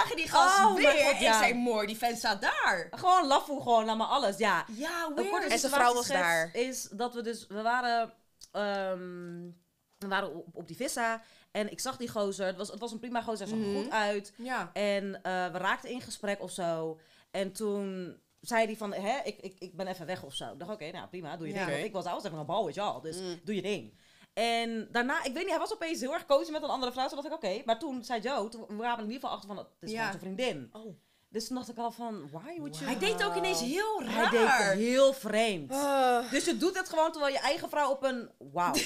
zag... 0.08 0.16
Die 0.16 0.28
gast 0.28 0.58
Oh, 0.58 0.74
weer. 0.74 0.90
God, 0.90 1.20
ja. 1.20 1.32
Ik 1.32 1.38
zei, 1.48 1.54
mooi, 1.54 1.86
die 1.86 1.96
vent 1.96 2.18
staat 2.18 2.40
daar. 2.40 2.88
Gewoon 2.90 3.26
laffoe 3.26 3.62
gewoon 3.62 3.86
naar 3.86 3.96
me 3.96 4.04
alles. 4.04 4.36
Ja. 4.36 4.64
Ja, 4.72 5.12
weird. 5.14 5.30
korte 5.30 5.46
En 5.46 5.58
zijn 5.58 5.72
vrouw 5.72 5.94
was 5.94 6.06
daar. 6.08 6.50
Is 6.54 6.88
dat 6.92 7.14
we 7.14 7.22
dus... 7.22 7.46
We 7.46 7.62
waren... 7.62 8.12
ehm, 8.52 9.50
we 9.98 10.08
waren 10.08 10.34
op, 10.34 10.46
op 10.52 10.66
die 10.66 10.76
vissa. 10.76 11.22
En 11.50 11.70
ik 11.70 11.80
zag 11.80 11.96
die 11.96 12.08
gozer. 12.08 12.46
Het 12.46 12.56
was, 12.56 12.68
het 12.70 12.80
was 12.80 12.92
een 12.92 12.98
prima 12.98 13.22
gozer. 13.22 13.46
Hij 13.46 13.56
zag 13.56 13.64
er 13.66 13.70
Mhm. 13.72 13.82
goed 13.82 13.90
uit. 13.92 14.32
Ja. 14.36 14.70
En 14.72 15.22
eh, 15.22 15.46
we 15.52 15.58
raakten 15.58 15.90
in 15.90 16.00
gesprek 16.00 16.40
of 16.42 16.50
zo. 16.50 17.00
En 17.30 17.52
toen 17.52 18.16
zei 18.40 18.66
hij 18.66 18.76
van, 18.76 18.92
hè, 18.92 19.18
ik, 19.24 19.38
ik, 19.40 19.56
ik 19.58 19.76
ben 19.76 19.86
even 19.86 20.06
weg 20.06 20.22
of 20.22 20.34
zo. 20.34 20.52
Ik 20.52 20.58
dacht, 20.58 20.70
oké, 20.72 20.90
nou 20.90 21.08
prima, 21.08 21.36
doe 21.36 21.46
je 21.48 21.52
Ja. 21.54 21.58
ding. 21.60 21.70
Want 21.72 21.86
ik 21.86 21.92
was, 21.92 22.04
I 22.06 22.08
was 22.10 22.24
even 22.24 22.38
een 22.38 22.46
bal, 22.46 22.68
je 22.68 22.80
al. 22.80 23.00
Dus 23.00 23.16
Mm. 23.20 23.40
doe 23.44 23.54
je 23.54 23.62
ding. 23.62 23.98
En 24.38 24.88
daarna, 24.92 25.24
ik 25.24 25.32
weet 25.32 25.42
niet, 25.42 25.48
hij 25.50 25.58
was 25.58 25.72
opeens 25.72 26.00
heel 26.00 26.12
erg 26.14 26.26
cozy 26.26 26.50
met 26.50 26.62
een 26.62 26.68
andere 26.68 26.92
vrouw. 26.92 27.06
Toen 27.08 27.16
dacht 27.22 27.26
ik, 27.28 27.32
oké. 27.50 27.62
Maar 27.64 27.78
toen 27.78 28.04
zei 28.04 28.20
Joe, 28.20 28.48
toen, 28.48 28.64
we 28.76 28.84
er 28.84 28.92
in 28.92 28.98
ieder 29.00 29.14
geval 29.14 29.30
achter 29.30 29.48
van, 29.48 29.56
het 29.56 29.66
is 29.80 29.90
Ja. 29.90 29.96
gewoon 30.06 30.20
zijn 30.20 30.36
vriendin. 30.36 30.68
Oh. 30.72 30.96
Dus 31.28 31.46
toen 31.46 31.56
dacht 31.56 31.68
ik 31.68 31.78
al 31.78 31.90
van, 31.90 32.30
why 32.30 32.56
would 32.58 32.78
you... 32.78 32.90
Hij 32.90 32.98
deed 32.98 33.24
ook 33.24 33.34
ineens 33.36 33.60
heel 33.60 34.02
Hij 34.02 34.14
raar. 34.22 34.30
deed 34.30 34.40
het 34.48 34.78
heel 34.78 35.12
vreemd. 35.12 35.72
Ah. 35.72 36.30
Dus 36.30 36.44
je 36.44 36.56
doet 36.56 36.78
het 36.78 36.88
gewoon 36.88 37.12
terwijl 37.12 37.32
je 37.32 37.40
eigen 37.40 37.68
vrouw 37.68 37.90
op 37.90 38.02
een... 38.02 38.30
Wauw. 38.38 38.74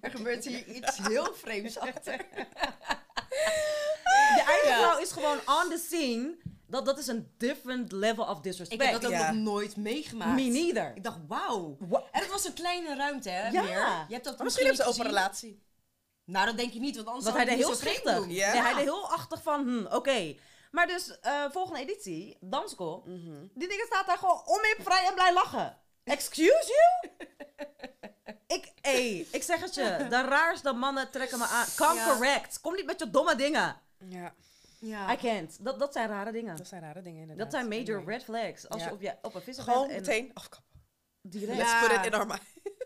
Er 0.00 0.10
gebeurt 0.10 0.44
hier 0.44 0.66
iets 0.66 0.98
heel 0.98 1.34
vreemds 1.34 1.78
achter. 1.78 2.26
Je 4.36 4.42
eigen 4.46 4.82
vrouw 4.82 4.98
is 4.98 5.12
gewoon 5.12 5.36
on 5.38 5.68
the 5.70 5.82
scene. 5.86 6.36
Dat, 6.70 6.84
dat 6.84 6.98
is 6.98 7.06
een 7.06 7.32
different 7.36 7.92
level 7.92 8.24
of 8.24 8.40
disrespect. 8.40 8.82
Ik 8.82 8.88
heb 8.90 9.00
dat 9.00 9.10
ook 9.10 9.16
Ja. 9.18 9.32
nog 9.32 9.42
nooit 9.42 9.76
meegemaakt. 9.76 10.34
Me 10.34 10.42
neither. 10.48 10.92
Ik 10.96 11.04
dacht, 11.04 11.18
wauw. 11.28 11.76
Wa- 11.80 12.02
En 12.12 12.20
het 12.20 12.30
was 12.30 12.44
een 12.44 12.52
kleine 12.54 12.96
ruimte, 12.96 13.30
hè? 13.30 13.48
Ja. 13.48 13.62
Meer. 13.62 14.04
Je 14.08 14.14
hebt 14.14 14.24
dat 14.24 14.36
Maar 14.36 14.44
misschien 14.44 14.66
hebben 14.66 14.84
ze 14.84 14.90
open 14.90 15.06
relatie. 15.06 15.62
Nou, 16.24 16.46
dat 16.46 16.56
denk 16.56 16.72
je 16.72 16.80
niet, 16.80 16.94
want 16.96 17.06
anders 17.08 17.24
Want 17.24 17.36
hij 17.36 17.46
het 17.46 17.64
heel 17.64 17.74
schichtig. 17.74 18.16
doen. 18.16 18.30
Ja. 18.30 18.54
Ja. 18.54 18.62
hij 18.62 18.74
deed 18.74 18.82
heel 18.82 19.10
achtig 19.10 19.42
van, 19.42 19.68
hm, 19.68 19.94
oké. 19.94 20.34
Maar 20.70 20.86
dus, 20.86 21.20
eh, 21.20 21.44
volgende 21.50 21.80
editie, 21.80 22.36
Dansko, 22.40 23.02
Mhm. 23.06 23.46
die 23.54 23.68
dingen 23.68 23.86
staat 23.86 24.06
daar 24.06 24.18
gewoon 24.18 24.42
onmip 24.46 24.76
vrij 24.82 25.06
en 25.06 25.14
blij 25.14 25.32
lachen. 25.32 25.78
Excuse 26.04 26.72
you? 27.06 27.14
ik, 28.58 28.72
ey, 28.80 29.26
ik 29.32 29.42
zeg 29.42 29.60
het 29.60 29.74
je, 29.74 30.06
de 30.08 30.20
raarste 30.22 30.72
mannen 30.72 31.10
trekken 31.10 31.38
me 31.38 31.44
aan. 31.44 31.66
Come 31.76 31.94
Ja. 31.94 32.06
correct. 32.12 32.60
Kom 32.60 32.74
niet 32.74 32.86
met 32.86 33.00
je 33.00 33.10
domme 33.10 33.36
dingen. 33.36 33.80
Ja, 34.08 34.34
Ja. 34.80 35.12
I 35.12 35.16
can't. 35.16 35.64
Dat, 35.64 35.78
dat 35.78 35.92
zijn 35.92 36.08
rare 36.08 36.32
dingen. 36.32 36.56
dat 36.56 36.68
zijn 36.68 36.82
rare 36.82 37.02
dingen 37.02 37.20
inderdaad. 37.20 37.50
Dat 37.50 37.60
zijn 37.60 37.68
major 37.68 38.04
red 38.04 38.24
flags. 38.24 38.68
Als 38.68 38.82
Ja. 38.82 38.88
je 38.88 38.94
op, 38.94 39.00
je, 39.00 39.14
op 39.22 39.34
een 39.34 39.42
visser 39.42 39.64
Gewoon 39.64 39.86
bent 39.88 40.08
en 40.08 40.14
meteen 40.14 40.30
afkappen. 40.34 40.70
direct. 41.20 41.58
Ja. 41.58 41.80
Let's 41.80 41.86
put 41.88 41.98
it 41.98 42.06
in 42.12 42.14
our 42.18 42.26
mind. 42.26 42.42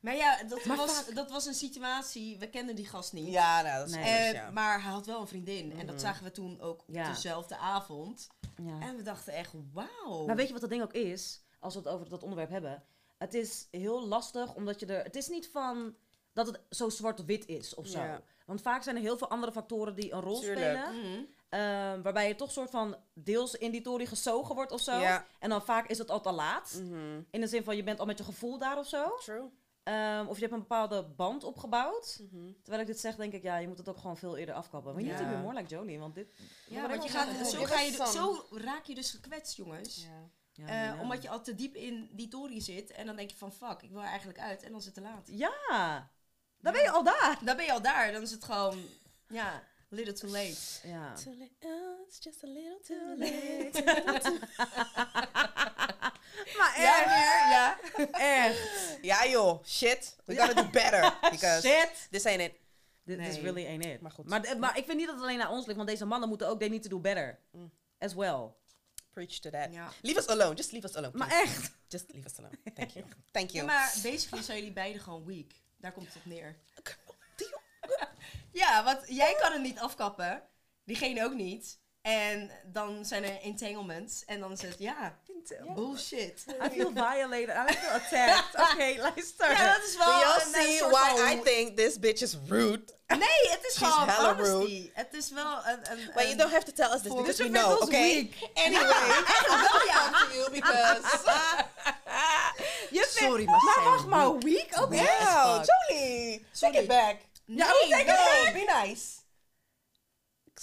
Maar 0.00 0.16
ja, 0.16 0.42
dat, 0.44 0.64
Maar 0.64 0.76
was, 0.76 0.92
vaak- 1.02 1.14
dat 1.14 1.30
was 1.30 1.46
een 1.46 1.54
situatie, 1.54 2.38
we 2.38 2.48
kenden 2.50 2.74
die 2.76 2.86
gast 2.88 3.12
niet. 3.12 3.28
Ja, 3.28 3.62
nou, 3.62 3.78
dat 3.78 3.88
is 3.88 3.94
Nee. 3.94 4.04
anders, 4.04 4.26
Eh, 4.26 4.32
ja. 4.32 4.50
Maar 4.50 4.82
hij 4.82 4.92
had 4.92 5.06
wel 5.06 5.20
een 5.20 5.26
vriendin. 5.26 5.70
En 5.72 5.86
dat 5.86 5.94
Mhm. 5.94 6.04
zagen 6.04 6.24
we 6.24 6.30
toen 6.30 6.60
ook 6.60 6.84
Ja. 6.86 7.08
dezelfde 7.08 7.56
avond. 7.56 8.26
Ja. 8.62 8.80
En 8.80 8.96
we 8.96 9.02
dachten 9.02 9.32
echt, 9.32 9.52
wauw. 9.72 10.26
Maar 10.26 10.36
weet 10.36 10.46
je 10.46 10.52
wat 10.52 10.60
dat 10.60 10.70
ding 10.70 10.82
ook 10.82 10.92
is? 10.92 11.40
Als 11.58 11.74
we 11.74 11.80
het 11.80 11.88
over 11.88 12.08
dat 12.08 12.22
onderwerp 12.22 12.50
hebben. 12.50 12.82
Het 13.18 13.34
is 13.34 13.66
heel 13.70 14.06
lastig, 14.06 14.54
omdat 14.54 14.80
je 14.80 14.86
er... 14.86 15.02
Het 15.04 15.16
is 15.16 15.28
niet 15.28 15.48
van 15.52 15.96
dat 16.32 16.46
het 16.46 16.60
zo 16.70 16.88
zwart-wit 16.88 17.46
is 17.46 17.74
of 17.74 17.86
zo. 17.86 17.98
Ja. 18.02 18.20
Want 18.46 18.62
vaak 18.62 18.82
zijn 18.82 18.96
er 18.96 19.02
heel 19.02 19.18
veel 19.18 19.30
andere 19.30 19.52
factoren 19.52 19.94
die 19.94 20.12
een 20.12 20.20
rol 20.20 20.40
Tuurlijk. 20.40 20.78
spelen. 20.86 21.00
Mhm. 21.00 21.22
Ehm, 21.48 22.02
waarbij 22.02 22.28
je 22.28 22.34
toch 22.34 22.50
soort 22.50 22.70
van 22.70 22.96
deels 23.14 23.54
in 23.54 23.70
die 23.70 23.80
tory 23.80 24.06
gezogen 24.06 24.54
wordt 24.54 24.72
of 24.72 24.80
zo. 24.80 24.98
Ja. 24.98 25.26
En 25.38 25.48
dan 25.48 25.62
vaak 25.64 25.88
is 25.88 25.98
het 25.98 26.10
al 26.10 26.20
te 26.20 26.32
laat. 26.32 26.80
Mhm. 26.82 27.20
In 27.30 27.40
de 27.40 27.46
zin 27.46 27.64
van 27.64 27.76
je 27.76 27.82
bent 27.82 28.00
al 28.00 28.06
met 28.06 28.18
je 28.18 28.24
gevoel 28.24 28.58
daar 28.58 28.78
of 28.78 28.88
zo. 28.88 29.16
True. 29.24 29.50
Ehm, 29.82 30.26
of 30.26 30.34
je 30.34 30.40
hebt 30.40 30.52
een 30.52 30.58
bepaalde 30.58 31.02
band 31.02 31.44
opgebouwd. 31.44 32.20
Mhm. 32.30 32.52
Terwijl 32.62 32.80
ik 32.80 32.86
dit 32.86 33.00
zeg, 33.00 33.16
denk 33.16 33.32
ik, 33.32 33.42
ja, 33.42 33.56
je 33.56 33.68
moet 33.68 33.78
het 33.78 33.88
ook 33.88 33.98
gewoon 33.98 34.16
veel 34.16 34.36
eerder 34.36 34.54
afkappen. 34.54 34.94
Want 34.94 35.06
je 35.06 35.12
moet 35.12 35.28
be 35.28 35.36
more 35.36 35.56
like 35.56 35.68
Jolie, 35.68 35.98
want 35.98 36.14
dit... 36.14 36.34
Ja, 36.68 36.88
want 36.88 37.02
je 37.02 37.08
gaat 37.08 37.28
gaat, 37.28 37.50
zo, 37.50 37.64
ga 37.64 37.80
je, 37.80 38.06
zo 38.12 38.46
raak 38.50 38.84
je 38.84 38.94
dus 38.94 39.10
gekwetst, 39.10 39.56
jongens. 39.56 40.06
Ja. 40.06 40.30
Ja, 40.52 40.66
Eh, 40.66 40.84
ja. 40.84 41.00
Omdat 41.00 41.22
je 41.22 41.28
al 41.28 41.42
te 41.42 41.54
diep 41.54 41.74
in 41.74 42.08
die 42.12 42.28
tory 42.28 42.60
zit. 42.60 42.90
En 42.90 43.06
dan 43.06 43.16
denk 43.16 43.30
je 43.30 43.36
van, 43.36 43.52
fuck, 43.52 43.82
ik 43.82 43.90
wil 43.90 44.00
er 44.00 44.06
eigenlijk 44.08 44.38
uit. 44.38 44.62
En 44.62 44.70
dan 44.70 44.78
is 44.78 44.84
het 44.84 44.94
te 44.94 45.00
laat. 45.00 45.28
Ja, 45.30 46.10
dan 46.60 46.72
ben 46.72 46.82
je 46.82 46.90
al 46.90 47.02
daar. 47.02 47.38
Dan 47.44 47.56
ben 47.56 47.64
je 47.64 47.72
al 47.72 47.82
daar. 47.82 48.12
Dan 48.12 48.22
is 48.22 48.30
het 48.30 48.44
gewoon, 48.44 48.78
ja, 49.28 49.62
little 49.88 50.12
too 50.14 50.28
late. 50.30 50.56
Ja. 50.88 51.14
Too 51.14 51.34
late. 51.38 51.50
Oh, 51.64 52.06
it's 52.06 52.18
just 52.24 52.44
a 52.44 52.46
little 52.46 52.80
too 52.82 53.16
late. 53.16 53.70
Maar 56.56 56.80
Ja, 56.80 56.98
echt, 56.98 57.06
meer, 57.06 57.48
ja. 57.50 57.78
echt. 58.46 58.98
ja 59.02 59.26
joh, 59.26 59.64
shit. 59.64 60.16
We 60.24 60.36
gotta 60.36 60.62
do 60.62 60.68
better. 60.70 61.18
Because 61.30 61.68
Shit. 61.68 62.08
this 62.10 62.26
ain't 62.26 62.40
it. 62.40 62.52
Dit 63.04 63.18
is 63.18 63.26
Nee. 63.34 63.42
really 63.42 63.66
ain't 63.66 63.84
it. 63.84 64.00
Maar 64.00 64.10
goed. 64.10 64.28
Maar, 64.28 64.58
maar 64.58 64.76
ik 64.78 64.84
vind 64.84 64.96
niet 64.98 65.06
dat 65.06 65.14
het 65.14 65.24
alleen 65.24 65.38
naar 65.38 65.50
ons 65.50 65.64
ligt, 65.64 65.76
want 65.76 65.88
deze 65.88 66.04
mannen 66.04 66.28
moeten 66.28 66.48
ook 66.48 66.58
they 66.58 66.68
need 66.68 66.82
to 66.82 66.88
do 66.88 66.98
better. 66.98 67.38
Mm. 67.50 67.70
As 67.98 68.14
well. 68.14 68.50
Preach 69.12 69.38
to 69.38 69.50
that. 69.50 69.72
Ja. 69.72 69.92
Leave 70.02 70.18
us 70.18 70.26
alone. 70.26 70.54
Just 70.54 70.72
leave 70.72 70.86
us 70.86 70.94
alone. 70.96 71.16
Maar 71.16 71.30
echt. 71.30 71.70
Just 71.88 72.12
leave 72.12 72.26
us 72.28 72.38
alone. 72.38 72.54
Thank 72.74 72.90
you. 72.90 73.04
Thank 73.32 73.50
Ja, 73.50 73.54
you. 73.56 73.66
maar 73.66 73.94
basically 74.02 74.42
zijn 74.44 74.58
jullie 74.58 74.72
beiden 74.72 75.02
gewoon 75.02 75.24
weak. 75.26 75.50
Daar 75.76 75.92
komt 75.92 76.06
het 76.06 76.16
op 76.16 76.24
neer. 76.26 76.56
Ja, 78.58 78.84
want 78.84 79.00
jij 79.06 79.36
kan 79.40 79.52
het 79.52 79.62
niet 79.62 79.78
afkappen. 79.78 80.42
Diegene 80.84 81.24
ook 81.24 81.34
niet. 81.34 81.78
En 82.02 82.50
dan 82.64 83.04
zijn 83.04 83.24
er 83.24 83.40
entanglements. 83.40 84.24
En 84.24 84.40
dan 84.40 84.52
is 84.52 84.62
het, 84.62 84.74
ja, 84.78 85.18
bullshit. 85.74 86.44
I 86.64 86.68
feel 86.70 86.90
violated. 86.94 87.48
I 87.70 87.72
feel 87.74 87.90
attacked. 87.90 88.54
Oké, 88.72 89.00
luister. 89.00 89.50
Ja, 89.50 89.72
dat 89.74 89.84
is 89.88 89.96
wel 89.96 90.06
Do 90.06 90.18
y'all 90.18 90.40
see 90.40 90.80
why 90.88 91.16
van- 91.16 91.28
I 91.38 91.40
think 91.42 91.76
this 91.76 91.98
bitch 91.98 92.20
is 92.22 92.36
rude? 92.48 92.82
Nee, 93.06 93.50
het 93.50 93.64
is 93.68 93.76
She's 93.78 93.88
gewoon 93.88 94.08
hella 94.08 94.34
honesty. 94.34 94.90
Het 94.94 95.14
is 95.14 95.30
wel 95.30 95.56
een... 95.66 95.90
een, 95.90 96.10
But 96.14 96.22
you 96.22 96.36
don't 96.36 96.52
have 96.52 96.64
to 96.64 96.72
tell 96.72 96.90
us 96.94 97.02
this 97.02 97.12
because 97.12 97.20
we 97.22 97.26
Dus 97.26 97.36
je 97.36 97.42
vindt 97.42 97.58
know, 97.58 97.82
okay? 97.82 98.14
weak. 98.14 98.50
Anyway, 98.64 99.08
wel 99.48 99.86
ja. 99.86 100.10
to 100.10 100.34
you 100.34 100.50
because... 100.50 101.00
Je 102.90 102.98
vindt- 103.10 103.12
Sorry, 103.12 103.44
maar 103.44 103.62
Maar 103.64 103.84
wacht 103.84 104.04
weak. 104.04 104.08
maar, 104.08 104.38
weak? 104.38 104.82
Oké. 104.82 104.96
Wow, 104.96 105.56
fuck. 105.64 105.74
Jolie, 105.88 106.46
Sorry. 106.52 106.72
take 106.72 106.78
it 106.82 106.86
back. 106.88 107.16
Nee, 107.48 107.56
Ja, 107.58 107.66
hoe 107.70 107.88
take 107.88 108.00
it 108.02 108.06
No, 108.06 108.44
back? 108.44 108.52
be 108.52 108.86
nice. 108.86 109.16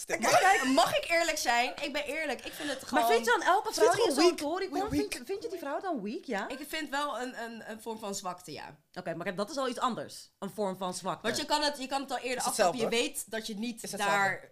Kijk, 0.05 0.63
mag 0.63 0.97
ik 0.97 1.05
eerlijk 1.09 1.37
zijn? 1.37 1.73
Ik 1.81 1.93
ben 1.93 2.03
eerlijk. 2.05 2.45
Ik 2.45 2.53
vind 2.53 2.69
het 2.69 2.83
gewoon... 2.83 3.03
Maar 3.03 3.13
vind 3.13 3.25
je 3.25 3.31
dan 3.31 3.41
elke 3.41 3.73
vrouw 3.73 3.91
die 3.91 4.01
gewoon 4.01 4.15
zo'n? 4.27 4.35
Tory 4.35 4.69
vind, 4.89 5.13
je- 5.13 5.21
vind 5.25 5.43
je 5.43 5.49
die 5.49 5.59
vrouw 5.59 5.79
dan 5.79 6.01
weak, 6.01 6.23
ja? 6.23 6.43
Oké, 6.43 6.53
Ik 6.53 6.67
vind 6.69 6.89
wel 6.89 7.21
een, 7.21 7.41
een, 7.43 7.69
een 7.69 7.81
vorm 7.81 7.99
van 7.99 8.15
zwakte, 8.15 8.51
ja. 8.51 8.77
maar 9.03 9.23
kijk, 9.23 9.37
dat 9.37 9.49
is 9.49 9.57
al 9.57 9.67
iets 9.69 9.79
anders. 9.79 10.31
Een 10.39 10.49
vorm 10.49 10.77
van 10.77 10.93
zwakte. 10.93 11.21
Want 11.27 11.37
je 11.39 11.45
kan 11.45 11.61
het, 11.61 11.77
je 11.77 11.87
kan 11.87 12.01
het 12.01 12.11
al 12.11 12.17
eerder 12.17 12.43
afstappen. 12.43 12.79
Je 12.79 12.87
weet 12.89 13.31
dat 13.31 13.47
je 13.47 13.55
niet 13.55 13.97
daar... 13.97 14.51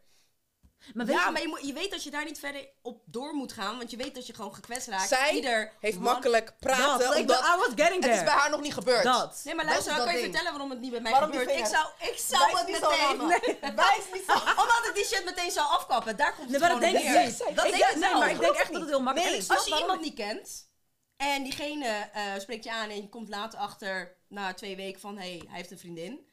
maar 0.93 1.05
weet 1.05 1.15
ja, 1.15 1.25
je, 1.25 1.31
maar 1.31 1.41
je, 1.41 1.47
moet, 1.47 1.61
je 1.61 1.73
weet 1.73 1.91
dat 1.91 2.03
je 2.03 2.11
daar 2.11 2.25
niet 2.25 2.39
verder 2.39 2.67
op 2.81 3.01
door 3.05 3.33
moet 3.33 3.51
gaan. 3.51 3.77
Want 3.77 3.91
je 3.91 3.97
weet 3.97 4.15
dat 4.15 4.27
je 4.27 4.33
gewoon 4.33 4.53
gekwetst 4.53 4.87
raakt. 4.87 5.07
Zij 5.07 5.33
Ieder 5.33 5.71
heeft 5.79 5.99
makkelijk 5.99 6.53
praten, 6.59 7.07
dat, 7.07 7.15
omdat 7.15 7.39
I 7.39 7.57
was 7.57 7.69
getting 7.75 8.03
het 8.03 8.13
is 8.13 8.17
bij 8.17 8.25
there. 8.25 8.39
haar 8.39 8.49
nog 8.49 8.61
niet 8.61 8.73
gebeurd. 8.73 9.03
Dat. 9.03 9.41
Nee, 9.43 9.55
maar 9.55 9.65
luister, 9.65 9.95
kan 9.95 10.15
je 10.15 10.21
vertellen 10.21 10.51
waarom 10.51 10.69
het 10.69 10.79
niet 10.79 10.91
bij 10.91 11.01
mij 11.01 11.11
Waarom 11.11 11.31
gebeurt. 11.31 11.49
Ik 11.49 11.65
zou, 11.65 11.87
ik 11.99 12.17
zou 12.17 12.43
Wijs 12.43 12.59
het 12.59 12.67
niet 12.67 12.75
zo, 12.75 12.89
meteen... 12.89 13.17
Mama. 13.17 13.39
Wijs 13.83 14.05
niet 14.13 14.23
zo. 14.27 14.33
Omdat 14.61 14.81
ik 14.87 14.91
die 14.95 15.05
shit 15.05 15.25
meteen 15.25 15.51
zou 15.51 15.67
afkappen. 15.67 16.17
Daar 16.17 16.35
komt 16.35 16.49
Nee, 16.49 16.59
het 16.59 16.61
maar 16.61 16.79
dat 16.79 16.89
gewoon 16.89 17.01
denk 17.01 17.27
ik. 17.27 17.55
Dat 17.55 17.65
ik 17.65 17.71
denk 17.71 17.83
ik 17.83 17.95
nee, 17.99 18.09
wel. 18.09 18.19
maar 18.19 18.29
ik 18.29 18.39
denk 18.39 18.55
echt 18.55 18.71
dat 18.71 18.81
het 18.81 18.89
heel 18.89 19.01
makkelijk 19.01 19.31
Nee, 19.31 19.39
is. 19.39 19.49
Als 19.49 19.65
je 19.65 19.69
waarom 19.69 19.89
iemand 19.89 20.01
niet 20.01 20.15
kent 20.15 20.71
en 21.17 21.43
diegene 21.43 21.87
eh, 22.13 22.23
spreekt 22.37 22.63
je 22.63 22.71
aan 22.71 22.89
en 22.89 22.95
je 22.95 23.09
komt 23.09 23.29
later 23.29 23.59
achter 23.59 24.17
na 24.27 24.53
twee 24.53 24.75
weken 24.75 25.01
van 25.01 25.17
hé, 25.17 25.29
hey, 25.29 25.43
hij 25.47 25.57
heeft 25.57 25.71
een 25.71 25.79
vriendin, 25.79 26.27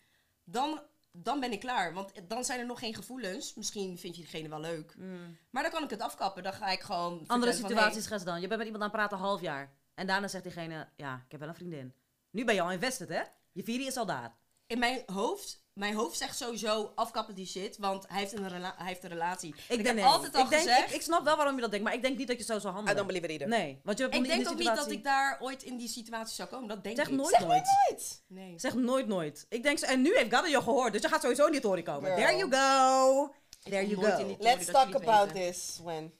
dan, 0.44 0.80
dan 1.12 1.40
ben 1.40 1.52
ik 1.52 1.60
klaar. 1.60 1.94
Want 1.94 2.12
dan 2.28 2.44
zijn 2.44 2.60
er 2.60 2.66
nog 2.66 2.78
geen 2.78 2.94
gevoelens. 2.94 3.54
Misschien 3.54 3.98
vind 3.98 4.16
je 4.16 4.22
diegene 4.22 4.48
wel 4.48 4.60
leuk. 4.60 4.96
Maar 5.50 5.62
dan 5.62 5.72
kan 5.72 5.82
ik 5.82 5.90
het 5.90 6.00
afkappen. 6.00 6.42
Dan 6.42 6.52
ga 6.52 6.68
ik 6.68 6.80
gewoon. 6.80 7.12
Mm. 7.12 7.24
Andere 7.26 7.54
van, 7.54 7.68
situaties 7.68 8.06
gaan 8.06 8.18
ze 8.18 8.24
dan. 8.24 8.40
Je 8.40 8.46
bent 8.46 8.58
met 8.58 8.66
iemand 8.66 8.84
aan 8.84 8.90
het 8.90 8.98
praten 8.98 9.18
een 9.18 9.24
half 9.24 9.40
jaar. 9.40 9.72
En 9.94 10.06
daarna 10.06 10.28
zegt 10.28 10.44
diegene, 10.44 10.88
ja, 10.96 11.22
ik 11.24 11.30
heb 11.30 11.40
wel 11.40 11.48
een 11.48 11.54
vriendin. 11.54 11.94
Nu 12.30 12.44
ben 12.44 12.54
je 12.54 12.60
al 12.60 12.72
invested, 12.72 13.08
hè? 13.08 13.22
Je 13.52 13.62
vierde 13.62 13.84
is 13.84 13.96
al 13.96 14.06
daar. 14.06 14.20
hey, 14.20 14.32
in 14.66 14.78
mijn 14.78 15.02
hoofd, 15.06 15.64
mijn 15.80 15.94
hoofd 15.94 16.16
zegt 16.18 16.36
sowieso 16.36 16.92
afkappen 16.94 17.34
die 17.34 17.46
shit, 17.46 17.76
want 17.78 18.04
hij 18.08 18.18
heeft 18.18 18.32
een, 18.32 18.48
rela- 18.48 18.74
hij 18.76 18.86
heeft 18.86 19.02
een 19.04 19.08
relatie. 19.10 19.48
Ik, 19.54 19.56
Ik, 19.60 19.68
denk 19.68 19.86
heb 19.86 19.94
nee. 19.96 20.04
altijd 20.04 20.34
al 20.34 20.42
ik, 20.42 20.48
denk, 20.50 20.62
gezegd. 20.62 20.88
ik, 20.88 20.94
ik 20.94 21.02
snap 21.02 21.24
wel 21.24 21.36
waarom 21.36 21.54
je 21.54 21.60
dat 21.60 21.70
denkt, 21.70 21.84
maar 21.86 21.94
ik 21.94 22.02
denk 22.02 22.18
niet 22.18 22.26
dat 22.28 22.38
je 22.38 22.44
zo 22.44 22.58
zou 22.58 22.72
I 22.72 22.76
handelen. 22.76 22.96
don't 22.96 23.06
believe 23.06 23.26
it 23.26 23.40
either. 23.40 23.58
Nee, 23.58 23.80
want 23.84 23.98
je 23.98 24.04
hebt 24.04 24.16
ik 24.16 24.24
denk 24.26 24.48
ook 24.48 24.58
niet 24.58 24.76
dat 24.76 24.90
ik 24.90 25.04
daar 25.04 25.38
ooit 25.40 25.62
in 25.62 25.76
die 25.76 25.88
situatie 25.88 26.34
zou 26.34 26.48
komen. 26.48 26.68
Dat 26.68 26.84
denk 26.84 26.96
Zeg 26.96 27.08
ik. 27.08 27.14
nooit 27.14 27.28
Zeg 27.34 27.46
nooit. 27.46 27.64
nooit. 27.88 28.22
Nee. 28.26 28.54
Zeg 28.58 28.74
nooit 28.74 29.06
nooit. 29.06 29.46
Ik 29.48 29.62
denk, 29.62 29.78
zo- 29.78 29.86
en 29.86 30.02
nu 30.02 30.16
heeft 30.16 30.32
Gadda 30.34 30.48
je 30.48 30.62
gehoord, 30.62 30.92
dus 30.92 31.02
je 31.02 31.08
gaat 31.08 31.20
sowieso 31.20 31.48
niet 31.48 31.62
horen 31.62 31.84
komen. 31.84 32.10
Girl. 32.14 32.16
There 32.26 32.36
you 32.36 32.50
go. 32.52 33.34
There 33.70 33.86
you 33.88 34.04
go. 34.06 34.36
Let's 34.38 34.66
talk 34.66 34.94
about 34.94 35.32
weten. 35.32 35.52
this 35.52 35.80
when. 35.82 36.12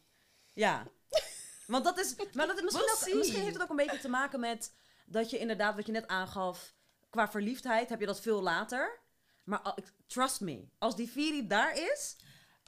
Ja. 0.52 0.86
Want 1.66 1.84
dat 1.84 1.98
is, 1.98 2.14
maar 2.32 2.46
dat 2.46 2.56
is 2.56 2.62
misschien, 2.62 2.84
We'll 2.84 2.94
ook, 2.94 3.00
see. 3.02 3.14
misschien 3.14 3.40
heeft 3.40 3.52
het 3.54 3.62
ook 3.62 3.70
een 3.70 3.76
beetje 3.76 3.98
te 4.00 4.08
maken 4.08 4.40
met 4.40 4.72
dat 5.06 5.30
je 5.30 5.38
inderdaad, 5.38 5.74
wat 5.76 5.86
je 5.86 5.92
net 5.92 6.06
aangaf, 6.06 6.74
qua 7.10 7.30
verliefdheid 7.30 7.88
heb 7.88 8.00
je 8.00 8.06
dat 8.06 8.20
veel 8.20 8.42
later. 8.42 8.98
Maar 9.44 9.74
trust 10.06 10.40
me, 10.40 10.64
als 10.78 10.96
die 10.96 11.10
Viri 11.10 11.46
daar 11.46 11.76
is, 11.92 12.16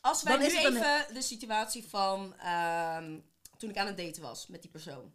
Als 0.00 0.22
wij 0.22 0.36
nu 0.36 0.44
het 0.44 0.64
een- 0.64 0.76
even 0.76 1.14
de 1.14 1.22
situatie 1.22 1.84
van 1.88 2.34
ehm, 2.38 3.20
toen 3.56 3.70
ik 3.70 3.76
aan 3.76 3.86
het 3.86 3.96
daten 3.96 4.22
was 4.22 4.46
met 4.46 4.62
die 4.62 4.70
persoon. 4.70 5.12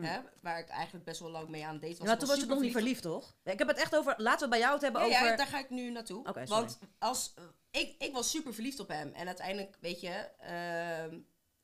Hè, 0.00 0.20
waar 0.40 0.58
ik 0.58 0.68
eigenlijk 0.68 1.04
best 1.04 1.20
wel 1.20 1.30
lang 1.30 1.48
mee 1.48 1.66
aan 1.66 1.72
het 1.72 1.82
daten 1.82 1.98
was. 1.98 2.08
ja, 2.08 2.16
toen 2.16 2.28
was 2.28 2.40
je 2.40 2.46
nog 2.46 2.60
niet 2.60 2.72
verliefd, 2.72 3.02
toch? 3.02 3.34
Ik 3.44 3.58
heb 3.58 3.68
het 3.68 3.76
echt 3.78 3.96
over, 3.96 4.14
laten 4.16 4.42
we 4.44 4.48
bij 4.50 4.58
jou 4.58 4.72
het 4.72 4.82
hebben 4.82 5.00
Ja, 5.00 5.06
over... 5.06 5.26
ja, 5.30 5.36
daar 5.36 5.46
ga 5.46 5.58
ik 5.58 5.70
nu 5.70 5.90
naartoe. 5.90 6.26
Oké. 6.28 6.44
Want 6.44 6.78
als, 6.98 7.32
eh, 7.34 7.80
ik, 7.80 7.94
ik 8.02 8.12
was 8.12 8.30
super 8.30 8.54
verliefd 8.54 8.80
op 8.80 8.88
hem. 8.88 9.12
En 9.12 9.26
uiteindelijk, 9.26 9.76
weet 9.80 10.00
je, 10.00 10.08
ehm, 10.38 11.18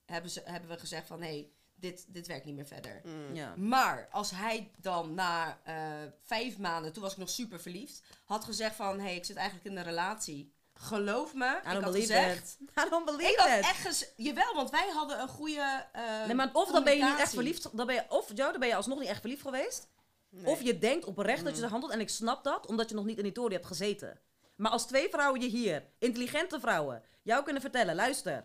hebben, 0.05 0.31
ze, 0.31 0.43
hebben 0.45 0.71
we 0.71 0.79
gezegd 0.79 1.07
van... 1.07 1.21
Hé, 1.23 1.29
hey, 1.29 1.53
dit, 1.83 2.05
dit 2.09 2.27
werkt 2.27 2.45
niet 2.45 2.55
meer 2.55 2.67
verder. 2.67 3.03
Ja. 3.33 3.55
Maar 3.57 4.09
als 4.11 4.31
hij 4.31 4.71
dan 4.77 5.15
na 5.15 5.59
eh, 5.65 5.75
vijf 6.23 6.59
maanden, 6.59 6.93
toen 6.93 7.03
was 7.03 7.13
ik 7.13 7.19
nog 7.19 7.31
super 7.31 7.61
verliefd, 7.61 8.03
had 8.25 8.45
gezegd 8.45 8.77
van, 8.77 8.99
hé, 8.99 9.05
hey, 9.05 9.17
ik 9.17 9.25
zit 9.25 9.37
eigenlijk 9.37 9.67
in 9.67 9.77
een 9.77 9.85
relatie. 9.85 10.53
Geloof 10.75 11.35
me, 11.35 11.47
I 11.47 11.57
ik 11.57 11.63
don't 11.65 11.75
had 11.85 11.93
believe 11.93 12.13
gezegd... 12.13 12.57
it. 12.61 12.71
I 12.87 12.89
don't 12.91 13.05
believe 13.05 13.33
Ik 13.33 13.39
had 13.39 13.59
it. 13.59 13.65
echt 13.65 13.87
gezegd... 13.87 14.13
Jawel, 14.17 14.55
want 14.55 14.71
wij 14.71 14.89
hadden 14.89 15.21
een 15.21 15.29
goede 15.29 15.87
eh, 15.93 16.27
Nee, 16.27 16.35
maar 16.35 16.51
of 16.53 16.71
dan 16.71 16.85
ben 16.85 16.97
je 16.97 17.05
niet 17.05 17.19
echt 17.19 17.35
verliefd, 17.35 17.77
dan 17.77 17.87
ben 17.87 17.95
je, 17.95 18.05
of 18.09 18.29
Joe, 18.35 18.51
dan 18.51 18.61
ben 18.61 18.69
je 18.69 18.75
alsnog 18.75 18.99
niet 18.99 19.09
echt 19.09 19.21
verliefd 19.21 19.43
geweest. 19.43 19.89
Of 20.45 20.63
je 20.63 20.79
denkt 20.79 21.05
oprecht 21.05 21.45
dat 21.45 21.55
je 21.55 21.61
ze 21.61 21.67
handelt, 21.67 21.93
en 21.93 22.01
ik 22.01 22.09
snap 22.09 22.45
dat, 22.45 22.67
omdat 22.67 22.89
je 22.89 22.95
nog 22.95 23.05
niet 23.05 23.17
in 23.17 23.23
die 23.23 23.33
toren 23.33 23.53
hebt 23.53 23.67
gezeten. 23.67 24.21
Maar 24.57 24.71
als 24.71 24.87
twee 24.87 25.09
vrouwen 25.09 25.41
je 25.41 25.49
hier, 25.49 25.85
intelligente 25.99 26.61
vrouwen, 26.61 27.03
jou 27.23 27.45
kunnen 27.45 27.63
vertellen, 27.63 27.95
luister, 27.95 28.43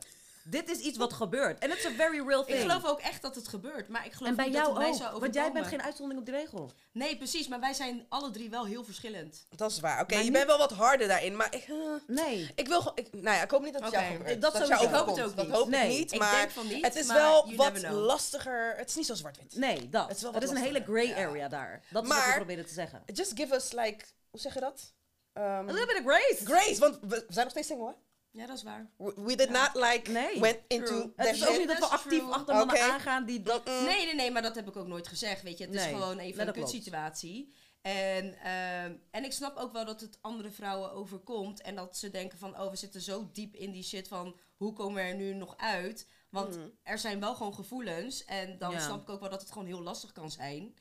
dit 0.49 0.69
is 0.69 0.77
iets 0.79 0.97
wat 0.97 1.13
gebeurt. 1.13 1.59
En 1.59 1.69
het 1.69 1.79
is 1.79 1.85
a 1.85 1.91
very 1.91 2.27
real 2.27 2.43
thing. 2.45 2.57
Ik 2.57 2.63
geloof 2.69 2.85
ook 2.85 2.99
echt 2.99 3.21
dat 3.21 3.35
het 3.35 3.47
gebeurt, 3.47 3.87
maar 3.87 4.05
ik 4.05 4.11
geloof 4.13 4.29
en 4.29 4.35
bij 4.35 4.45
niet 4.45 4.53
dat 4.55 4.65
het 4.67 4.77
mij 4.77 4.87
ook, 4.87 4.95
zou 4.95 5.19
want 5.19 5.33
jij 5.33 5.51
bent 5.51 5.67
geen 5.67 5.81
uitzondering 5.81 6.19
op 6.19 6.25
die 6.33 6.35
regel. 6.41 6.71
Nee, 6.91 7.17
precies, 7.17 7.47
maar 7.47 7.59
wij 7.59 7.73
zijn 7.73 8.05
alle 8.09 8.31
drie 8.31 8.49
wel 8.49 8.65
heel 8.65 8.83
verschillend. 8.83 9.45
Dat 9.55 9.71
is 9.71 9.79
waar. 9.79 10.01
Oké, 10.01 10.13
Maar 10.13 10.17
je 10.17 10.23
niet- 10.23 10.33
bent 10.33 10.45
wel 10.47 10.57
wat 10.57 10.71
harder 10.71 11.07
daarin, 11.07 11.35
maar 11.35 11.53
ik, 11.55 11.63
eh, 11.67 11.75
Nee. 12.07 12.51
ik 12.55 12.67
wil 12.67 12.77
gewoon... 12.79 12.97
ik- 12.97 13.13
Nou 13.13 13.35
ja, 13.35 13.43
ik 13.43 13.51
hoop 13.51 13.63
niet 13.63 13.73
dat 13.73 13.81
het 13.83 13.91
Oké. 13.93 14.01
jou 14.01 14.15
gebeurt. 14.17 14.41
Dat 14.41 14.53
jou 14.67 14.83
Ik 14.83 14.89
hoop 14.89 15.07
het 15.07 15.21
ook 15.25 15.35
Dat 15.35 15.45
niet. 15.45 15.55
hoop 15.55 15.65
ik 15.65 15.71
Nee, 15.71 15.97
niet, 15.97 16.11
ik 16.11 16.19
maar 16.19 16.35
denk 16.35 16.51
van 16.51 16.67
niet, 16.67 16.85
het 16.85 16.95
is 16.95 17.05
maar 17.07 17.17
wel 17.17 17.55
wat 17.55 17.81
lastiger. 17.89 18.73
Het 18.77 18.89
is 18.89 18.95
niet 18.95 19.05
zo 19.05 19.13
zwart-wit. 19.15 19.55
Nee, 19.55 19.89
dat. 19.89 20.07
Het 20.07 20.15
is 20.17 20.23
wel 20.23 20.31
wat 20.31 20.43
is 20.43 20.49
een 20.49 20.55
hele 20.57 20.83
Ja. 21.07 21.15
area 21.27 21.47
daar. 21.47 21.71
Dat 21.91 22.03
is 22.03 22.09
wat 22.09 22.17
Maar- 22.17 22.27
we 22.29 22.35
proberen 22.35 22.65
te 22.65 22.73
zeggen. 22.73 23.03
Just 23.13 23.31
give 23.35 23.55
us 23.55 23.71
like... 23.71 24.05
Hoe 24.29 24.39
zeg 24.39 24.53
je 24.53 24.59
dat? 24.59 24.93
Um, 25.33 25.43
A 25.43 25.61
little 25.61 25.85
bit 25.85 25.97
of 25.97 26.03
grace. 26.13 26.45
grace, 26.45 26.79
want 26.79 26.97
we, 27.01 27.07
we 27.07 27.25
zijn 27.33 27.43
nog 27.45 27.49
steeds 27.49 27.67
single, 27.67 27.87
hè? 27.87 27.93
Ja, 28.37 28.45
dat 28.45 28.57
is 28.57 28.63
waar. 28.63 28.89
We, 28.97 29.13
we 29.17 29.35
did 29.35 29.49
not 29.49 29.69
like 29.73 30.11
Nee. 30.11 30.39
went 30.39 30.59
into 30.67 30.85
True. 30.85 31.01
Het 31.01 31.15
that 31.15 31.35
is 31.35 31.41
ook 31.41 31.49
shit. 31.49 31.57
niet 31.57 31.67
dat 31.67 31.77
we 31.77 31.85
actief 31.85 32.19
true. 32.19 32.33
achter 32.33 32.55
mannen 32.55 32.81
aangaan 32.81 33.25
die 33.25 33.41
dat... 33.43 33.65
Nee, 33.65 34.05
nee, 34.05 34.15
nee, 34.15 34.31
maar 34.31 34.41
dat 34.41 34.55
heb 34.55 34.67
ik 34.67 34.75
ook 34.75 34.87
nooit 34.87 35.07
gezegd, 35.07 35.41
weet 35.41 35.57
je. 35.57 35.65
Het 35.65 35.73
is 35.75 35.83
gewoon 35.83 36.19
even 36.19 36.47
een 36.47 36.53
kutsituatie. 36.53 37.53
En, 37.81 38.37
ehm, 38.43 38.95
en 39.11 39.23
ik 39.23 39.31
snap 39.33 39.57
ook 39.57 39.73
wel 39.73 39.85
dat 39.85 40.01
het 40.01 40.17
andere 40.21 40.51
vrouwen 40.51 40.91
overkomt. 40.91 41.61
En 41.61 41.75
dat 41.75 41.97
ze 41.97 42.09
denken 42.09 42.37
van, 42.37 42.59
oh, 42.59 42.69
we 42.69 42.75
zitten 42.75 43.01
zo 43.01 43.29
diep 43.33 43.55
in 43.55 43.71
die 43.71 43.83
shit 43.83 44.07
van... 44.07 44.35
Hoe 44.57 44.73
komen 44.73 45.03
we 45.03 45.09
er 45.09 45.15
nu 45.15 45.33
nog 45.33 45.57
uit? 45.57 46.07
Want 46.29 46.57
er 46.83 46.97
zijn 46.99 47.19
wel 47.19 47.35
gewoon 47.35 47.53
gevoelens. 47.53 48.25
En 48.25 48.57
dan 48.57 48.71
Ja. 48.71 48.79
snap 48.79 49.01
ik 49.01 49.09
ook 49.09 49.19
wel 49.19 49.29
dat 49.29 49.41
het 49.41 49.51
gewoon 49.51 49.67
heel 49.67 49.81
lastig 49.81 50.11
kan 50.11 50.31
zijn. 50.31 50.75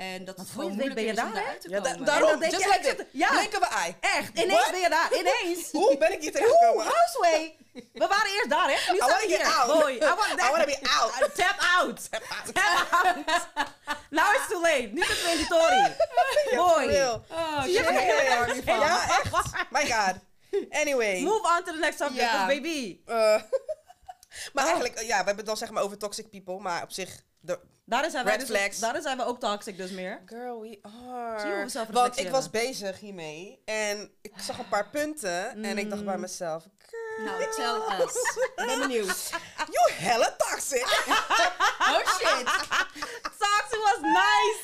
En 0.00 0.24
dat 0.24 0.36
het 0.36 0.46
je 0.46 0.52
gewoon 0.52 0.70
het 0.70 0.78
weet 0.84 0.94
ben 0.94 1.02
je 1.04 1.10
is 1.10 1.16
daar, 1.16 1.32
daaruit 1.32 1.60
te 1.60 1.68
Ja, 1.70 1.80
da- 1.80 1.94
daarom, 1.96 2.38
denk 2.40 2.52
je, 2.52 2.58
like 2.58 3.06
ja. 3.12 3.28
Blinken 3.30 3.60
we 3.60 3.66
eye. 3.66 3.94
Echt, 4.00 4.38
ineens 4.38 4.52
What? 4.60 4.70
ben 4.70 4.80
je 4.80 4.88
daar, 4.88 5.08
ineens. 5.18 5.70
Hoe 5.80 5.96
ben 5.98 6.12
ik 6.12 6.20
hier 6.20 6.32
terechtgekomen? 6.32 6.84
Houseway. 6.86 7.56
We 7.72 8.06
waren 8.06 8.30
eerst 8.34 8.50
daar, 8.50 8.68
hè? 8.70 8.92
Nu 8.92 8.98
I 8.98 9.00
get 9.00 9.22
hier. 9.26 9.46
out. 9.46 9.80
Boy, 9.80 9.92
I 9.92 9.98
wanna, 9.98 10.34
I 10.46 10.50
wanna 10.50 10.64
be 10.64 10.78
out. 11.00 11.12
Uh, 11.22 11.28
tap 11.28 11.56
out. 11.78 12.10
Tap 12.10 12.86
out. 12.90 13.16
Now 14.10 14.34
it's 14.34 14.48
too 14.48 14.60
late. 14.62 14.88
Nu 14.92 15.02
zitten 15.04 15.24
we 15.24 15.30
in 15.30 15.36
die 15.36 15.46
tory. 15.46 15.96
Boy. 16.56 16.86
Real. 16.86 17.24
Oh, 17.30 17.62
Je 17.66 17.72
shit. 17.72 17.84
bent 17.86 18.00
Ja, 18.00 18.22
ja, 18.22 18.52
niet 18.52 18.64
van. 18.64 18.78
ja, 18.80 19.02
echt. 19.04 19.30
My 19.70 19.90
god. 19.92 20.14
Anyway. 20.70 21.20
Move 21.20 21.56
on 21.58 21.64
to 21.64 21.72
the 21.72 21.78
next 21.78 21.98
subject. 21.98 22.30
'cause 22.30 22.46
baby. 22.46 23.00
eh, 23.06 23.42
maar 24.52 24.64
eigenlijk, 24.64 24.98
ja, 25.00 25.06
we 25.06 25.14
hebben 25.14 25.36
het 25.36 25.46
dan 25.46 25.56
zeg 25.56 25.70
maar 25.70 25.82
over 25.82 25.98
toxic 25.98 26.30
people, 26.30 26.58
maar 26.58 26.82
op 26.82 26.90
zich... 26.92 27.22
De, 27.40 27.60
Daarin 27.90 28.10
zijn, 28.10 28.24
wij 28.24 28.36
Red 28.36 28.46
dus, 28.48 28.56
flags. 28.56 28.78
daarin 28.78 29.02
zijn 29.02 29.16
we 29.16 29.24
ook 29.24 29.40
toxic 29.40 29.76
dus 29.76 29.90
meer. 29.90 30.22
girl, 30.26 30.60
we 30.60 30.66
Zie 31.38 31.48
je 31.48 31.68
are. 31.78 31.92
Want 31.92 32.18
ik 32.18 32.28
was 32.28 32.50
bezig 32.50 33.00
hiermee 33.00 33.62
en 33.64 34.10
ik 34.22 34.32
zag 34.36 34.58
een 34.58 34.68
paar 34.68 34.88
punten 34.88 35.64
en 35.64 35.78
ik 35.78 35.88
dacht 35.88 36.00
Mm. 36.00 36.06
bij 36.06 36.18
mezelf... 36.18 36.64
Girl, 36.78 37.24
Nou, 37.24 37.54
tell 37.54 38.04
us. 38.04 38.14
Ik 38.56 38.66
ben 38.66 38.78
benieuwd. 38.78 39.30
you 39.74 39.92
hella 39.92 40.34
toxic. 40.36 40.86
Oh 41.90 42.06
shit. 42.06 42.44
Toxic 43.22 43.80
was 43.82 44.00
nice. 44.00 44.60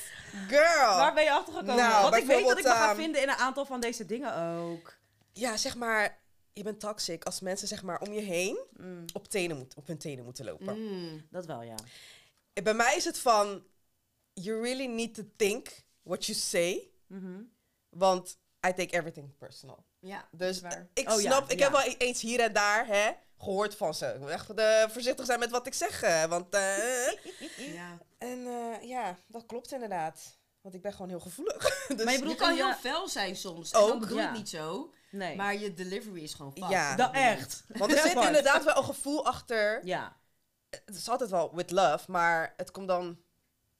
Girl. 0.48 0.96
Waar 0.96 1.14
ben 1.14 1.24
je 1.24 1.30
achter 1.30 1.52
gekomen? 1.52 1.76
Nou, 1.76 2.02
Want 2.02 2.16
ik 2.16 2.26
weet 2.26 2.46
dat 2.48 2.58
ik 2.58 2.64
me 2.64 2.70
ga 2.70 2.88
ehm, 2.88 2.96
vinden 2.96 3.22
in 3.22 3.28
een 3.28 3.34
aantal 3.34 3.64
van 3.64 3.80
deze 3.80 4.06
dingen 4.06 4.36
ook. 4.36 4.94
Ja, 5.32 5.56
zeg 5.56 5.76
maar, 5.76 6.18
je 6.52 6.62
bent 6.62 6.80
toxic 6.80 7.24
als 7.24 7.40
mensen 7.40 7.68
zeg 7.68 7.82
maar 7.82 8.00
om 8.00 8.12
je 8.12 8.20
heen 8.20 8.58
op, 9.12 9.28
tenen 9.28 9.56
moet, 9.56 9.74
op 9.76 9.86
hun 9.86 9.98
tenen 9.98 10.24
moeten 10.24 10.44
lopen. 10.44 10.78
Mm. 10.78 11.26
Dat 11.30 11.46
wel, 11.46 11.62
ja. 11.62 11.76
En 12.56 12.64
Bij 12.64 12.74
mij 12.74 12.96
is 12.96 13.04
het 13.04 13.18
van, 13.18 13.64
you 14.32 14.62
really 14.62 14.86
need 14.86 15.14
to 15.14 15.22
think 15.36 15.68
what 16.02 16.26
you 16.26 16.38
say, 16.38 16.90
Mhm. 17.06 17.42
want 17.88 18.38
I 18.66 18.72
take 18.74 18.86
everything 18.96 19.36
personal. 19.38 19.84
Ja, 19.98 20.28
Dus 20.32 20.60
ik 20.94 21.08
Oh 21.10 21.20
ja, 21.20 21.30
snap, 21.30 21.50
ik 21.50 21.58
ja. 21.58 21.64
heb 21.64 21.72
wel 21.72 21.90
e- 21.90 21.94
eens 21.98 22.20
hier 22.20 22.40
en 22.40 22.52
daar 22.52 22.86
hè, 22.86 23.10
gehoord 23.38 23.74
van 23.76 23.94
ze. 23.94 24.06
Ik 24.06 24.20
moet 24.20 24.28
echt 24.28 24.50
eh, 24.54 24.88
voorzichtig 24.88 25.26
zijn 25.26 25.38
met 25.38 25.50
wat 25.50 25.66
ik 25.66 25.74
zeg, 25.74 26.02
eh, 26.02 26.24
want... 26.24 26.54
eh, 26.54 27.06
Ja. 27.74 27.98
en 28.18 28.46
eh, 28.46 28.88
ja, 28.88 29.16
dat 29.26 29.46
klopt 29.46 29.72
inderdaad. 29.72 30.38
Want 30.60 30.74
ik 30.74 30.82
ben 30.82 30.92
gewoon 30.92 31.08
heel 31.08 31.20
gevoelig. 31.20 31.56
dus, 31.96 32.04
Maar 32.04 32.12
je 32.12 32.18
bedoelt 32.18 32.36
kan 32.38 32.48
heel 32.54 32.66
ja- 32.66 32.76
fel 32.76 33.08
zijn 33.08 33.36
soms. 33.36 33.70
En 33.72 33.80
dan 33.80 33.90
Ook, 33.92 34.00
bedoel 34.00 34.18
ja. 34.18 34.28
ik 34.30 34.36
niet 34.36 34.48
zo. 34.48 34.92
Nee. 35.10 35.36
Maar 35.36 35.56
je 35.56 35.74
delivery 35.74 36.22
is 36.22 36.34
gewoon 36.34 36.52
fucked. 36.52 36.70
Ja. 36.70 36.96
dat 36.96 37.12
echt. 37.14 37.64
Want 37.68 37.92
er 37.92 37.98
zit 38.08 38.14
inderdaad 38.24 38.64
wel 38.64 38.76
een 38.76 38.84
gevoel 38.84 39.26
achter. 39.26 39.86
Ja. 39.86 40.16
Het 40.70 40.96
is 40.96 41.08
altijd 41.08 41.30
wel 41.30 41.54
with 41.54 41.70
love, 41.70 42.10
maar 42.10 42.54
het 42.56 42.70
komt 42.70 42.88
dan 42.88 43.18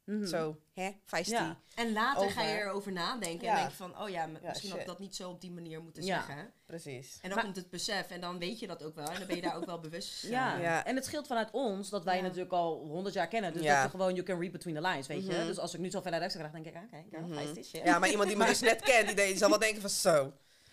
Mhm. 0.05 0.27
zo, 0.27 0.61
hè, 0.75 0.90
feisty. 1.05 1.33
Ja. 1.33 1.61
En 1.75 1.92
later 1.92 2.31
ga 2.31 2.42
je 2.42 2.55
Over. 2.55 2.66
erover 2.66 2.92
nadenken. 2.92 3.46
Ja. 3.46 3.51
En 3.53 3.57
denk 3.59 3.70
je 3.70 3.77
van, 3.77 4.01
oh 4.01 4.09
ja, 4.09 4.27
misschien 4.27 4.70
had 4.70 4.81
ik 4.81 4.87
dat 4.87 4.99
niet 4.99 5.17
zo 5.17 5.31
op 5.31 5.40
die 5.40 5.50
manier 5.50 5.83
moeten 5.83 6.04
Ja. 6.04 6.25
zeggen. 6.25 6.52
Precies. 6.67 7.13
En 7.15 7.29
dan 7.29 7.31
Maar- 7.35 7.44
komt 7.44 7.56
het 7.56 7.71
besef. 7.71 8.11
En 8.11 8.21
dan 8.21 8.38
weet 8.38 8.58
je 8.58 8.67
dat 8.67 8.83
ook 8.83 8.94
wel. 8.94 9.08
En 9.08 9.19
dan 9.19 9.27
ben 9.27 9.37
je 9.37 9.42
daar 9.42 9.56
ook 9.56 9.65
wel 9.67 9.81
bewust 9.81 10.21
van. 10.21 10.31
Ja. 10.31 10.56
Ja. 10.58 10.85
en 10.85 10.94
het 10.96 11.04
scheelt 11.04 11.27
vanuit 11.27 11.48
ons 11.52 11.88
dat 11.90 12.04
wij 12.04 12.21
natuurlijk 12.21 12.52
al 12.52 12.87
honderd 12.87 13.15
jaar 13.15 13.29
kennen. 13.29 13.52
Dus 13.52 13.63
Ja. 13.63 13.75
dat 13.83 13.85
je 13.85 13.90
gewoon, 13.98 14.15
you 14.15 14.27
can 14.27 14.40
read 14.40 14.52
between 14.52 14.75
the 14.75 14.81
lines, 14.81 15.06
weet 15.06 15.27
je. 15.27 15.33
Mhm. 15.33 15.46
Dus 15.46 15.58
als 15.58 15.75
ik 15.75 15.81
nu 15.81 15.90
zo 15.90 16.00
verder 16.00 16.21
extra 16.23 16.48
krijg, 16.48 16.65
denk 16.65 16.77
ik, 16.77 16.83
ah, 16.83 16.88
oké, 17.00 17.04
girl, 17.11 17.23
Mhm. 17.27 17.35
feisty 17.35 17.63
shit. 17.63 17.85
Ja, 17.85 17.98
maar 17.98 18.11
iemand 18.11 18.29
die 18.29 18.37
me 18.38 18.46
dus 18.46 18.61
net 18.61 18.83
kent, 18.83 19.06
die, 19.06 19.17
die 19.27 19.37
zal 19.37 19.48
wel 19.48 19.58
denken 19.58 19.81
van 19.81 19.90
zo. 19.90 20.33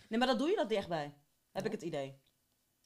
Nee, 0.10 0.20
maar 0.20 0.28
dat 0.28 0.40
doe 0.40 0.50
je 0.50 0.56
dat 0.56 0.70
dichtbij. 0.70 1.14
Heb 1.52 1.66
ik 1.66 1.72
het 1.72 1.82
idee. 1.82 2.22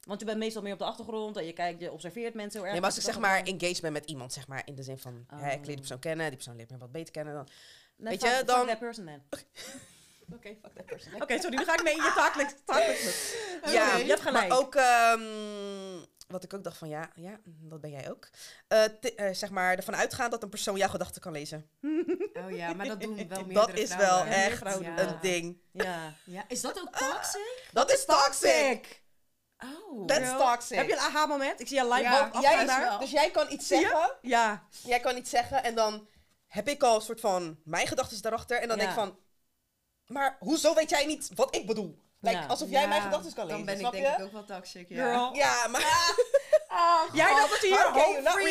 Want 0.08 0.20
je 0.20 0.26
bent 0.26 0.38
meestal 0.38 0.62
meer 0.62 0.74
op 0.74 0.80
de 0.80 0.86
achtergrond 0.86 1.38
en 1.38 1.46
je 1.46 1.54
kijkt, 1.54 1.80
je 1.82 1.92
observeert 1.92 2.34
mensen 2.34 2.52
heel 2.60 2.62
erg. 2.62 2.72
Nee, 2.72 2.82
maar 2.82 2.90
als 2.90 3.00
ik 3.00 3.06
Dus 3.06 3.14
zeg 3.14 3.22
dat 3.22 3.32
maar 3.32 3.44
engaged 3.44 3.82
ben 3.82 3.92
met 3.94 4.06
iemand, 4.06 4.34
zeg 4.34 4.48
maar, 4.48 4.62
in 4.66 4.76
de 4.76 4.84
zin 4.84 4.98
van, 4.98 5.26
hè, 5.28 5.38
ik 5.52 5.56
leer 5.56 5.62
die 5.64 5.72
Oh. 5.72 5.78
persoon 5.80 6.00
kennen, 6.00 6.26
die 6.28 6.36
persoon 6.36 6.56
leert 6.56 6.70
me 6.72 6.78
wat 6.78 6.92
beter 6.92 7.14
kennen 7.14 7.34
dan... 7.34 7.48
Weet 7.96 8.20
fuck- 8.22 8.30
je, 8.30 8.36
fuck 8.36 8.48
dan- 8.48 8.68
that 8.68 8.80
person 8.80 9.06
then. 9.06 9.24
Oké, 10.36 10.48
fuck 10.62 10.74
that 10.76 10.86
person. 10.86 11.22
Oké, 11.22 11.40
sorry, 11.40 11.58
nu 11.58 11.64
ga 11.66 11.74
ik 11.74 11.84
mee 11.84 11.96
in 11.96 12.04
je 12.04 12.12
taakelijk. 12.16 12.50
taakelijk. 12.66 13.36
Ja, 13.66 13.96
je 13.98 14.06
hebt 14.06 14.22
gelijk. 14.22 14.48
Maar 14.48 14.58
ook, 14.58 14.76
ehm, 14.76 15.22
wat 16.28 16.44
ik 16.44 16.54
ook 16.54 16.64
dacht 16.64 16.78
van, 16.78 16.90
ja, 16.90 17.10
ja, 17.16 17.40
dat 17.44 17.82
ben 17.82 17.90
jij 17.92 18.10
ook. 18.10 18.30
Eh, 18.68 18.84
eh, 19.16 19.34
zeg 19.36 19.50
maar, 19.50 19.76
ervan 19.76 19.96
uitgaan 19.96 20.30
dat 20.30 20.44
een 20.44 20.50
persoon 20.50 20.78
jouw 20.78 20.90
gedachten 20.90 21.22
kan 21.22 21.32
lezen. 21.32 21.70
Oh 22.46 22.52
ja, 22.56 22.74
maar 22.74 22.88
dat 22.88 23.02
doen 23.02 23.16
wel 23.16 23.26
meerdere 23.28 23.54
Dat 23.54 23.74
is 23.74 23.90
wel 23.90 23.98
vrouwen. 23.98 24.28
Meer 24.28 24.38
echt 24.38 24.76
een 24.76 25.18
ding. 25.22 25.58
Ja. 25.72 26.14
Ja, 26.24 26.46
is 26.48 26.62
dat 26.62 26.80
ook 26.80 26.98
toxic? 26.98 27.70
Dat 27.72 27.92
is 27.92 28.06
toxic! 28.06 29.02
Oh. 29.64 30.06
That's 30.06 30.30
Girl. 30.30 30.38
toxic. 30.40 30.78
Heb 30.78 30.88
je 30.88 30.94
een 30.94 31.00
aha-moment? 31.00 31.60
Ik 31.60 31.68
zie 31.68 31.78
je 31.78 31.88
live 31.88 32.02
Ja, 32.02 32.30
jij, 32.42 32.66
daar. 32.66 33.00
dus 33.00 33.12
jij 33.12 33.32
kan 33.32 33.52
iets 33.52 33.68
zeggen, 33.68 34.16
Ja. 34.22 34.64
jij 34.84 35.00
kan 35.00 35.18
iets 35.18 35.30
zeggen 35.30 35.64
en 35.64 35.76
dan 35.76 36.08
heb 36.48 36.68
ik 36.68 36.84
al 36.84 36.96
een 36.96 37.02
soort 37.02 37.20
van 37.20 37.60
mijn 37.64 37.88
gedachten 37.88 38.22
daarachter 38.22 38.62
en 38.62 38.68
dan 38.68 38.78
Ja. 38.78 38.84
denk 38.84 38.96
ik 38.98 39.04
van, 39.04 39.20
maar 40.06 40.38
hoezo 40.40 40.74
weet 40.74 40.90
jij 40.90 41.06
niet 41.06 41.30
wat 41.36 41.56
ik 41.56 41.66
bedoel? 41.66 42.06
Like, 42.20 42.38
Ja. 42.38 42.46
alsof 42.46 42.70
jij 42.70 42.88
mijn 42.88 43.02
gedachten 43.02 43.34
kan 43.34 43.46
lezen, 43.46 43.66
Dan 43.66 43.76
ben 43.76 43.86
ik 43.86 43.92
denk 43.92 44.06
je? 44.06 44.12
ik 44.12 44.26
ook 44.26 44.32
wel 44.32 44.46
toxic, 44.46 44.90
ja. 44.90 44.96
Girl. 45.12 45.34
Ja, 45.36 45.68
maar 45.68 45.82
Jij 47.14 47.30
dacht 47.36 47.50
dat 47.50 47.62
je 47.62 47.68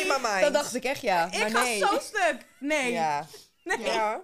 hier 0.03 0.19
mind? 0.21 0.41
Dat 0.41 0.53
dacht 0.53 0.73
ik 0.75 0.83
echt, 0.83 1.01
ja. 1.01 1.25
Ik 1.31 1.39
maar 1.39 1.49
ga 1.49 1.61
nee. 1.63 1.77
zo 1.77 1.99
stuk. 1.99 2.45
Nee. 2.59 2.91
ja. 2.91 3.25
Nee. 3.63 3.79
ja, 3.79 4.21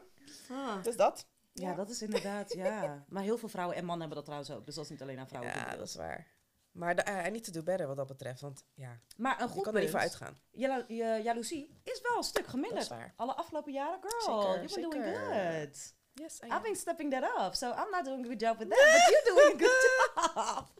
Ah. 0.52 0.84
dus 0.84 0.96
dat. 0.96 1.26
Ja, 1.54 1.74
dat 1.74 1.90
is 1.90 2.02
inderdaad, 2.02 2.54
ja. 2.54 3.04
Maar 3.08 3.24
heel 3.24 3.38
veel 3.38 3.50
vrouwen 3.50 3.76
en 3.78 3.86
mannen 3.86 4.00
hebben 4.08 4.16
dat 4.18 4.26
trouwens 4.26 4.52
ook. 4.52 4.66
Dus 4.66 4.76
dat 4.76 4.84
is 4.84 4.90
niet 4.90 5.02
alleen 5.02 5.20
aan 5.20 5.28
vrouwen. 5.28 5.54
Ja, 5.56 5.76
dat 5.76 5.88
is 5.88 5.96
waar. 5.96 6.28
Maar 6.74 6.96
de, 6.96 7.06
uh, 7.10 7.26
I 7.26 7.30
need 7.30 7.44
to 7.44 7.52
do 7.52 7.64
better 7.64 7.88
wat 7.88 7.96
dat 7.96 8.08
betreft, 8.08 8.42
want 8.42 8.64
ja, 8.74 9.00
Maar 9.18 9.42
een 9.42 9.48
je 9.48 9.54
goed 9.54 9.64
kan 9.64 9.76
er 9.76 9.82
niet 9.82 9.90
voor 9.90 10.00
uitgaan. 10.00 10.40
Jalo- 10.52 10.84
je 10.88 11.20
jaloezie 11.24 11.80
is 11.84 12.02
wel 12.02 12.18
een 12.18 12.24
stuk 12.24 12.42
Dat 12.42 12.52
geminderd. 12.52 12.82
is 12.84 12.88
waar. 12.88 13.14
Alle 13.16 13.34
afgelopen 13.34 13.72
jaren, 13.74 14.00
girl, 14.02 14.42
Zeker, 14.42 14.60
you've 14.62 14.80
been 14.80 14.90
doing 14.90 15.06
good. 15.18 15.94
Yes, 16.14 16.40
I 16.42 16.46
I've 16.46 16.62
been 16.62 16.76
stepping 16.76 17.12
that 17.12 17.46
up, 17.48 17.54
so 17.56 17.70
I'm 17.72 17.90
not 17.92 18.06
doing 18.06 18.26
a 18.26 18.28
good 18.28 18.42
job 18.42 18.58
with 18.58 18.70
that, 18.70 18.80
but 18.80 19.10
you're 19.10 19.36
doing 19.36 19.62
a 19.62 19.66
good 19.68 20.36
job. 20.36 20.72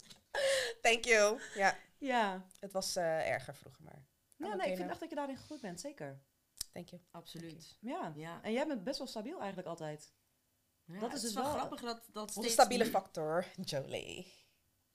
Thank 0.82 1.06
you. 1.06 1.40
Ja, 1.56 1.78
Ja. 1.98 2.46
het 2.60 2.72
was 2.72 2.96
eh, 2.96 3.30
erger 3.30 3.56
vroeger, 3.56 3.84
maar 3.84 4.06
Ja, 4.36 4.48
nee, 4.48 4.56
ik 4.56 4.62
vind 4.64 4.78
nou. 4.78 4.90
echt 4.90 5.00
dat 5.00 5.10
je 5.10 5.16
daarin 5.16 5.38
gegroeid 5.38 5.62
bent, 5.62 5.80
zeker. 5.80 6.22
thank 6.72 6.90
you. 6.90 7.02
Absoluut. 7.12 7.78
Ja. 7.80 8.12
Ja. 8.16 8.40
En 8.44 8.52
jij 8.52 8.68
bent 8.68 8.84
best 8.84 8.98
wel 8.98 9.08
stabiel 9.08 9.38
eigenlijk 9.40 9.68
altijd. 9.68 10.14
Ja, 10.86 11.00
Dat 11.00 11.08
is 11.14 11.14
het 11.14 11.22
dus 11.22 11.34
wel 11.34 11.44
wel- 11.44 11.54
grappig 11.54 11.82
dat, 11.82 12.02
dat 12.12 12.24
Onze 12.28 12.40
steeds 12.40 12.54
stabiele 12.54 12.86
factor, 12.86 13.46
Jolie. 13.62 14.42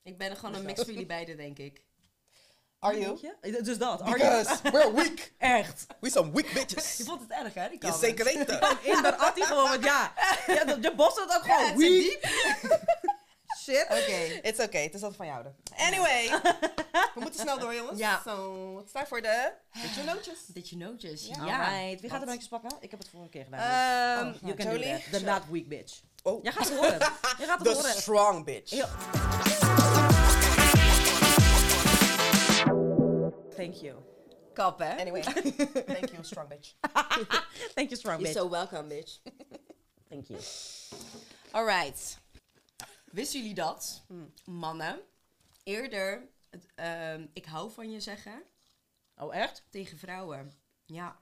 Ik 0.02 0.18
ben 0.18 0.36
gewoon 0.36 0.54
een 0.54 0.64
mix 0.64 0.80
van 0.82 0.90
jullie 0.92 1.06
beiden, 1.06 1.36
denk 1.36 1.58
ik. 1.58 1.82
Are 2.78 2.98
you? 3.00 3.18
Je? 3.20 3.62
Dus 3.62 3.78
dat. 3.78 4.00
Are 4.00 4.18
you? 4.18 4.38
Because 4.42 4.70
we're 4.70 4.92
weak. 4.92 5.32
Echt. 5.58 5.86
We 6.00 6.10
some 6.10 6.30
weak 6.32 6.46
Je 6.52 6.54
bitches. 6.54 7.00
vond 7.04 7.20
het 7.20 7.30
erg, 7.30 7.54
hè? 7.54 7.62
Die 7.62 7.72
Je 7.72 7.78
comments. 7.78 8.00
zeker 8.00 8.24
weten. 8.24 8.60
Inderdaad, 8.82 9.34
die 9.34 9.44
gewoon, 9.44 9.68
want 9.68 9.84
ja. 9.84 10.12
ja 10.46 10.76
je 10.80 10.92
bost 10.96 11.16
het 11.20 11.36
ook 11.36 11.46
Ja, 11.46 11.56
gewoon. 11.58 11.76
Wie? 11.76 12.00
diep. 12.02 12.22
Shit. 13.62 13.82
Oké. 13.84 14.40
It's 14.48 14.60
okay, 14.60 14.82
het 14.82 14.94
is 14.94 15.02
altijd 15.02 15.16
van 15.16 15.26
jou. 15.26 15.42
dan. 15.42 15.54
Anyway, 15.76 16.28
we 17.14 17.20
moeten 17.20 17.40
snel 17.40 17.58
door, 17.58 17.74
jongens. 17.74 17.98
Ja. 17.98 18.22
So, 18.24 18.76
het 18.76 18.86
is 18.86 18.92
tijd 18.92 19.08
voor 19.08 19.22
de 19.22 19.52
Beetje 19.82 20.02
Nootjes. 20.04 20.46
Dit 20.54 20.68
je 20.68 20.76
nootjes. 20.76 21.26
Ja. 21.26 21.44
Ja. 21.44 21.70
Wie 21.86 21.96
gaat 21.96 22.02
er 22.02 22.08
Want- 22.10 22.24
netjes 22.24 22.48
pakken? 22.48 22.70
Ik 22.80 22.90
heb 22.90 22.98
het 23.00 23.08
vorige 23.08 23.30
keer 23.30 23.44
gedaan. 23.44 24.32
Dus- 24.32 24.40
you 24.40 24.54
can 24.54 24.66
Jolie? 24.66 24.92
do 24.92 24.98
that. 25.10 25.20
The 25.20 25.24
not 25.24 25.42
weak 25.50 25.68
bitch. 25.68 26.00
Oh, 26.22 26.42
Jij 26.42 26.52
gaat 26.52 26.68
het 26.68 26.78
horen. 26.78 26.98
Je 27.38 27.44
gaat 27.44 27.58
het 27.58 27.68
the 27.68 27.74
horen. 27.74 27.90
strong 28.00 28.44
bitch. 28.44 28.70
Heel- 28.70 29.57
Thank 33.58 33.74
you. 33.74 33.96
Kap, 34.54 34.78
hè? 34.78 34.96
Anyway, 34.98 35.22
thank 35.94 36.10
you, 36.10 36.22
strong 36.24 36.48
bitch. 36.48 36.74
Thank 37.74 37.90
you, 37.90 37.96
strong 37.96 38.20
You're 38.20 38.32
bitch. 38.32 38.38
so 38.38 38.48
welcome, 38.48 38.88
bitch. 38.88 39.18
Thank 40.08 40.28
you. 40.28 40.40
Alright. 41.52 42.18
Wisten 43.04 43.40
jullie 43.40 43.54
dat 43.54 44.04
mannen 44.44 45.00
eerder 45.62 46.28
het, 46.50 46.66
ehm, 46.74 47.26
ik 47.32 47.44
hou 47.44 47.70
van 47.70 47.90
je 47.90 48.00
zeggen 48.00 48.42
Oh, 49.16 49.34
echt? 49.34 49.64
tegen 49.70 49.98
vrouwen? 49.98 50.52
Ja. 50.84 51.20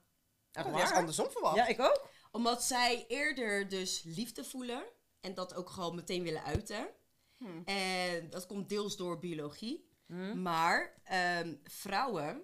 Ik 0.52 0.62
had 0.62 0.76
juist 0.76 0.92
andersom 0.92 1.30
verwacht. 1.30 1.56
Ja, 1.56 1.66
ik 1.66 1.80
ook. 1.80 2.08
Omdat 2.30 2.62
zij 2.62 3.04
eerder 3.08 3.68
dus 3.68 4.02
liefde 4.02 4.44
voelen 4.44 4.84
en 5.20 5.34
dat 5.34 5.54
ook 5.54 5.70
gewoon 5.70 5.94
meteen 5.94 6.22
willen 6.22 6.44
uiten. 6.44 6.88
Hmm. 7.36 7.62
En 7.64 8.30
dat 8.30 8.46
komt 8.46 8.68
deels 8.68 8.96
door 8.96 9.18
biologie. 9.18 9.88
Hm? 10.06 10.42
Maar 10.42 10.92
ehm, 11.04 11.54
vrouwen, 11.64 12.42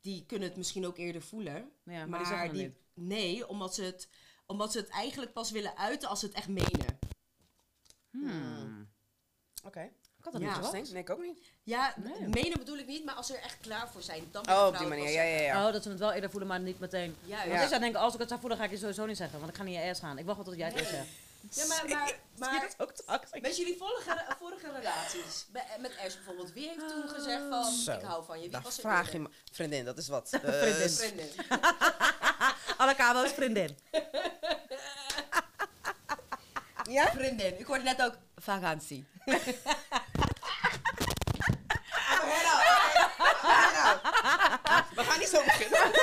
die 0.00 0.24
kunnen 0.26 0.48
het 0.48 0.56
misschien 0.56 0.86
ook 0.86 0.96
eerder 0.98 1.22
voelen. 1.22 1.70
Ja, 1.84 2.06
maar, 2.06 2.52
die 2.52 2.62
niet. 2.62 2.76
Nee, 2.94 3.48
omdat 3.48 3.74
ze, 3.74 3.82
het, 3.82 4.08
omdat 4.46 4.72
ze 4.72 4.78
het 4.78 4.88
eigenlijk 4.88 5.32
pas 5.32 5.50
willen 5.50 5.76
uiten 5.76 6.08
als 6.08 6.20
ze 6.20 6.26
het 6.26 6.34
echt 6.34 6.48
menen. 6.48 6.98
Hmm. 8.10 8.88
Oké. 9.64 9.80
Ik 10.18 10.24
had 10.26 10.32
dat 10.32 10.42
Ja. 10.42 10.48
niet. 10.48 10.56
Interesting. 10.56 10.92
Nee, 10.94 11.02
ik 11.02 11.10
ook 11.10 11.22
niet. 11.22 11.52
Ja, 11.62 11.94
Nee. 12.02 12.28
menen 12.28 12.58
bedoel 12.58 12.78
ik 12.78 12.86
niet, 12.86 13.04
maar 13.04 13.14
als 13.14 13.26
ze 13.26 13.36
er 13.36 13.42
echt 13.42 13.58
klaar 13.60 13.88
voor 13.90 14.02
zijn, 14.02 14.24
dan 14.30 14.48
Oh, 14.50 14.66
op 14.66 14.78
die 14.78 14.86
manier. 14.86 15.10
Ja, 15.10 15.22
ja, 15.22 15.40
ja. 15.40 15.66
Oh, 15.66 15.72
dat 15.72 15.82
ze 15.82 15.88
het 15.88 15.98
wel 15.98 16.12
eerder 16.12 16.30
voelen, 16.30 16.48
maar 16.48 16.60
niet 16.60 16.78
meteen. 16.78 17.16
Ja, 17.24 17.36
Want 17.38 17.50
ja. 17.50 17.62
ik 17.62 17.68
zou 17.68 17.80
denken, 17.80 18.00
als 18.00 18.14
ik 18.14 18.18
het 18.20 18.28
zou 18.28 18.40
voelen, 18.40 18.58
ga 18.58 18.64
ik 18.64 18.70
je 18.70 18.76
sowieso 18.76 19.06
niet 19.06 19.16
zeggen. 19.16 19.38
Want 19.38 19.50
ik 19.50 19.56
ga 19.56 19.62
niet 19.62 19.74
in 19.74 19.80
je 19.84 19.90
ass 19.90 20.00
gaan. 20.00 20.18
Ik 20.18 20.24
wacht 20.24 20.36
wel 20.36 20.46
tot 20.46 20.56
jij 20.56 20.68
het 20.68 20.76
eerst 20.78 20.90
zegt. 20.98 21.08
Ja, 21.50 21.66
maar, 21.66 21.88
maar, 21.88 22.12
maar 22.38 22.68
met 23.40 23.56
jullie 23.56 23.76
vorige, 23.78 24.24
vorige 24.38 24.72
relaties, 24.72 25.46
met 25.78 25.96
Ers 25.96 26.14
bijvoorbeeld, 26.14 26.52
wie 26.52 26.66
heeft 26.68 26.88
toen 26.88 27.08
gezegd 27.08 27.42
van, 27.48 27.72
Zo. 27.72 27.92
ik 27.92 28.02
hou 28.02 28.24
van 28.24 28.40
je? 28.40 28.48
Wie 28.48 28.58
was 28.62 28.74
vraag 28.76 29.12
je 29.12 29.18
me... 29.18 29.28
Vriendin, 29.52 29.84
dat 29.84 29.98
is 29.98 30.08
wat. 30.08 30.28
Vriendin. 30.42 30.78
Dus- 30.78 30.96
Vriendin. 30.98 31.30
Alle 32.78 32.94
kabels 32.94 33.32
vriendin. 33.32 33.78
Ja? 36.90 37.10
Vriendin. 37.12 37.58
Ik 37.58 37.66
hoorde 37.66 37.82
net 37.82 38.02
ook 38.02 38.16
vakantie. 38.36 39.06
We 44.94 45.04
gaan 45.04 45.18
niet 45.18 45.28
zo 45.28 45.42
beginnen. 45.44 45.99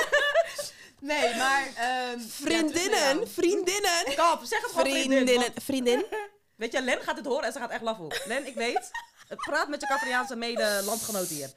Nee, 1.00 1.36
maar... 1.36 1.72
ehm, 1.76 2.18
Vriendinnen, 2.20 3.28
vriendinnen. 3.28 4.14
Kap, 4.14 4.40
zeg 4.44 4.60
het 4.62 4.70
gewoon 4.70 4.86
vriendin. 4.86 5.10
Vriendinnen, 5.10 5.46
want- 5.52 5.62
vriendin. 5.64 6.04
Weet 6.56 6.72
je, 6.72 6.82
Len 6.82 7.00
gaat 7.00 7.16
het 7.16 7.26
horen 7.26 7.44
en 7.44 7.52
ze 7.52 7.58
gaat 7.58 7.70
echt 7.70 7.82
lachen. 7.82 8.08
Len, 8.26 8.46
ik 8.46 8.54
weet. 8.54 8.90
Praat 9.36 9.68
met 9.68 9.80
je 9.80 9.86
Cavriaanse 9.86 10.36
mede-landgenoot 10.36 11.28
hier. 11.28 11.52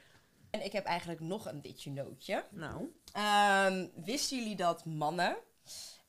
En 0.50 0.64
ik 0.64 0.72
heb 0.72 0.84
eigenlijk 0.84 1.20
nog 1.20 1.46
een 1.46 1.60
ditje 1.62 1.90
nootje. 1.90 2.44
Nou. 2.50 2.92
Ehm, 3.12 3.86
wisten 4.04 4.38
jullie 4.38 4.56
dat 4.56 4.84
mannen 4.84 5.36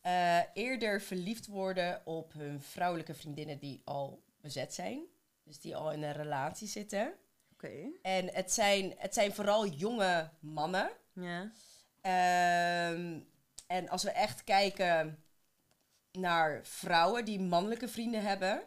eh, 0.02 0.40
eerder 0.54 1.02
verliefd 1.02 1.48
worden 1.48 2.02
op 2.06 2.34
hun 2.34 2.62
vrouwelijke 2.62 3.14
vriendinnen 3.14 3.60
die 3.60 3.82
al 3.86 4.24
bezet 4.42 4.74
zijn? 4.74 5.02
Dus 5.44 5.60
die 5.60 5.76
al 5.76 5.92
in 5.92 6.04
een 6.04 6.14
relatie 6.14 6.68
zitten. 6.68 7.14
Oké. 7.54 7.72
En 8.02 8.30
het 8.34 8.52
zijn, 8.52 8.94
het 8.98 9.14
zijn 9.14 9.34
vooral 9.34 9.68
jonge 9.68 10.30
mannen. 10.40 10.90
Ja. 11.14 11.52
Ehm, 12.04 13.20
en 13.68 13.90
als 13.90 14.04
we 14.04 14.12
echt 14.12 14.44
kijken 14.44 15.24
naar 16.12 16.60
vrouwen 16.64 17.26
die 17.26 17.40
mannelijke 17.40 17.88
vrienden 17.88 18.22
hebben 18.22 18.64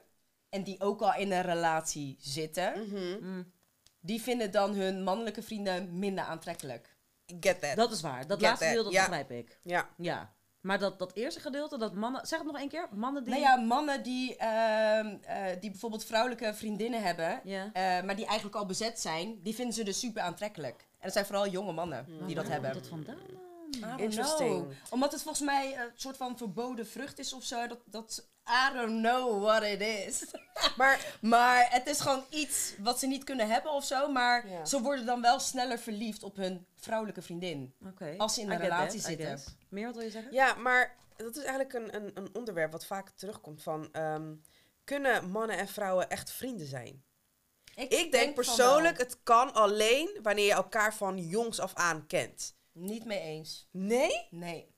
en 0.49 0.62
die 0.62 0.80
ook 0.80 1.01
al 1.03 1.14
in 1.14 1.32
een 1.32 1.43
relatie 1.43 2.16
zitten, 2.20 2.72
Mhm. 2.89 3.16
Mm. 3.26 3.53
die 4.01 4.22
vinden 4.22 4.51
dan 4.51 4.74
hun 4.74 5.03
mannelijke 5.03 5.43
vrienden 5.43 5.99
minder 5.99 6.24
aantrekkelijk. 6.24 6.97
Get 7.41 7.61
that. 7.61 7.76
Dat 7.76 7.93
is 7.93 8.01
waar. 8.01 8.26
Dat 8.26 8.39
Get 8.39 8.49
laatste 8.49 8.64
that. 8.64 8.74
deel, 8.74 8.84
dat 8.84 8.93
Ja. 8.93 9.01
begrijp 9.05 9.30
ik. 9.30 9.59
Ja. 9.62 9.89
Ja. 9.97 10.34
Maar 10.61 10.78
dat, 10.78 10.99
dat 10.99 11.12
eerste 11.14 11.41
gedeelte, 11.41 11.78
dat 11.78 11.95
mannen... 11.95 12.26
Zeg 12.26 12.39
het 12.39 12.47
nog 12.47 12.59
één 12.59 12.68
keer. 12.68 12.89
Mannen 12.93 13.24
die... 13.24 13.32
Nou 13.32 13.45
ja, 13.45 13.57
mannen 13.57 14.03
die, 14.03 14.37
ehm, 14.37 15.16
eh, 15.22 15.61
die 15.61 15.70
bijvoorbeeld 15.70 16.05
vrouwelijke 16.05 16.55
vriendinnen 16.55 17.03
hebben, 17.03 17.41
eh, 17.45 18.03
maar 18.03 18.16
die 18.16 18.26
eigenlijk 18.26 18.57
al 18.57 18.66
bezet 18.66 19.01
zijn, 19.01 19.43
die 19.43 19.55
vinden 19.55 19.74
ze 19.74 19.82
dus 19.84 19.99
super 19.99 20.22
aantrekkelijk. 20.22 20.87
En 20.99 21.03
dat 21.03 21.13
zijn 21.13 21.27
vooral 21.27 21.49
jonge 21.49 21.73
mannen 21.73 22.07
die 22.27 22.35
dat 22.35 22.45
Waar 22.45 22.53
hebben. 22.53 22.71
komt 22.71 23.07
dat 23.07 23.17
vandaan 23.17 23.45
don't 23.81 24.01
Interesting. 24.01 24.63
know. 24.63 24.73
Omdat 24.91 25.13
het 25.13 25.23
volgens 25.23 25.45
mij 25.45 25.79
een 25.79 25.91
soort 25.95 26.17
van 26.17 26.37
verboden 26.37 26.87
vrucht 26.87 27.19
is 27.19 27.33
of 27.33 27.45
zo. 27.45 27.67
Dat, 27.67 27.79
dat, 27.85 28.29
I 28.49 28.75
don't 28.75 29.03
know 29.03 29.43
what 29.43 29.63
it 29.63 29.81
is. 29.81 30.25
Maar 30.77 31.19
maar 31.21 31.67
het 31.71 31.87
is 31.87 32.01
gewoon 32.01 32.25
iets 32.31 32.75
wat 32.79 32.99
ze 32.99 33.07
niet 33.07 33.25
kunnen 33.25 33.49
hebben 33.49 33.73
of 33.73 33.85
zo. 33.85 34.13
Maar 34.13 34.45
ze 34.65 34.81
worden 34.81 35.07
dan 35.07 35.21
wel 35.21 35.41
sneller 35.41 35.79
verliefd 35.79 36.23
op 36.23 36.37
hun 36.37 36.67
vrouwelijke 36.75 37.23
vriendin. 37.23 37.75
Oké. 37.87 38.15
Als 38.17 38.35
ze 38.35 38.41
in 38.41 38.51
een 38.51 38.59
relatie 38.59 39.01
that, 39.01 39.09
zitten. 39.09 39.41
Meer 39.69 39.87
wat 39.87 39.95
wil 39.95 40.05
je 40.05 40.11
zeggen? 40.11 40.33
Ja, 40.33 40.55
maar 40.55 40.97
dat 41.17 41.37
is 41.37 41.45
eigenlijk 41.45 41.73
een, 41.73 41.95
een, 41.95 42.11
een 42.15 42.35
onderwerp 42.35 42.73
wat 42.73 42.87
vaak 42.87 43.11
terugkomt 43.11 43.63
van... 43.63 43.89
ehm, 43.93 44.35
kunnen 44.85 45.31
mannen 45.31 45.59
en 45.59 45.69
vrouwen 45.69 46.11
echt 46.11 46.31
vrienden 46.31 46.67
zijn? 46.67 47.05
Ik 47.77 48.12
denk 48.12 48.35
persoonlijk, 48.35 48.99
het 48.99 49.22
kan 49.22 49.53
alleen 49.55 50.18
wanneer 50.22 50.45
je 50.47 50.53
elkaar 50.53 50.95
van 50.95 51.18
jongs 51.18 51.61
af 51.61 51.74
aan 51.74 52.07
kent. 52.07 52.55
Niet 52.72 53.05
mee 53.05 53.20
eens. 53.20 53.68
Nee? 53.70 54.27
Nee. 54.31 54.74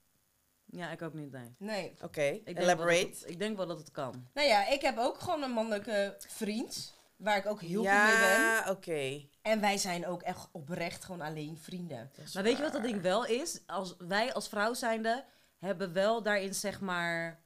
Ja, 0.65 0.91
ik 0.91 1.01
ook 1.01 1.13
niet, 1.13 1.31
nee. 1.57 1.93
Oké, 2.01 2.21
Ik 2.21 2.45
denk 2.45 2.45
wel 2.45 2.53
dat 2.55 2.63
elaborate. 2.63 3.07
het- 3.19 3.23
ik 3.29 3.39
denk 3.39 3.57
wel 3.57 3.67
dat 3.67 3.77
het 3.77 3.91
kan. 3.91 4.27
Nou 4.33 4.47
ja, 4.47 4.67
ik 4.67 4.81
heb 4.81 4.97
ook 4.97 5.19
gewoon 5.19 5.43
een 5.43 5.51
mannelijke 5.51 6.15
vriend. 6.27 6.97
waar 7.15 7.37
ik 7.37 7.45
ook 7.45 7.61
heel 7.61 7.83
goed 7.83 7.91
mee 7.91 8.17
ben. 8.19 8.39
ja, 8.41 8.65
oké. 8.69 9.27
En 9.41 9.61
wij 9.61 9.77
zijn 9.77 10.07
ook 10.07 10.21
echt 10.21 10.47
oprecht 10.51 11.03
gewoon 11.03 11.21
alleen 11.21 11.57
vrienden. 11.61 12.11
Maar 12.33 12.43
weet 12.43 12.57
je 12.57 12.63
wat 12.63 12.71
dat 12.71 12.83
ding 12.83 13.01
wel 13.01 13.25
is? 13.25 13.59
Als 13.65 13.95
wij 13.97 14.33
als 14.33 14.49
vrouw 14.49 14.73
zijnde 14.73 15.25
hebben 15.57 15.93
wel 15.93 16.23
daarin 16.23 16.53
zeg 16.55 16.79
maar 16.79 17.43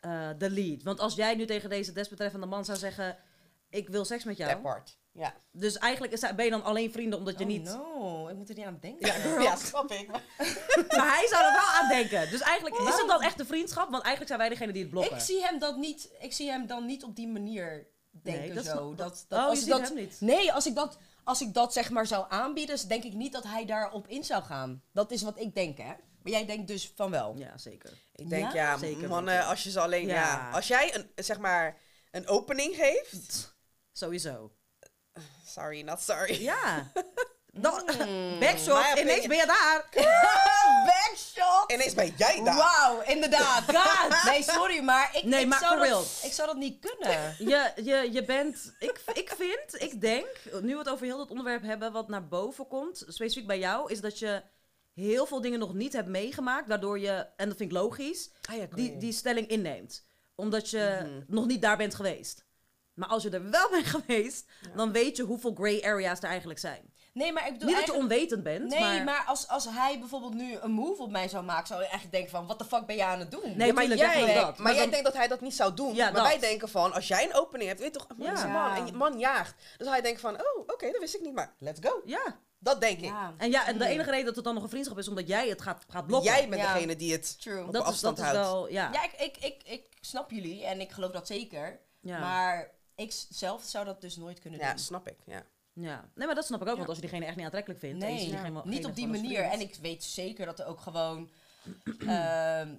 eh, 0.00 0.30
de 0.38 0.50
lead. 0.50 0.82
Want 0.82 1.00
als 1.00 1.14
jij 1.14 1.34
nu 1.34 1.44
tegen 1.46 1.68
deze 1.70 1.92
desbetreffende 1.92 2.46
man 2.46 2.64
zou 2.64 2.78
zeggen... 2.78 3.18
Ik 3.74 3.88
wil 3.88 4.04
seks 4.04 4.24
met 4.24 4.36
jou. 4.36 4.52
That 4.52 4.62
part. 4.62 4.98
Ja. 5.12 5.34
Dus 5.52 5.78
eigenlijk 5.78 6.36
ben 6.36 6.44
je 6.44 6.50
dan 6.50 6.64
alleen 6.64 6.92
vrienden 6.92 7.18
omdat 7.18 7.38
je 7.38 7.44
oh, 7.44 7.50
niet... 7.50 7.64
no, 7.64 8.28
ik 8.28 8.36
moet 8.36 8.48
er 8.48 8.54
niet 8.54 8.64
aan 8.64 8.78
denken. 8.80 9.06
Ja, 9.06 9.40
ja, 9.48 9.56
snap 9.56 9.90
ik. 9.90 10.08
Maar 10.96 11.16
hij 11.16 11.26
zou 11.28 11.44
er 11.44 11.52
wel 11.52 11.80
aan 11.80 11.88
denken. 11.88 12.30
Dus 12.30 12.40
eigenlijk 12.40 12.78
is 12.78 12.98
het 12.98 13.08
dan 13.08 13.22
echt 13.22 13.40
een 13.40 13.46
vriendschap. 13.46 13.90
Want 13.90 14.02
eigenlijk 14.02 14.26
zijn 14.26 14.38
wij 14.38 14.48
degene 14.48 14.72
die 14.72 14.82
het 14.82 14.90
blokken. 14.90 15.16
Ik 15.16 15.22
zie 15.22 15.42
hem 15.42 15.58
dat 15.58 15.76
niet. 15.76 16.10
Ik 16.20 16.32
zie 16.32 16.50
hem 16.50 16.66
dan 16.66 16.86
niet 16.86 17.04
op 17.04 17.16
die 17.16 17.28
manier 17.28 17.86
denken 18.10 18.44
Nee, 18.44 18.54
dat 18.54 18.64
zo. 18.64 18.94
dat, 18.94 19.24
dat, 19.28 19.38
Oh, 19.38 19.46
als 19.46 19.58
je 19.58 19.64
ik 19.64 19.72
ziet 19.72 19.80
dat, 19.80 19.88
hem 19.88 19.98
niet. 19.98 20.20
Nee, 20.20 20.52
als 20.52 20.66
ik 20.66 20.74
dat, 20.74 20.98
als 21.24 21.40
ik 21.40 21.54
dat 21.54 21.72
zeg 21.72 21.90
maar 21.90 22.06
zou 22.06 22.26
aanbieden, 22.28 22.74
dus 22.74 22.84
denk 22.84 23.04
ik 23.04 23.12
niet 23.12 23.32
dat 23.32 23.44
hij 23.44 23.64
daarop 23.64 24.08
in 24.08 24.24
zou 24.24 24.42
gaan. 24.42 24.82
Dat 24.92 25.10
is 25.10 25.22
wat 25.22 25.38
ik 25.38 25.54
denk, 25.54 25.78
hè? 25.78 25.92
Maar 26.22 26.32
jij 26.32 26.46
denkt 26.46 26.68
dus 26.68 26.92
van 26.94 27.10
wel. 27.10 27.34
Ja, 27.36 27.58
zeker. 27.58 27.90
Ik 28.14 28.28
denk, 28.28 28.52
Ja? 28.52 28.54
ja, 28.54 28.78
Zeker 28.78 29.08
mannen, 29.08 29.46
als 29.46 29.62
je 29.62 29.70
ze 29.70 29.80
alleen... 29.80 30.06
Ja. 30.06 30.14
Ja. 30.14 30.50
Als 30.50 30.66
jij, 30.66 30.94
een, 30.94 31.24
zeg 31.24 31.38
maar, 31.38 31.80
een 32.10 32.26
opening 32.26 32.74
geeft... 32.76 33.52
Sowieso. 33.98 34.50
Sorry, 35.46 35.82
not 35.82 36.00
sorry. 36.00 36.42
Ja. 36.42 36.90
Dan, 37.56 37.84
My 37.84 38.38
backshot, 38.40 38.76
opinion. 38.76 38.98
ineens 38.98 39.26
ben 39.26 39.36
je 39.36 39.46
daar. 39.46 39.88
Backshot! 40.90 41.72
Ineens 41.72 41.94
ben 41.94 42.14
jij 42.16 42.42
daar. 42.44 42.56
Wauw, 42.56 43.00
inderdaad. 43.02 43.64
God. 43.76 44.24
Nee, 44.24 44.42
sorry, 44.42 44.82
maar 44.82 45.10
ik, 45.16 45.24
Nee, 45.24 45.40
ik, 45.40 45.46
maar 45.46 45.58
zou 45.58 45.88
dat, 45.88 46.20
ik 46.24 46.32
zou 46.32 46.48
dat 46.48 46.56
niet 46.56 46.78
kunnen. 46.90 47.34
Je, 47.38 47.72
je, 47.84 48.08
je 48.12 48.24
bent, 48.24 48.74
ik, 48.78 49.00
ik 49.12 49.32
vind, 49.36 49.82
ik 49.82 50.00
denk, 50.00 50.26
nu 50.60 50.72
we 50.72 50.78
het 50.78 50.88
over 50.88 51.06
heel 51.06 51.18
dat 51.18 51.30
onderwerp 51.30 51.62
hebben, 51.62 51.92
wat 51.92 52.08
naar 52.08 52.28
boven 52.28 52.66
komt, 52.66 53.04
specifiek 53.08 53.46
bij 53.46 53.58
jou, 53.58 53.90
is 53.92 54.00
dat 54.00 54.18
je 54.18 54.42
heel 54.94 55.26
veel 55.26 55.40
dingen 55.40 55.58
nog 55.58 55.74
niet 55.74 55.92
hebt 55.92 56.08
meegemaakt, 56.08 56.68
waardoor 56.68 56.98
je, 56.98 57.26
en 57.36 57.48
dat 57.48 57.56
vind 57.56 57.70
ik 57.70 57.76
logisch, 57.76 58.30
die, 58.74 58.96
die 58.96 59.12
stelling 59.12 59.48
inneemt. 59.48 60.04
Omdat 60.34 60.70
je 60.70 60.98
Mhm. 61.02 61.22
nog 61.26 61.46
niet 61.46 61.62
daar 61.62 61.76
bent 61.76 61.94
geweest. 61.94 62.43
Maar 62.94 63.08
als 63.08 63.22
je 63.22 63.30
er 63.30 63.50
wel 63.50 63.70
bent 63.70 63.86
geweest, 63.96 64.44
dan 64.76 64.92
weet 64.92 65.16
je 65.16 65.22
hoeveel 65.22 65.54
gray 65.54 65.82
areas 65.82 66.18
er 66.18 66.28
eigenlijk 66.28 66.58
zijn. 66.60 66.92
Nee, 67.12 67.32
maar 67.32 67.46
ik 67.46 67.52
bedoel 67.52 67.68
niet 67.68 67.76
dat 67.76 67.86
je 67.86 67.92
eigenlijk- 67.92 68.12
onwetend 68.12 68.42
bent, 68.42 68.70
Nee, 68.70 68.80
maar... 68.80 69.04
maar, 69.04 69.24
als, 69.26 69.48
als 69.48 69.64
hij 69.70 69.98
bijvoorbeeld 69.98 70.34
nu 70.34 70.56
een 70.60 70.70
move 70.70 71.02
op 71.02 71.10
mij 71.10 71.28
zou 71.28 71.44
maken, 71.44 71.66
zou 71.66 71.82
je 71.82 71.88
echt 71.88 72.10
denken 72.10 72.30
van, 72.30 72.46
wat 72.46 72.58
de 72.58 72.64
fuck 72.64 72.86
ben 72.86 72.96
je 72.96 73.04
aan 73.04 73.18
het 73.18 73.30
doen? 73.30 73.56
Nee, 73.56 73.72
maar 73.72 73.86
jij, 73.86 74.20
maar 74.24 74.34
dat. 74.34 74.42
maar 74.44 74.62
Maar 74.62 74.74
jij 74.74 74.90
denkt 74.90 75.04
dat 75.04 75.14
hij 75.16 75.28
dat 75.28 75.40
niet 75.40 75.54
zou 75.54 75.74
doen. 75.74 75.94
Ja, 75.94 76.04
maar 76.04 76.12
dat. 76.14 76.22
wij 76.26 76.38
denken 76.38 76.68
van, 76.68 76.92
als 76.92 77.08
jij 77.08 77.24
een 77.24 77.34
opening 77.34 77.68
hebt, 77.68 77.80
weet 77.80 77.92
je 77.94 77.98
toch, 77.98 78.08
een 78.08 78.16
man 78.18 78.26
Ja. 78.26 78.32
is 78.32 78.42
een 78.42 78.50
man. 78.50 78.74
En 78.74 78.86
je 78.86 78.92
man 78.92 79.18
jaagt. 79.18 79.54
Dus 79.78 79.88
hij 79.88 80.00
denkt 80.00 80.20
van, 80.20 80.34
oh, 80.34 80.58
oké, 80.66 80.90
dat 80.90 81.00
wist 81.00 81.14
ik 81.14 81.20
niet, 81.20 81.34
maar 81.34 81.54
let's 81.58 81.80
go. 81.88 82.02
Ja. 82.04 82.38
Dat 82.58 82.80
denk 82.80 82.98
ik. 82.98 83.04
Ja, 83.04 83.34
En 83.38 83.50
ja, 83.50 83.66
en 83.66 83.78
de 83.78 83.86
enige 83.86 84.10
reden 84.10 84.24
dat 84.26 84.34
het 84.34 84.44
dan 84.44 84.54
nog 84.54 84.62
een 84.62 84.68
vriendschap 84.68 84.98
is, 84.98 85.08
omdat 85.08 85.28
jij 85.28 85.48
het 85.48 85.62
gaat, 85.62 85.84
gaat 85.88 86.06
blokken. 86.06 86.32
Jij 86.32 86.48
bent 86.48 86.62
Ja. 86.62 86.72
degene 86.72 86.96
die 86.96 87.12
het 87.12 87.40
true. 87.40 87.64
op 87.64 87.72
dat 87.72 87.82
is, 87.82 87.88
afstand 87.88 88.16
dat 88.16 88.26
is 88.26 88.32
houdt. 88.32 88.48
wel, 88.50 88.68
ja. 88.68 88.90
Ja, 88.92 89.02
ik, 89.04 89.12
ik, 89.18 89.36
ik, 89.36 89.62
ik 89.64 89.86
snap 90.00 90.30
jullie 90.30 90.64
en 90.64 90.80
ik 90.80 90.90
geloof 90.92 91.10
dat 91.10 91.26
zeker. 91.26 91.80
ja. 92.00 92.18
Maar 92.18 92.70
ik 92.94 93.12
zelf 93.30 93.62
zou 93.62 93.84
dat 93.84 94.00
dus 94.00 94.16
nooit 94.16 94.40
kunnen 94.40 94.60
Ja, 94.60 94.68
doen. 94.68 94.78
snap 94.78 95.08
ik. 95.08 95.16
Ja. 95.26 95.42
Ja, 95.72 96.08
nee, 96.14 96.26
maar 96.26 96.34
dat 96.36 96.44
snap 96.46 96.60
ik 96.60 96.66
ook. 96.66 96.70
Ja. 96.72 96.76
Want 96.76 96.88
als 96.88 96.96
je 96.98 97.02
diegene 97.02 97.24
echt 97.26 97.36
niet 97.36 97.44
aantrekkelijk 97.44 97.80
vindt... 97.80 97.98
Nee, 97.98 98.18
diegene- 98.28 98.62
niet 98.64 98.84
op 98.86 98.94
die 98.94 99.08
manier. 99.08 99.40
En 99.42 99.60
ik 99.60 99.74
weet 99.74 100.04
zeker 100.04 100.46
dat 100.46 100.58
er 100.58 100.66
ook 100.66 100.80
gewoon 100.80 101.30
ehm, 102.06 102.74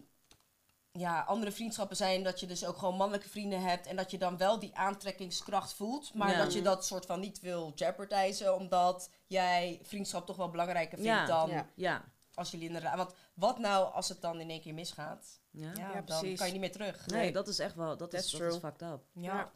ja, 0.91 1.21
andere 1.21 1.51
vriendschappen 1.51 1.95
zijn. 1.97 2.23
Dat 2.23 2.39
je 2.39 2.45
dus 2.47 2.65
ook 2.65 2.77
gewoon 2.77 2.95
mannelijke 2.95 3.29
vrienden 3.29 3.61
hebt. 3.61 3.87
En 3.87 3.95
dat 3.95 4.11
je 4.11 4.17
dan 4.17 4.37
wel 4.37 4.59
die 4.59 4.75
aantrekkingskracht 4.75 5.73
voelt. 5.73 6.13
Maar 6.13 6.31
Ja. 6.31 6.37
dat 6.43 6.53
je 6.53 6.61
dat 6.61 6.85
soort 6.85 7.05
van 7.05 7.19
niet 7.19 7.39
wil 7.39 7.71
jeopardizen. 7.75 8.55
Omdat 8.55 9.09
jij 9.27 9.79
vriendschap 9.83 10.25
toch 10.25 10.35
wel 10.35 10.49
belangrijker 10.49 10.97
vindt 10.97 11.11
Ja, 11.11 11.25
dan 11.25 11.49
ja. 11.49 11.69
Ja. 11.75 12.03
als 12.33 12.51
jullie 12.51 12.67
in 12.67 12.73
de 12.73 12.79
ra- 12.79 12.97
Want 12.97 13.13
wat 13.33 13.59
nou 13.59 13.93
als 13.93 14.09
het 14.09 14.21
dan 14.21 14.39
in 14.39 14.49
één 14.49 14.61
keer 14.61 14.73
misgaat? 14.73 15.39
ja. 15.51 15.71
Ja, 15.73 15.79
Ja, 15.79 15.93
dan 15.93 16.03
precies. 16.03 16.37
kan 16.37 16.45
je 16.47 16.51
niet 16.53 16.61
meer 16.61 16.71
terug. 16.71 17.05
Nee, 17.07 17.31
dat 17.31 17.47
is 17.47 17.59
echt 17.59 17.75
wel... 17.75 17.97
Dat, 17.97 18.13
is, 18.13 18.31
dat 18.31 18.41
is 18.53 18.57
fucked 18.59 18.81
up. 18.81 19.03
Ja. 19.13 19.51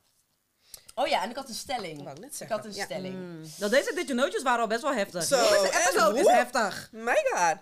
Oh 0.96 1.08
ja, 1.08 1.24
en 1.24 1.30
ik 1.30 1.36
had 1.36 1.50
een 1.50 1.56
stelling. 1.56 1.96
Dat 1.96 2.04
wou 2.04 2.16
ik 2.16 2.22
net 2.22 2.32
Ik 2.32 2.38
zeggen. 2.38 2.56
had 2.58 2.66
een 2.66 2.74
Ja. 2.74 2.84
stelling. 2.86 3.14
Mm. 3.16 3.42
Nou, 3.58 3.72
deze 3.72 3.92
dit 3.96 4.14
nootjes 4.14 4.44
waren 4.44 4.62
al 4.62 4.68
best 4.68 4.82
wel 4.82 4.94
heftig. 4.94 5.24
Zo, 5.24 5.36
Deze 5.42 5.56
en 5.70 6.16
is 6.16 6.22
hoe? 6.22 6.32
heftig. 6.32 6.90
My 6.92 7.26
god. 7.34 7.58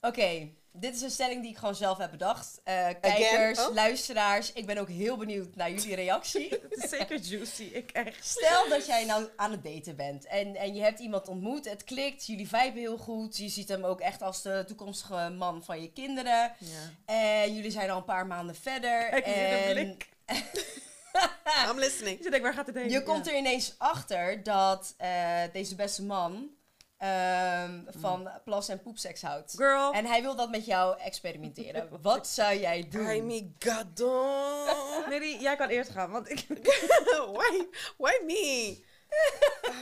Oké, 0.00 0.48
dit 0.72 0.94
is 0.94 1.00
een 1.00 1.10
stelling 1.10 1.42
die 1.42 1.50
ik 1.50 1.56
gewoon 1.56 1.74
zelf 1.74 1.98
heb 1.98 2.10
bedacht. 2.10 2.60
Eh, 2.64 2.86
kijkers, 3.00 3.58
Oh. 3.66 3.74
luisteraars, 3.74 4.52
ik 4.52 4.66
ben 4.66 4.78
ook 4.78 4.88
heel 4.88 5.16
benieuwd 5.16 5.54
naar 5.56 5.70
jullie 5.70 5.94
reactie. 5.94 6.48
Het 6.70 6.82
is 6.84 6.90
zeker 6.90 7.16
juicy. 7.18 7.62
Ik 7.62 7.90
echt. 7.90 8.24
Stel 8.26 8.68
dat 8.68 8.86
jij 8.86 9.04
nou 9.04 9.28
aan 9.36 9.50
het 9.50 9.64
daten 9.64 9.96
bent 9.96 10.26
en, 10.26 10.56
en 10.56 10.74
je 10.74 10.82
hebt 10.82 10.98
iemand 10.98 11.28
ontmoet, 11.28 11.64
het 11.70 11.84
klikt, 11.84 12.26
jullie 12.26 12.48
viben 12.48 12.80
heel 12.80 12.96
goed, 12.98 13.36
je 13.36 13.48
ziet 13.48 13.68
hem 13.68 13.84
ook 13.84 14.00
echt 14.00 14.22
als 14.22 14.42
de 14.42 14.64
toekomstige 14.66 15.28
man 15.38 15.64
van 15.64 15.82
je 15.82 15.92
kinderen. 15.92 16.52
Ja. 16.58 16.90
En 17.14 17.54
jullie 17.54 17.70
zijn 17.70 17.90
al 17.90 17.96
een 17.96 18.04
paar 18.04 18.26
maanden 18.26 18.54
verder. 18.54 19.08
Kijk, 19.08 19.26
en 19.26 19.72
blik. 19.72 20.08
I'm 21.68 21.78
listening. 21.78 22.22
Je 22.22 22.30
denkt, 22.30 22.44
waar 22.44 22.54
gaat 22.54 22.66
het 22.66 22.74
heen? 22.74 22.90
je 22.90 23.02
komt 23.02 23.26
er 23.26 23.36
ineens 23.36 23.74
achter 23.78 24.42
dat 24.42 24.94
eh, 24.96 25.42
deze 25.52 25.74
beste 25.74 26.02
man 26.02 26.50
ehm, 26.96 27.80
van 27.86 28.30
plas- 28.44 28.68
en 28.68 28.82
poepseks 28.82 29.22
houdt. 29.22 29.52
Girl. 29.56 29.92
En 29.92 30.06
hij 30.06 30.22
wil 30.22 30.36
dat 30.36 30.50
met 30.50 30.66
jou 30.66 30.98
experimenteren. 30.98 31.88
Wat 32.02 32.26
zou 32.28 32.58
jij 32.58 32.88
doen? 32.88 33.10
I 33.10 33.22
me 33.22 33.50
god. 33.58 35.08
Nee, 35.08 35.40
jij 35.40 35.56
kan 35.56 35.68
eerst 35.68 35.90
gaan, 35.90 36.10
want 36.10 36.30
ik... 36.30 36.46
why, 37.36 37.66
why 37.96 38.12
me? 38.26 38.84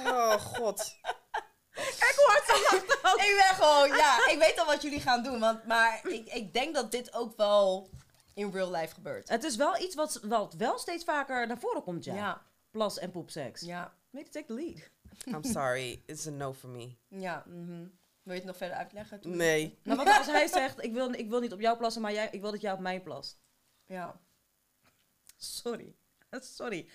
Oh 0.07 0.33
god. 0.33 0.97
Ik 1.75 2.13
hoor 2.17 2.43
lachen. 2.47 3.27
Ik 3.27 3.45
ben 3.47 3.65
gewoon, 3.65 3.97
ja, 3.97 4.29
ik 4.29 4.39
weet 4.39 4.59
al 4.59 4.67
wat 4.67 4.83
jullie 4.83 5.01
gaan 5.01 5.23
doen. 5.23 5.41
Want, 5.41 5.65
maar 5.67 6.01
ik, 6.09 6.33
ik 6.33 6.53
denk 6.53 6.75
dat 6.75 6.91
dit 6.91 7.15
ook 7.15 7.37
wel 7.37 7.91
in 8.35 8.51
real 8.51 8.71
life 8.71 8.95
gebeurt. 8.95 9.29
Het 9.29 9.45
is 9.45 9.57
wel 9.57 9.81
iets 9.81 9.95
wat, 9.95 10.21
wat 10.23 10.55
wel 10.55 10.79
steeds 10.79 11.05
vaker 11.05 11.47
naar 11.47 11.59
voren 11.59 11.83
komt, 11.83 12.05
ja. 12.05 12.15
Ja, 12.15 12.43
Plas 12.71 12.99
en 12.99 13.11
poepseks. 13.11 13.61
ja, 13.61 13.95
Maybe 14.11 14.31
take 14.31 14.47
the 14.47 14.53
lead. 14.55 14.91
I'm 15.27 15.45
sorry. 15.53 16.03
It's 16.07 16.27
a 16.27 16.31
no 16.31 16.53
for 16.53 16.69
me. 16.71 16.97
ja. 17.09 17.43
mhm. 17.47 17.87
Wil 18.23 18.35
je 18.35 18.41
het 18.41 18.49
nog 18.49 18.57
verder 18.57 18.77
uitleggen? 18.77 19.21
Toen? 19.21 19.37
Nee. 19.37 19.79
Maar 19.85 19.97
wat 19.97 20.07
als 20.19 20.27
hij 20.27 20.47
zegt, 20.47 20.83
ik 20.85 20.93
wil, 20.93 21.13
ik 21.13 21.29
wil 21.29 21.41
niet 21.41 21.53
op 21.53 21.61
jou 21.61 21.77
plassen, 21.77 22.03
maar 22.03 22.13
jij, 22.13 22.29
ik 22.31 22.41
wil 22.41 22.51
dat 22.51 22.61
jij 22.61 22.73
op 22.73 22.79
mij 22.81 23.01
plast. 23.01 23.39
Ja. 23.87 24.21
Sorry. 25.37 25.95
Sorry. 26.39 26.89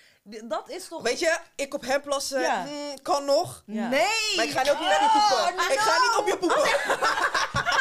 Dat 0.44 0.68
is 0.70 0.88
toch... 0.88 1.02
Weet 1.02 1.18
je, 1.18 1.38
ik 1.56 1.74
op 1.74 1.80
hem 1.82 2.00
plassen 2.02 2.40
Ja. 2.40 2.66
hmm, 2.66 3.02
kan 3.02 3.24
nog. 3.24 3.62
Ja. 3.66 3.88
Nee! 3.88 4.36
Maar 4.36 4.44
ik 4.44 4.50
ga 4.50 4.62
niet 4.62 4.70
op 4.70 4.78
je 4.78 5.08
poepen. 5.12 5.64
Oh, 5.64 5.72
Ik 5.72 5.78
ga 5.78 5.98
niet 5.98 6.16
op 6.18 6.26
je 6.26 6.38
poepen. 6.38 7.74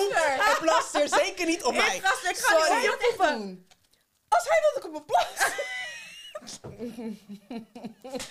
en 0.00 0.40
en 0.40 0.56
plast 0.60 0.94
er 0.94 1.08
zeker 1.08 1.46
niet 1.46 1.64
op 1.64 1.74
mij. 1.74 1.96
Ik, 1.96 2.02
ik 2.04 2.36
ga 2.36 2.58
Sorry. 2.66 2.80
niet 2.80 2.90
op 2.94 3.00
je 3.00 3.06
poepen. 3.16 3.38
doen. 3.38 3.68
Als 4.28 4.48
hij 4.48 4.60
wil 4.60 4.70
dat 4.74 4.84
ik 4.84 4.88
op 4.88 4.92
me 4.92 5.02
plas. 5.02 5.50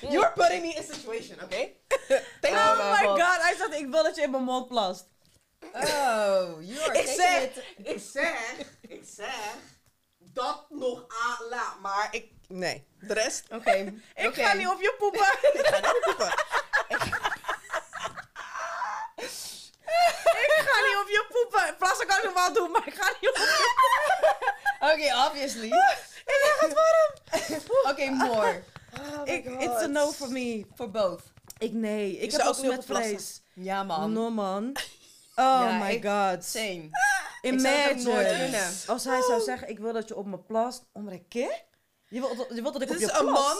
You're 0.11 0.31
putting 0.31 0.61
me 0.61 0.67
in 0.73 0.77
a 0.89 0.93
situation, 0.93 1.43
oké? 1.43 1.55
Thank 2.41 2.55
Oh 2.55 2.77
mijn 2.77 2.91
my 3.15 3.21
God. 3.23 3.41
hij 3.41 3.55
zegt, 3.57 3.73
ik 3.73 3.87
wil 3.87 4.03
dat 4.03 4.15
je 4.15 4.21
in 4.21 4.31
mijn 4.31 4.43
mond 4.43 4.67
plast. 4.67 5.05
Oh, 5.73 5.81
you 6.61 6.79
are 6.79 6.99
Ik 6.99 7.07
zeg, 7.07 7.41
it- 7.43 7.63
ik 7.87 8.01
zeg, 8.11 8.39
ik 8.81 9.03
zeg 9.15 9.35
dat 10.17 10.65
nog 10.69 11.05
aan 11.07 11.47
la. 11.49 11.75
Maar 11.81 12.07
ik, 12.11 12.31
nee. 12.47 12.87
De 12.99 13.13
rest, 13.13 13.43
Oké, 13.51 13.71
Ik 14.15 14.27
oké. 14.27 14.43
ga 14.43 14.53
niet 14.53 14.67
op 14.67 14.81
je 14.81 14.95
poepen. 14.97 15.21
ik 15.59 15.65
ga 15.67 15.79
niet 15.79 15.99
poepen. 16.01 16.33
Ik 20.77 20.81
ga 20.81 20.87
niet 20.87 21.01
op 21.03 21.07
je 21.09 21.25
poepen. 21.29 21.75
Plassen 21.77 22.07
kan 22.07 22.17
ik 22.17 22.23
nog 22.23 22.33
wel 22.33 22.53
doen, 22.53 22.71
maar 22.71 22.87
ik 22.87 22.93
ga 22.93 23.13
niet 23.21 23.29
op 23.29 23.35
je 23.35 23.73
Oké, 24.79 25.27
obviously. 25.27 25.67
Ik 26.25 26.39
zeg 26.43 26.59
het 26.59 26.73
warm. 26.73 27.61
Oké, 27.91 28.09
more. 28.09 28.63
Oh 28.99 29.21
Ik, 29.23 29.45
it's 29.45 29.81
a 29.81 29.85
no 29.87 30.11
for 30.11 30.31
me. 30.31 30.65
For 30.75 30.91
both. 30.91 31.21
Ik 31.57 31.73
nee. 31.73 32.17
Ik 32.17 32.31
zou 32.31 32.43
heb 32.43 32.51
ook 32.51 32.63
op 32.63 32.65
met 32.69 32.85
vlees. 32.85 33.41
Ja, 33.53 33.83
man. 33.83 34.13
No 34.13 34.29
man. 34.29 34.71
Oh 35.37 35.43
Ja, 35.43 35.77
my 35.83 35.91
ik- 35.91 36.03
god. 36.05 36.43
Same. 36.45 36.89
Imagine. 37.41 38.67
Als 38.87 39.03
hij 39.03 39.21
zou 39.21 39.41
zeggen, 39.41 39.69
ik 39.69 39.79
wil 39.79 39.93
dat 39.93 40.07
je 40.07 40.15
op 40.15 40.25
me 40.25 40.37
plast. 40.37 40.83
Om 40.93 41.07
een 41.07 41.27
keer? 41.27 41.63
Je 42.07 42.19
wilt, 42.19 42.45
je 42.49 42.61
wilt 42.61 42.73
dat 42.73 42.81
ik 42.81 42.87
Dit 42.87 42.97
op 42.97 43.03
je 43.03 43.11
is 43.11 43.19
een 43.19 43.25
man 43.25 43.57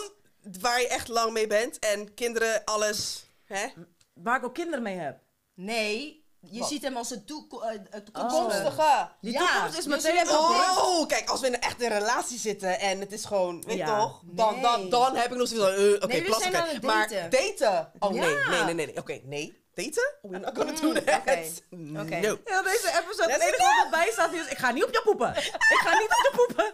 waar 0.60 0.80
je 0.80 0.88
echt 0.88 1.08
lang 1.08 1.32
mee 1.32 1.46
bent 1.46 1.78
en 1.78 2.14
kinderen, 2.14 2.64
alles. 2.64 3.26
Hè? 3.44 3.66
Waar 4.14 4.36
ik 4.36 4.44
ook 4.44 4.54
kinderen 4.54 4.82
mee 4.82 4.96
heb. 4.96 5.18
Nee, 5.54 6.25
je 6.50 6.58
Wat? 6.60 6.68
ziet 6.68 6.82
hem 6.82 6.96
als 6.96 7.10
een 7.10 7.24
toeko- 7.24 7.60
eh, 7.60 7.72
een 7.90 8.04
Toekomstige. 8.04 8.42
toekomstige. 8.42 9.08
Die 9.20 9.32
Ja, 9.32 9.38
toekomst 9.38 9.78
is 9.78 9.84
dus 9.84 9.94
meteen 10.04 10.28
ook 10.28 10.48
dit- 10.48 10.76
Oh, 10.84 11.06
kijk, 11.06 11.28
als 11.30 11.40
we 11.40 11.46
in 11.46 11.54
een 11.54 11.60
echte 11.60 11.88
relatie 11.88 12.38
zitten 12.38 12.80
en 12.80 13.00
het 13.00 13.12
is 13.12 13.24
gewoon, 13.24 13.62
weet 13.66 13.76
je 13.76 13.84
Ja. 13.84 13.98
toch? 14.00 14.20
Dan, 14.24 14.52
Nee. 14.52 14.62
dan, 14.62 14.88
dan 14.90 15.16
heb 15.16 15.32
ik 15.32 15.38
nog 15.38 15.48
zoiets 15.48 15.66
van, 15.66 15.74
eh, 15.74 15.92
oké, 15.94 16.06
Nee, 16.06 16.22
het 16.22 16.82
Maar 16.82 17.08
daten. 17.30 17.92
Oh 17.98 18.10
nee, 18.10 18.30
Ja. 18.30 18.48
nee, 18.48 18.62
nee, 18.64 18.74
nee. 18.74 18.86
nee. 18.86 18.96
Oké, 18.96 19.20
nee. 19.24 19.64
Daten? 19.74 20.14
We're 20.22 20.38
not 20.38 20.56
gonna 20.56 20.72
do 20.80 20.86
Mm, 20.88 20.94
that. 21.04 21.18
oké. 21.18 21.42
No. 21.70 22.00
Oké. 22.02 22.14
Heel 22.14 22.38
deze 22.62 23.02
episode, 23.02 23.32
het 23.32 23.42
enige 23.42 23.62
wat 23.62 23.84
erbij 23.84 24.08
staat 24.12 24.32
nu 24.32 24.38
is, 24.40 24.46
ik 24.48 24.58
ga 24.58 24.70
niet 24.70 24.84
op 24.84 24.92
je 24.92 25.00
poepen. 25.04 25.36
ik 25.36 25.80
ga 25.84 25.98
niet 25.98 26.08
op 26.08 26.18
je 26.22 26.32
poepen. 26.36 26.72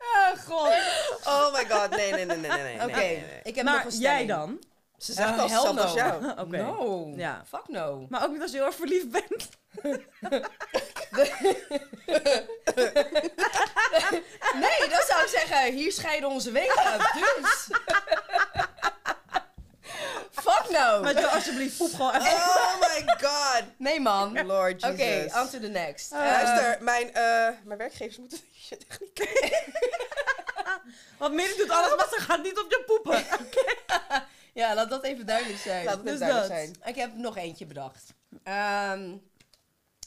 Oh 0.00 0.38
god. 0.48 0.72
Oh 1.26 1.52
my 1.52 1.66
god, 1.68 1.90
Nee, 1.90 2.12
nee, 2.12 2.24
nee, 2.24 2.36
nee, 2.36 2.50
nee. 2.50 2.62
nee, 2.62 2.74
Oké, 2.82 2.96
nee, 2.96 3.16
nee. 3.16 3.40
ik 3.42 3.54
heb 3.54 3.64
maar 3.64 3.84
nog 3.84 3.92
een 3.92 3.98
jij 3.98 4.26
dan? 4.26 4.58
Ze 4.98 5.12
zegt 5.12 5.38
al 5.38 5.48
no. 5.74 5.82
als 5.82 5.92
jou. 6.02 6.30
Oké. 6.30 6.56
No. 6.56 7.12
Ja. 7.16 7.42
Fuck 7.48 7.68
no. 7.68 8.06
Maar 8.08 8.24
ook 8.24 8.30
niet 8.32 8.42
als 8.42 8.50
je 8.50 8.56
heel 8.56 8.66
erg 8.66 8.74
verliefd 8.74 9.10
bent. 9.10 9.48
Nee, 14.54 14.88
dan 14.88 15.02
zou 15.08 15.22
ik 15.22 15.28
zeggen, 15.28 15.72
hier 15.72 15.92
scheiden 15.92 16.28
onze 16.28 16.50
wegen. 16.50 16.98
Dus. 17.14 17.68
Fuck 20.30 20.64
no. 20.70 21.02
Weet 21.02 21.18
je, 21.18 21.28
alsjeblieft, 21.28 21.76
poep 21.76 21.94
gewoon 21.94 22.14
even. 22.14 22.32
Oh 22.32 22.80
my 22.80 23.14
god. 23.20 23.62
Nee 23.78 24.00
man. 24.00 24.46
Lord 24.46 24.84
Oké, 24.84 25.02
Jesus. 25.04 25.40
on 25.40 25.48
to 25.48 25.58
the 25.60 25.68
next. 25.68 26.12
Uh, 26.12 26.18
Eh, 26.18 26.24
Luister, 26.42 26.76
mijn, 26.80 27.14
eh, 27.14 27.48
mijn 27.64 27.78
werkgevers 27.78 28.16
moeten 28.18 28.38
die 28.38 28.60
shit 28.66 28.86
echt 28.88 29.00
niet 29.00 29.12
kijken. 29.24 29.72
Want 31.18 31.34
Miri 31.34 31.56
doet 31.56 31.70
alles, 31.70 31.96
maar 31.96 32.08
ze 32.10 32.20
gaat 32.20 32.42
niet 32.42 32.58
op 32.58 32.66
je 32.70 32.82
poepen. 32.86 33.24
Ja, 34.56 34.74
laat 34.74 34.90
dat 34.90 35.04
even 35.04 35.26
duidelijk 35.26 35.58
zijn. 35.58 35.84
Laat 35.84 36.04
Dus 36.04 36.18
duidelijk 36.18 36.48
dat. 36.48 36.58
zijn. 36.58 36.76
Ik 36.94 36.94
heb 37.00 37.14
nog 37.16 37.36
eentje 37.36 37.66
bedacht. 37.66 38.14
Ehm, 38.42 39.16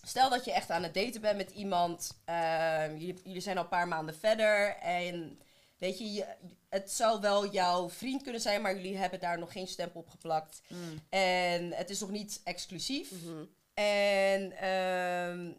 stel 0.03 0.29
dat 0.29 0.45
je 0.45 0.51
echt 0.51 0.69
aan 0.69 0.83
het 0.83 0.93
daten 0.93 1.21
bent 1.21 1.37
met 1.37 1.51
iemand. 1.51 2.21
ehm, 2.25 2.95
jullie, 2.97 3.21
jullie 3.23 3.41
zijn 3.41 3.57
al 3.57 3.63
een 3.63 3.69
paar 3.69 3.87
maanden 3.87 4.15
verder. 4.15 4.75
En 4.77 5.39
weet 5.77 5.97
je, 5.97 6.13
je, 6.13 6.25
het 6.69 6.91
zou 6.91 7.21
wel 7.21 7.51
jouw 7.51 7.89
vriend 7.89 8.23
kunnen 8.23 8.41
zijn, 8.41 8.61
maar 8.61 8.75
jullie 8.75 8.97
hebben 8.97 9.19
daar 9.19 9.39
nog 9.39 9.51
geen 9.51 9.67
stempel 9.67 9.99
op 9.99 10.09
geplakt. 10.09 10.61
En 11.09 11.73
het 11.73 11.89
is 11.89 11.99
nog 11.99 12.09
niet 12.09 12.41
exclusief. 12.43 13.11
Mhm. 13.11 13.43
En 13.73 14.51
ehm, 14.57 15.51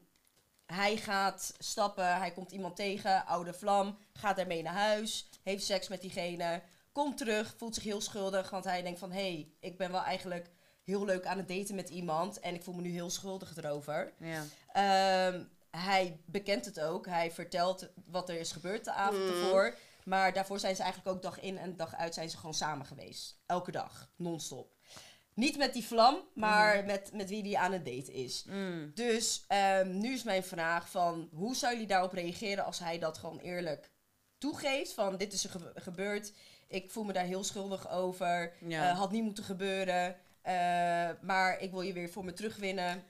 hij 0.66 0.96
gaat 0.96 1.54
stappen, 1.58 2.16
hij 2.16 2.30
komt 2.30 2.50
iemand 2.52 2.76
tegen, 2.76 3.26
oude 3.26 3.52
vlam, 3.52 3.98
gaat 4.12 4.36
daarmee 4.36 4.62
naar 4.62 4.74
huis, 4.74 5.28
heeft 5.42 5.64
seks 5.64 5.88
met 5.88 6.00
diegene, 6.00 6.62
komt 6.92 7.16
terug, 7.16 7.54
voelt 7.56 7.74
zich 7.74 7.84
heel 7.84 8.00
schuldig, 8.00 8.50
want 8.50 8.64
hij 8.64 8.82
denkt 8.82 8.98
van, 8.98 9.12
hé, 9.12 9.20
hey, 9.32 9.52
ik 9.60 9.78
ben 9.78 9.90
wel 9.92 10.02
eigenlijk 10.02 10.50
heel 10.84 11.04
leuk 11.04 11.26
aan 11.26 11.38
het 11.38 11.48
daten 11.48 11.74
met 11.74 11.88
iemand 11.88 12.40
en 12.40 12.54
ik 12.54 12.62
voel 12.62 12.74
me 12.74 12.80
nu 12.82 12.90
heel 12.90 13.10
schuldig 13.10 13.56
erover. 13.56 14.12
Ja. 14.18 14.44
Ehm, 14.72 15.44
hij 15.70 16.20
bekent 16.26 16.64
het 16.64 16.80
ook, 16.80 17.06
hij 17.06 17.30
vertelt 17.30 17.88
wat 18.06 18.28
er 18.28 18.38
is 18.38 18.52
gebeurd 18.52 18.84
de 18.84 18.92
avond 18.92 19.24
Mhm. 19.24 19.32
ervoor, 19.32 19.76
maar 20.04 20.32
daarvoor 20.32 20.58
zijn 20.58 20.76
ze 20.76 20.82
eigenlijk 20.82 21.16
ook 21.16 21.22
dag 21.22 21.40
in 21.40 21.58
en 21.58 21.76
dag 21.76 21.94
uit 21.94 22.14
zijn 22.14 22.30
ze 22.30 22.36
gewoon 22.36 22.54
samen 22.54 22.86
geweest. 22.86 23.38
Elke 23.46 23.70
dag, 23.70 24.10
non-stop. 24.16 24.74
Niet 25.34 25.56
met 25.56 25.72
die 25.72 25.84
vlam, 25.84 26.16
maar 26.34 26.84
met, 26.84 27.12
met 27.12 27.28
wie 27.28 27.42
die 27.42 27.58
aan 27.58 27.72
het 27.72 27.84
daten 27.84 28.12
is. 28.12 28.44
Mm. 28.46 28.90
Dus 28.94 29.44
ehm, 29.48 29.98
nu 29.98 30.12
is 30.12 30.22
mijn 30.22 30.44
vraag 30.44 30.90
van 30.90 31.28
hoe 31.32 31.56
zou 31.56 31.72
jullie 31.72 31.88
daarop 31.88 32.12
reageren 32.12 32.64
als 32.64 32.78
hij 32.78 32.98
dat 32.98 33.18
gewoon 33.18 33.38
eerlijk 33.38 33.90
toegeeft 34.38 34.92
van 34.92 35.16
dit 35.16 35.32
is 35.32 35.44
er 35.44 35.50
gebe- 35.50 35.72
gebeurd, 35.74 36.32
ik 36.70 36.90
voel 36.90 37.04
me 37.04 37.12
daar 37.12 37.24
heel 37.24 37.44
schuldig 37.44 37.90
over, 37.90 38.52
Ja. 38.60 38.90
Eh, 38.90 38.98
had 38.98 39.10
niet 39.10 39.22
moeten 39.22 39.44
gebeuren, 39.44 40.16
eh, 40.42 40.54
maar 41.20 41.60
ik 41.60 41.70
wil 41.70 41.80
je 41.80 41.92
weer 41.92 42.10
voor 42.10 42.24
me 42.24 42.32
terugwinnen. 42.32 43.04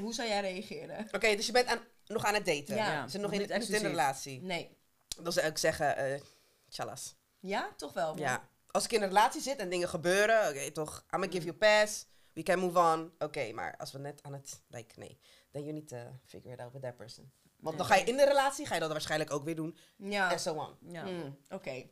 Hoe 0.00 0.14
zou 0.14 0.28
jij 0.28 0.40
reageren? 0.40 1.08
Oké, 1.12 1.36
dus 1.36 1.46
je 1.46 1.52
bent 1.52 1.66
aan, 1.66 1.80
nog 2.06 2.24
aan 2.24 2.34
het 2.34 2.46
daten. 2.46 2.74
Ja. 2.76 3.08
Ze 3.08 3.18
nog 3.18 3.30
Nog 3.30 3.40
in, 3.40 3.58
niet 3.58 3.68
in 3.68 3.74
een 3.74 3.90
relatie. 3.90 4.42
Nee. 4.42 4.76
Dan 5.22 5.32
zou 5.32 5.46
ik 5.46 5.58
zeggen, 5.58 5.96
eh 5.96 6.20
chalas. 6.68 7.14
Ja, 7.40 7.70
toch 7.76 7.92
wel? 7.92 8.18
Ja. 8.18 8.48
Als 8.70 8.84
ik 8.84 8.92
in 8.92 9.02
een 9.02 9.08
relatie 9.08 9.40
zit 9.40 9.58
en 9.58 9.68
dingen 9.68 9.88
gebeuren, 9.88 10.48
oké, 10.48 10.70
toch, 10.70 10.96
I'm 10.98 11.20
gonna 11.20 11.32
give 11.32 11.44
you 11.44 11.56
a 11.62 11.82
pass. 11.82 12.06
We 12.32 12.42
can 12.42 12.58
move 12.58 12.78
on. 12.78 13.12
Oké, 13.18 13.52
maar 13.52 13.74
als 13.76 13.92
we 13.92 13.98
net 13.98 14.22
aan 14.22 14.32
het, 14.32 14.62
like, 14.68 14.98
nee. 14.98 15.18
Then 15.50 15.62
you 15.62 15.72
need 15.72 15.88
to 15.88 15.96
figure 16.24 16.52
it 16.54 16.60
out 16.60 16.72
with 16.72 16.82
that 16.82 16.96
person. 16.96 17.32
Want 17.56 17.76
dan 17.76 17.86
ga 17.86 17.94
je 17.94 18.04
in 18.04 18.16
de 18.16 18.24
relatie, 18.24 18.66
ga 18.66 18.74
je 18.74 18.80
dat 18.80 18.90
waarschijnlijk 18.90 19.30
ook 19.32 19.44
weer 19.44 19.56
doen. 19.56 19.76
Ja. 19.96 20.32
En 20.32 20.40
so 20.40 20.54
on. 20.54 20.92
Ja. 20.92 21.04
Mm, 21.04 21.36
Oké. 21.50 21.88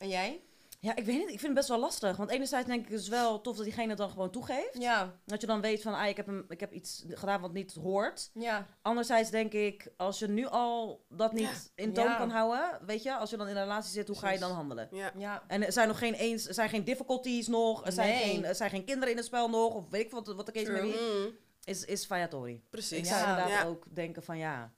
En 0.00 0.08
jij? 0.08 0.40
ja, 0.82 0.96
ik 0.96 1.04
weet 1.04 1.16
niet. 1.18 1.22
Ik 1.24 1.28
vind 1.28 1.42
het 1.42 1.54
best 1.54 1.68
wel 1.68 1.78
lastig. 1.78 2.16
Want 2.16 2.30
enerzijds 2.30 2.66
denk 2.68 2.84
ik 2.84 2.90
het 2.90 3.00
is 3.00 3.08
wel 3.08 3.40
tof 3.40 3.56
dat 3.56 3.64
diegene 3.64 3.88
het 3.88 3.98
dan 3.98 4.10
gewoon 4.10 4.30
toegeeft. 4.30 4.78
Ja. 4.78 5.14
Dat 5.24 5.40
je 5.40 5.46
dan 5.46 5.60
weet 5.60 5.82
van, 5.82 5.94
ah, 5.94 6.08
ik 6.08 6.16
heb, 6.16 6.26
een, 6.26 6.44
ik 6.48 6.60
heb 6.60 6.72
iets 6.72 7.04
gedaan 7.08 7.40
wat 7.40 7.52
niet 7.52 7.74
hoort. 7.74 8.30
Ja. 8.34 8.66
Anderzijds 8.82 9.30
denk 9.30 9.52
ik, 9.52 9.92
als 9.96 10.18
je 10.18 10.28
nu 10.28 10.46
al 10.46 11.04
dat 11.08 11.32
niet 11.32 11.72
in 11.74 11.92
toon 11.92 12.04
Ja. 12.04 12.16
kan 12.16 12.30
houden, 12.30 12.78
weet 12.86 13.02
je, 13.02 13.16
als 13.16 13.30
je 13.30 13.36
dan 13.36 13.48
in 13.48 13.56
een 13.56 13.62
relatie 13.62 13.90
zit, 13.92 14.08
hoe 14.08 14.18
ga 14.18 14.30
je 14.30 14.38
dan 14.38 14.50
handelen? 14.52 14.88
Ja. 14.90 15.12
Ja. 15.16 15.42
En 15.46 15.66
er 15.66 15.72
zijn 15.72 15.88
nog 15.88 15.98
geen 15.98 16.14
eens, 16.14 16.46
er 16.48 16.54
zijn 16.54 16.68
geen 16.68 16.84
difficulties 16.84 17.46
nog, 17.46 17.86
er 17.86 17.92
zijn, 17.92 18.08
Nee. 18.08 18.18
geen, 18.22 18.44
er 18.44 18.54
zijn 18.54 18.70
geen 18.70 18.84
kinderen 18.84 19.10
in 19.10 19.16
het 19.16 19.26
spel 19.26 19.48
nog, 19.48 19.74
of 19.74 19.88
weet 19.90 20.04
ik 20.04 20.10
wat, 20.10 20.26
wat 20.26 20.46
de 20.46 20.52
case 20.52 20.64
True. 20.66 20.80
be, 20.92 21.24
Mm, 21.28 21.36
is, 21.64 21.84
is 21.84 22.04
Fayatori. 22.06 22.52
Ik 22.54 22.70
precies. 22.70 23.08
zou 23.08 23.20
Ja. 23.20 23.28
inderdaad 23.28 23.62
Ja. 23.62 23.68
ook 23.68 23.84
denken 23.94 24.22
van 24.22 24.38
ja, 24.38 24.72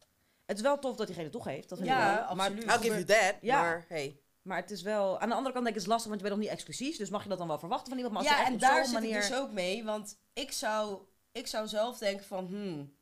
het 0.46 0.56
is 0.56 0.62
wel 0.62 0.78
tof 0.78 0.96
dat 0.96 1.06
diegene 1.06 1.28
toegeeft, 1.30 1.68
dat 1.68 1.78
Ja, 1.78 1.84
ik. 2.30 2.36
Maar, 2.36 2.46
absoluut. 2.48 2.64
I'll 2.64 2.78
give 2.78 2.92
you 2.92 3.04
that, 3.04 3.34
Ja. 3.40 3.60
maar 3.60 3.84
hey. 3.88 4.20
Maar 4.42 4.56
het 4.56 4.70
is 4.70 4.82
wel, 4.82 5.20
aan 5.20 5.28
de 5.28 5.34
andere 5.34 5.52
kant 5.54 5.64
denk 5.64 5.66
ik 5.66 5.74
het 5.74 5.82
is 5.82 5.86
lastig, 5.88 6.08
want 6.10 6.20
je 6.22 6.26
bent 6.28 6.38
nog 6.40 6.48
niet 6.48 6.54
exclusief, 6.58 6.96
dus 6.96 7.10
mag 7.10 7.22
je 7.22 7.28
dat 7.28 7.38
dan 7.38 7.48
wel 7.48 7.58
verwachten 7.58 7.88
van 7.88 7.96
iemand, 7.96 8.14
maar 8.14 8.22
als 8.28 8.38
ja, 8.40 8.46
en 8.46 8.58
daar 8.58 8.84
zit 8.84 8.92
manier... 8.94 9.16
ik 9.16 9.28
dus 9.28 9.34
ook 9.38 9.52
mee. 9.52 9.84
Want 9.84 10.16
ik 10.32 10.52
zou, 10.52 10.98
ik 11.32 11.46
zou 11.46 11.66
zelf 11.68 11.98
denken 11.98 12.26
van... 12.26 12.46
Hmm, 12.46 12.92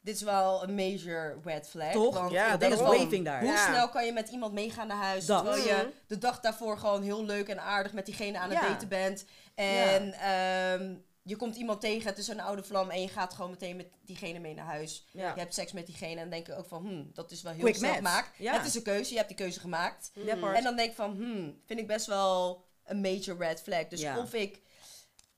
dit 0.00 0.14
is 0.14 0.22
wel 0.22 0.62
een 0.62 0.74
major 0.74 1.40
red 1.44 1.68
flag. 1.68 1.92
Toch? 1.92 2.14
Want 2.18 2.30
Ja, 2.30 2.56
denk 2.56 2.72
is 2.72 2.80
waving 2.80 3.24
daar. 3.24 3.40
Hoe 3.40 3.50
Ja. 3.50 3.66
snel 3.66 3.88
kan 3.88 4.04
je 4.06 4.12
met 4.12 4.28
iemand 4.28 4.52
meegaan 4.52 4.86
naar 4.86 4.96
huis... 5.02 5.26
Dat. 5.26 5.44
terwijl 5.44 5.64
je 5.66 5.74
Mhm. 5.74 5.86
de 6.06 6.18
dag 6.18 6.40
daarvoor 6.40 6.78
gewoon 6.78 7.02
heel 7.02 7.24
leuk 7.24 7.48
en 7.48 7.60
aardig 7.62 7.92
met 7.92 8.06
diegene 8.06 8.38
aan 8.38 8.50
het 8.50 8.58
Ja. 8.58 8.68
daten 8.68 8.88
bent. 8.88 9.24
En 9.54 10.12
ehm, 10.12 10.94
je 11.26 11.36
komt 11.36 11.56
iemand 11.56 11.80
tegen, 11.80 12.08
het 12.08 12.18
is 12.18 12.28
een 12.28 12.40
oude 12.40 12.62
vlam... 12.62 12.90
en 12.90 13.00
je 13.00 13.08
gaat 13.08 13.34
gewoon 13.34 13.50
meteen 13.50 13.76
met 13.76 13.86
diegene 14.00 14.38
mee 14.38 14.54
naar 14.54 14.64
huis. 14.66 15.04
Ja. 15.12 15.32
Je 15.34 15.40
hebt 15.40 15.54
seks 15.54 15.72
met 15.72 15.86
diegene 15.86 16.10
en 16.14 16.16
dan 16.20 16.30
denk 16.30 16.48
ik 16.48 16.58
ook 16.58 16.66
van... 16.66 16.82
Hmm, 16.86 17.10
dat 17.12 17.30
is 17.30 17.42
wel 17.42 17.52
heel 17.52 17.60
Quick 17.62 17.74
snel 17.76 17.90
match. 17.90 18.02
gemaakt. 18.06 18.36
Ja. 18.38 18.52
Het 18.56 18.66
is 18.66 18.74
een 18.74 18.82
keuze, 18.82 19.10
je 19.10 19.16
hebt 19.16 19.28
die 19.28 19.36
keuze 19.38 19.60
gemaakt. 19.60 20.10
Part. 20.40 20.56
En 20.56 20.62
dan 20.62 20.76
denk 20.76 20.90
ik 20.90 20.96
van, 20.96 21.10
hmm, 21.16 21.60
vind 21.66 21.80
ik 21.80 21.86
best 21.86 22.06
wel 22.06 22.64
een 22.84 23.00
major 23.00 23.36
red 23.38 23.62
flag. 23.62 23.88
Dus 23.88 24.00
Ja. 24.00 24.18
of 24.18 24.34
ik... 24.34 24.62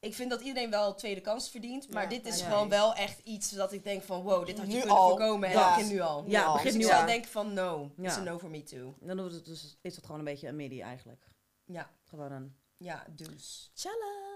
Ik 0.01 0.15
vind 0.15 0.31
dat 0.31 0.41
iedereen 0.41 0.71
wel 0.71 0.89
een 0.89 0.97
tweede 0.97 1.21
kans 1.21 1.51
verdient. 1.51 1.91
Maar 1.93 2.03
Ja, 2.03 2.09
dit 2.09 2.27
is 2.27 2.39
ja. 2.41 2.49
gewoon 2.51 2.69
wel 2.69 2.95
echt 2.95 3.19
iets 3.25 3.51
dat 3.51 3.73
ik 3.73 3.85
denk 3.85 4.03
van... 4.03 4.23
Wow, 4.23 4.47
dit 4.47 4.59
had 4.59 4.67
je 4.67 4.73
Nu 4.73 4.79
kunnen 4.79 4.97
al. 4.97 5.09
voorkomen. 5.09 5.49
En 5.49 5.55
Ja. 5.55 5.67
dat 5.69 5.77
begin 5.77 5.93
nu 5.95 6.01
al. 6.01 6.25
Ja, 6.27 6.53
begin 6.53 6.65
Dus 6.65 6.73
ik 6.75 6.81
nu 6.81 6.87
zou 6.87 7.01
al. 7.01 7.07
denken 7.07 7.31
van 7.31 7.53
no, 7.55 7.91
Ja. 7.97 8.11
is 8.11 8.17
een 8.17 8.25
no 8.25 8.39
for 8.39 8.51
me 8.51 8.63
too. 8.63 8.95
Dan 9.01 9.19
het 9.19 9.45
dus, 9.45 9.77
is 9.83 9.97
het 9.97 10.05
gewoon 10.05 10.19
een 10.19 10.25
beetje 10.25 10.49
een 10.49 10.57
midi 10.57 10.81
eigenlijk. 10.81 11.25
Ja, 11.65 11.91
Gewoon 12.05 12.33
een, 12.33 12.57
ja, 12.77 13.05
dus. 13.11 13.71
Chalas. 13.75 14.36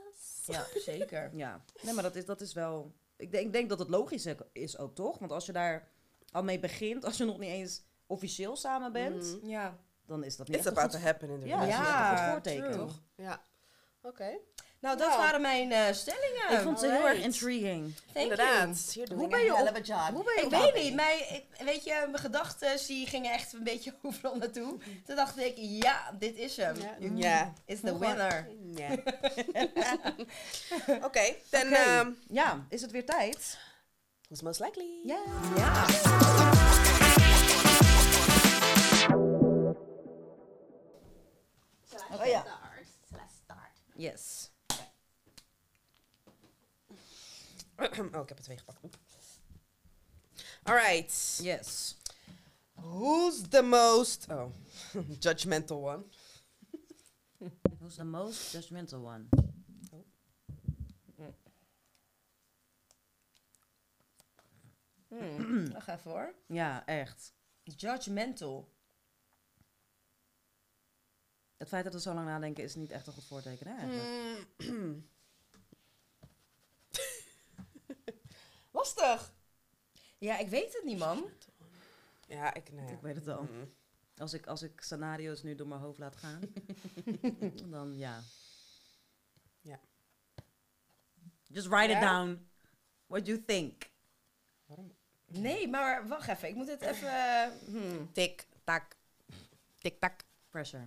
Ja, 0.53 0.66
zeker. 0.92 1.30
ja. 1.36 1.64
Nee, 1.82 1.94
maar 1.94 2.03
dat 2.03 2.16
is, 2.16 2.24
dat 2.24 2.40
is 2.40 2.53
wel... 2.53 2.92
Ik 3.16 3.30
denk, 3.30 3.46
ik 3.46 3.53
denk 3.53 3.68
dat 3.68 3.78
het 3.78 3.88
logisch 3.88 4.26
is- 4.53 4.78
ook, 4.78 4.94
toch? 4.94 5.18
Want 5.18 5.32
als 5.32 5.46
je 5.46 5.53
daar 5.53 5.88
al 6.32 6.42
mee 6.42 6.59
begint, 6.59 7.05
als 7.05 7.16
je 7.16 7.24
nog 7.24 7.38
niet 7.38 7.51
eens 7.51 7.82
officieel 8.07 8.57
samen 8.57 8.92
bent, 8.92 9.36
Mhm. 9.40 9.48
Ja. 9.48 9.78
dan 10.07 10.24
is 10.24 10.36
dat 10.36 10.46
niet 10.48 10.57
It's 10.57 10.66
echt 10.66 10.76
een 10.76 10.82
about 10.82 10.94
goed- 10.94 11.01
to 11.05 11.07
happen 11.11 11.30
in 11.30 11.40
the 11.40 11.46
Ja, 11.46 11.62
een 11.62 11.68
Ja, 11.68 12.16
goed 12.24 12.30
voorteken. 12.32 12.70
true. 12.72 12.76
Toch? 12.86 13.03
Ja. 13.14 13.42
Oké. 14.03 14.38
Nou, 14.81 14.97
dat 14.99 15.09
Nou. 15.09 15.20
waren 15.20 15.41
mijn 15.41 15.72
eh, 15.72 15.93
stellingen. 15.93 16.51
Ik 16.53 16.59
vond 16.59 16.81
ze 16.81 16.91
heel 16.91 17.09
erg 17.09 17.18
intriguing. 17.18 17.95
Thank 18.12 18.31
Inderdaad. 18.31 18.95
Hoe 19.14 19.28
ben 19.28 19.41
je 19.45 19.53
op- 19.53 19.59
hoe 20.12 20.24
ben 20.24 20.35
je 20.35 20.41
Ik 20.41 20.45
op- 20.45 20.51
weet 20.51 20.74
niet, 20.74 20.95
mijn, 20.95 21.18
ik, 21.18 21.45
weet 21.64 21.85
je, 21.85 22.05
mijn 22.11 22.18
gedachten 22.18 22.76
die 22.87 23.07
gingen 23.07 23.33
echt 23.33 23.53
een 23.53 23.64
beetje 23.64 23.95
overal 24.03 24.37
naartoe. 24.37 24.78
Toen 25.07 25.16
dacht 25.16 25.39
ik, 25.39 25.53
ja, 25.57 26.11
dit 26.18 26.37
is 26.37 26.57
hem. 26.57 26.76
Ja. 26.76 26.97
Mm, 26.99 27.16
Ja. 27.16 27.53
It's 27.66 27.81
the 27.81 27.99
winner. 27.99 28.49
Ja. 28.74 28.89
Oké, 31.07 31.35
dan 31.51 31.66
Oké. 31.66 31.74
ehm, 31.74 32.11
Ja, 32.28 32.66
is 32.68 32.83
het 32.83 32.91
weer 32.91 33.07
tijd? 33.07 33.59
who's 34.28 34.43
most 34.43 34.61
likely? 34.61 35.01
Ja. 35.05 35.18
Ja. 35.57 35.87
Oh 42.12 42.26
ja. 42.26 42.45
Let's 43.11 43.35
start. 43.45 43.76
Yes. 43.95 44.49
oh, 48.14 48.22
ik 48.22 48.28
heb 48.28 48.28
het 48.28 48.43
twee 48.43 48.59
gepakt. 48.59 48.81
Alright. 50.62 51.39
Yes. 51.43 51.97
Who's 52.74 53.49
the 53.49 53.62
most 53.62 54.26
oh, 54.31 54.53
judgmental 55.20 55.83
one? 55.83 56.05
Who's 57.78 57.97
the 57.97 58.05
most 58.05 58.53
judgmental 58.53 59.05
one? 59.05 59.28
Hmm, 65.09 65.70
wacht 65.72 65.89
even 65.89 66.11
hoor. 66.11 66.35
Ja, 66.47 66.87
echt. 66.87 67.35
Judgmental. 67.62 68.72
Het 71.57 71.68
feit 71.68 71.85
dat 71.85 71.93
we 71.93 72.01
zo 72.01 72.14
lang 72.14 72.26
nadenken 72.26 72.64
is 72.64 72.74
niet 72.74 72.91
echt 72.91 73.07
een 73.07 73.12
goed 73.12 73.24
voorteken, 73.24 73.66
hè? 73.66 73.76
eigenlijk. 73.83 74.53
Hmm. 74.57 75.09
Lastig. 78.81 79.33
Ja, 80.18 80.39
ik 80.39 80.49
weet 80.49 80.72
het 80.72 80.85
niet, 80.85 80.99
man. 80.99 81.24
Ja, 82.26 82.55
ik 82.55 82.72
nee. 82.72 82.93
Ik 82.93 83.01
weet 83.01 83.16
het 83.16 83.28
al. 83.28 83.43
Mm. 83.43 83.72
Als 84.16 84.33
ik, 84.33 84.47
als 84.47 84.62
ik 84.62 84.81
scenario's 84.81 85.43
nu 85.43 85.55
door 85.55 85.66
mijn 85.66 85.81
hoofd 85.81 85.99
laat 85.99 86.16
gaan, 86.16 86.41
dan 87.70 87.97
ja. 87.97 88.20
Ja. 89.61 89.81
Just 91.47 91.66
write 91.66 91.93
it 91.93 92.01
down. 92.01 92.49
What 93.07 93.26
you 93.26 93.45
think. 93.45 93.91
Waarom? 94.66 94.95
Nee, 95.26 95.68
maar 95.68 96.09
wacht 96.09 96.28
even. 96.28 96.49
Ik 96.49 96.55
moet 96.55 96.68
het 96.68 96.81
even... 96.83 97.12
hmm. 97.64 98.12
Tik, 98.12 98.47
tak. 98.64 98.97
Tik, 99.78 100.01
tak. 100.01 100.24
Pressure. 100.49 100.87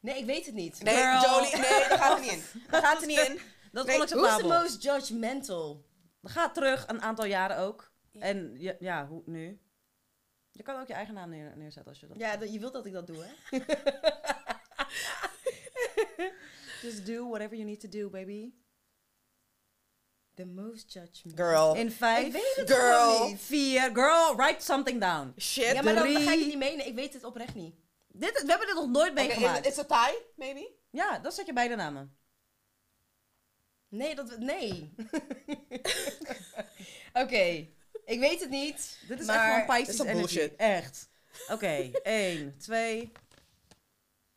Nee, 0.00 0.18
ik 0.18 0.24
weet 0.24 0.46
het 0.46 0.54
niet. 0.54 0.82
Nee, 0.82 0.94
Girl. 0.94 1.20
Jolie, 1.20 1.56
nee, 1.56 1.88
daar 1.88 1.98
gaat 1.98 2.18
het 2.18 2.30
niet 2.30 2.32
in. 2.32 2.42
Daar 2.70 2.82
gaat 2.82 2.98
het 2.98 3.06
niet 3.06 3.18
in. 3.18 3.40
Dat 3.72 3.88
is 3.88 3.96
Nee, 3.98 4.06
Who's 4.06 4.36
the 4.40 4.46
most 4.46 4.82
judgmental? 4.82 5.84
Ga 6.22 6.50
terug 6.50 6.86
een 6.88 7.02
aantal 7.02 7.24
jaren 7.24 7.56
ook. 7.58 7.92
En 8.18 8.54
ja, 8.58 8.74
ja, 8.78 9.06
hoe 9.06 9.22
nu? 9.26 9.60
Je 10.50 10.62
kan 10.62 10.80
ook 10.80 10.86
je 10.86 10.92
eigen 10.94 11.14
naam 11.14 11.30
neer- 11.30 11.56
neerzetten 11.56 11.90
als 11.92 12.00
je 12.00 12.06
dat... 12.06 12.16
Ja, 12.16 12.36
dat- 12.36 12.52
je 12.52 12.58
wilt 12.58 12.72
dat 12.72 12.86
ik 12.86 12.92
dat 12.92 13.06
doe, 13.06 13.24
hè? 13.24 13.58
Just 16.82 17.06
do 17.06 17.28
whatever 17.28 17.56
you 17.56 17.64
need 17.68 17.80
to 17.80 17.88
do, 17.88 18.08
baby. 18.10 18.52
The 20.34 20.44
most 20.46 20.92
judgmental. 20.92 21.46
Girl. 21.46 21.74
In 21.74 21.90
vijf, 21.90 22.26
Ik 22.26 22.32
weet 22.32 22.52
het 22.56 22.70
Girl. 22.72 23.26
niet. 23.28 23.40
vier, 23.40 23.90
girl, 23.92 24.36
write 24.36 24.64
something 24.64 25.00
down. 25.00 25.34
Shit. 25.38 25.64
Ja, 25.72 25.82
maar 25.82 25.94
dan 25.94 26.02
Drie. 26.02 26.16
ga 26.16 26.32
ik 26.32 26.38
het 26.38 26.48
niet 26.48 26.58
menen. 26.58 26.86
Ik 26.86 26.94
weet 26.94 27.12
het 27.12 27.24
oprecht 27.24 27.54
niet. 27.54 27.74
Dit, 28.08 28.42
we 28.42 28.48
hebben 28.48 28.66
dit 28.66 28.76
nog 28.76 28.88
nooit 28.88 29.10
Okay, 29.10 29.26
meegemaakt. 29.26 29.66
is, 29.66 29.76
it's 29.78 29.90
a 29.92 30.06
tie, 30.08 30.18
maybe? 30.36 30.70
Ja, 30.90 31.18
dan 31.18 31.32
zet 31.32 31.46
je 31.46 31.52
beide 31.52 31.74
namen. 31.76 32.16
Nee, 33.92 34.14
dat... 34.14 34.38
Nee. 34.38 34.94
Oké. 37.22 37.66
Ik 38.04 38.20
weet 38.20 38.40
het 38.40 38.50
niet. 38.50 38.98
Dit 39.08 39.20
is 39.20 39.26
maar... 39.26 39.36
echt 39.36 39.44
gewoon 39.44 39.76
dit 39.76 39.86
Pisces 39.86 39.94
is 39.94 40.00
energy. 40.00 40.18
bullshit. 40.34 40.56
Echt. 40.56 41.08
Oké, 41.48 41.90
één, 42.02 42.58
twee. 42.58 43.12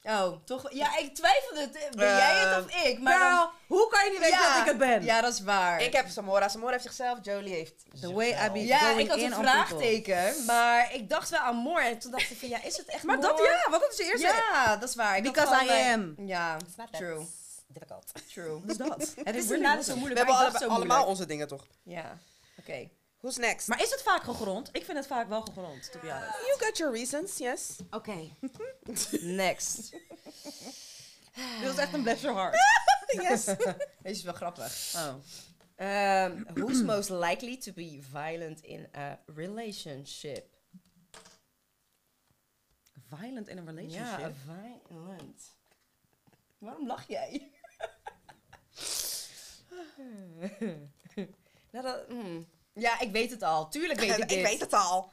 Oh, 0.02 0.44
toch? 0.46 0.74
Ja, 0.74 0.98
ik 0.98 1.16
twijfelde. 1.16 1.70
Ben 1.96 2.08
Eh, 2.08 2.18
jij 2.18 2.40
het 2.40 2.66
of 2.66 2.84
ik? 2.84 3.00
Maar 3.00 3.20
dan... 3.20 3.50
hoe 3.68 3.90
kan 3.90 4.04
je 4.06 4.10
niet 4.10 4.20
weten 4.20 4.38
Ja. 4.40 4.52
dat 4.54 4.62
ik 4.62 4.68
het 4.68 4.78
ben? 4.78 5.04
Ja, 5.04 5.22
dat 5.22 5.34
is 5.34 5.40
waar. 5.42 5.82
Ik 5.82 5.94
heb 5.94 6.08
Samora. 6.10 6.48
Samora 6.50 6.72
heeft 6.72 6.84
zichzelf. 6.84 7.20
Jolie 7.22 7.54
heeft 7.54 7.74
The 8.02 8.14
way 8.14 8.46
I 8.48 8.52
be 8.52 8.66
ja, 8.66 8.78
going 8.80 9.00
ik 9.00 9.10
had 9.10 9.18
in 9.18 9.26
een 9.26 9.38
on 9.38 9.44
people. 9.44 9.66
vraagteken, 9.66 10.46
maar 10.46 10.94
ik 10.94 11.10
dacht 11.10 11.30
wel 11.30 11.40
aan 11.40 11.56
Moor. 11.56 11.80
En 11.82 12.00
toen 12.00 12.12
dacht 12.12 12.30
ik 12.32 12.38
van, 12.38 12.50
ja, 12.50 12.64
is 12.64 12.78
het 12.78 12.88
echt 12.88 13.04
Maar 13.04 13.18
Moor? 13.18 13.28
dat 13.28 13.38
ja, 13.40 13.70
want 13.70 13.82
dat 13.82 13.92
is 13.92 13.98
je 13.98 14.04
eerste. 14.04 14.28
Ja, 14.28 14.78
dat 14.78 14.90
is 14.90 14.96
waar. 14.96 15.14
Had 15.14 15.24
Because 15.24 15.56
gewoon, 15.56 15.78
I 15.78 15.82
eh, 15.82 15.94
am. 15.94 16.16
Ja, 16.26 16.56
It's 16.68 16.76
not 16.76 16.92
that 16.92 17.02
true. 17.02 17.26
Difficult. 17.68 18.12
True. 18.34 18.62
Dus 18.66 18.78
dat. 18.78 18.90
Het 19.00 19.08
is 19.08 19.16
really 19.26 19.40
inderdaad 19.40 19.62
zo 19.62 19.76
wasn't. 19.76 19.94
We 19.94 20.00
moeilijk, 20.00 20.18
hebben 20.18 20.36
alle- 20.36 20.58
allemaal 20.60 20.78
moeilijk. 20.78 21.08
onze 21.08 21.26
dingen 21.26 21.48
toch? 21.48 21.68
Ja, 21.84 22.18
oké. 22.60 22.90
Who's 23.20 23.38
next? 23.38 23.68
Maar 23.68 23.82
is 23.82 23.92
het 23.92 24.02
vaak 24.02 24.24
gegrond? 24.24 24.70
Ik 24.72 24.86
vind 24.86 24.98
het 24.98 25.08
vaak 25.08 25.28
wel 25.28 25.42
gegrond, 25.42 25.92
to 25.92 26.00
be 26.00 26.12
honest. 26.12 26.32
you 26.46 26.56
got 26.60 26.78
your 26.78 26.94
reasons, 26.94 27.38
yes. 27.38 27.76
Oké. 27.90 28.30
Next. 29.22 29.92
Dit 31.62 31.72
is 31.72 31.78
echt 31.78 31.94
een 31.94 32.04
bless 32.04 32.22
your 32.22 32.38
heart. 32.38 32.58
yes. 33.30 33.44
Deze 33.46 33.76
is 34.02 34.24
wel 34.24 34.34
grappig. 34.34 34.94
Oh. 34.96 35.14
Um, 35.78 36.46
who's 36.54 36.82
most 36.82 37.10
likely 37.10 37.58
to 37.58 37.72
be 37.74 38.00
violent 38.12 38.62
in 38.62 38.88
a 38.96 39.20
relationship? 39.26 40.56
Violent 43.10 43.48
in 43.48 43.58
a 43.58 43.64
relationship. 43.66 44.20
Ja, 44.20 44.32
violent. 44.46 45.56
Waarom 46.58 46.88
lach 46.88 47.08
jij? 47.08 47.52
nou, 51.72 51.84
dat, 51.84 52.06
hmm. 52.08 52.48
Ja, 52.74 53.00
ik 53.00 53.12
weet 53.12 53.32
het 53.32 53.44
al. 53.44 53.70
Tuurlijk 53.70 54.00
weet 54.00 54.12
ik 54.18 54.18
ik 54.18 54.30
dit. 54.30 54.42
weet 54.42 54.60
het 54.60 54.74
al. 54.74 55.12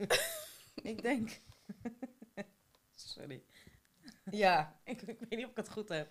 Ik 0.82 1.02
denk. 1.02 1.40
Sorry. 2.94 3.42
Ja. 4.30 4.76
Ik, 4.84 5.02
ik 5.02 5.18
weet 5.20 5.30
niet 5.38 5.44
of 5.44 5.50
ik 5.50 5.56
het 5.56 5.70
goed 5.70 5.88
heb. 5.88 6.08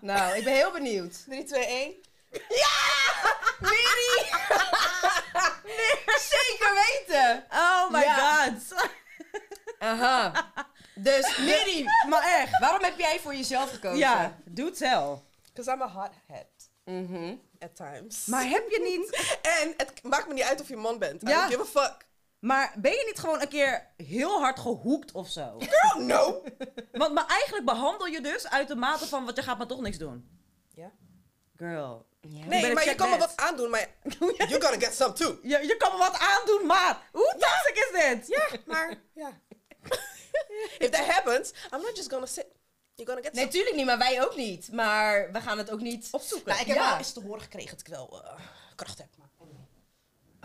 Nou, 0.00 0.36
ik 0.36 0.44
ben 0.44 0.52
heel 0.54 0.72
benieuwd. 0.72 1.24
3, 1.24 1.44
2, 1.44 1.64
1. 1.66 1.94
Miri! 3.60 4.30
nee, 5.64 6.04
zeker 6.18 6.74
weten! 6.74 7.46
Oh 7.50 7.90
my 7.90 8.00
Ja. 8.00 8.44
god. 8.44 8.90
Aha. 9.78 10.50
Dus, 10.94 11.36
Miri, 11.38 11.84
maar 12.08 12.22
echt. 12.22 12.58
waarom 12.58 12.82
heb 12.84 12.98
jij 12.98 13.20
voor 13.20 13.34
jezelf 13.34 13.70
gekozen? 13.70 13.98
Ja, 13.98 14.38
do 14.44 14.70
tell. 14.70 15.18
Because 15.52 15.72
I'm 15.72 15.82
a 15.82 15.88
hothead. 15.88 16.46
Mhm. 16.84 17.34
At 17.58 17.76
times. 17.76 18.26
Maar 18.26 18.44
heb 18.48 18.68
je 18.68 18.80
niet. 18.82 19.36
En 19.60 19.74
het 19.76 20.02
maakt 20.02 20.26
me 20.28 20.34
niet 20.34 20.42
uit 20.42 20.60
of 20.60 20.68
je 20.68 20.76
man 20.76 20.98
bent. 20.98 21.22
I 21.22 21.28
Ja. 21.28 21.48
don't 21.48 21.60
give 21.60 21.78
a 21.78 21.82
fuck. 21.82 21.96
Maar 22.38 22.72
ben 22.76 22.90
je 22.92 23.02
niet 23.06 23.18
gewoon 23.18 23.40
een 23.40 23.48
keer 23.48 23.86
heel 23.96 24.40
hard 24.40 24.58
gehoekt 24.60 25.12
of 25.12 25.28
zo? 25.28 25.58
Girl, 25.58 26.04
no. 26.04 26.42
Want 26.92 27.14
maar 27.14 27.26
eigenlijk 27.26 27.64
behandel 27.64 28.06
je 28.06 28.20
dus 28.20 28.48
uit 28.48 28.68
de 28.68 28.74
mate 28.76 29.06
van. 29.06 29.24
Want 29.24 29.36
je 29.36 29.42
gaat 29.42 29.58
maar 29.58 29.66
toch 29.66 29.80
niks 29.80 29.98
doen. 29.98 30.28
Ja. 30.74 30.90
Girl. 31.56 32.06
Ja. 32.20 32.44
Nee, 32.46 32.72
maar 32.72 32.84
je 32.84 32.94
kan 32.94 33.10
me 33.10 33.18
wat 33.18 33.36
aandoen, 33.36 33.70
maar 33.70 33.88
you're 34.48 34.60
gonna 34.60 34.78
get 34.86 34.94
some 34.94 35.12
too. 35.12 35.38
Je, 35.42 35.48
je 35.66 35.76
kan 35.76 35.92
me 35.92 35.98
wat 35.98 36.18
aandoen, 36.18 36.66
maar. 36.66 37.08
Hoe 37.12 37.34
toxic 37.38 37.74
is 37.92 38.00
dit? 38.02 38.26
Ja, 38.28 38.58
maar 38.66 38.94
ja. 39.14 39.32
If 40.84 40.90
that 40.90 41.06
happens, 41.06 41.50
I'm 41.72 41.80
not 41.80 41.96
just 41.96 42.10
gonna 42.10 42.26
sit. 42.26 42.46
You're 42.94 43.12
gonna 43.12 43.22
get 43.26 43.32
Nee, 43.32 43.42
some. 43.44 43.54
tuurlijk 43.56 43.76
niet, 43.76 43.86
maar 43.86 43.98
wij 43.98 44.22
ook 44.24 44.36
niet. 44.36 44.72
Maar 44.72 45.32
we 45.32 45.40
gaan 45.40 45.58
het 45.58 45.70
ook 45.70 45.80
niet 45.80 46.08
opzoeken. 46.10 46.48
Nou, 46.48 46.60
ik 46.60 46.66
heb 46.66 46.76
Ja. 46.76 46.88
wel 46.88 46.98
eens 46.98 47.12
te 47.12 47.20
horen 47.20 47.40
gekregen 47.42 47.70
dat 47.70 47.80
ik 47.80 47.86
wel 47.86 48.22
eh, 48.24 48.38
kracht 48.74 48.98
heb. 48.98 49.08
Maar. 49.16 49.28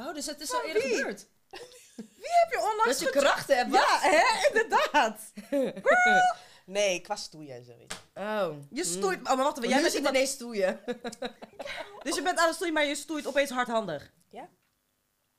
Oh, 0.07 0.13
dus 0.13 0.25
het 0.25 0.39
is 0.41 0.53
al 0.53 0.61
eerder 0.63 0.83
wie? 0.83 0.95
gebeurd. 0.95 1.25
Wie 1.95 2.29
heb 2.41 2.51
je 2.51 2.57
onlangs 2.71 2.99
Dat 2.99 3.13
je 3.13 3.19
krachten 3.19 3.57
hebt. 3.57 3.73
Ja, 3.73 3.99
hè? 4.01 4.47
Inderdaad. 4.47 5.21
Nee, 6.65 7.01
qua 7.01 7.15
stoeien 7.15 7.55
en 7.55 7.63
zoiets. 7.65 7.95
Oh. 8.13 8.55
Je 8.69 8.83
stoeit. 8.83 9.19
Oh, 9.19 9.25
maar 9.25 9.37
wacht 9.37 9.57
even. 9.57 9.69
Jij 9.69 9.81
bent 9.81 9.93
iemand- 9.93 10.15
ineens 10.15 10.31
stoeien. 10.31 10.79
Dus 12.03 12.15
je 12.15 12.21
bent 12.21 12.37
aan 12.39 12.45
het 12.45 12.55
stoeien, 12.55 12.73
maar 12.73 12.85
je 12.85 12.95
stoeit 12.95 13.27
opeens 13.27 13.49
hardhandig. 13.49 14.11
Ja. 14.29 14.49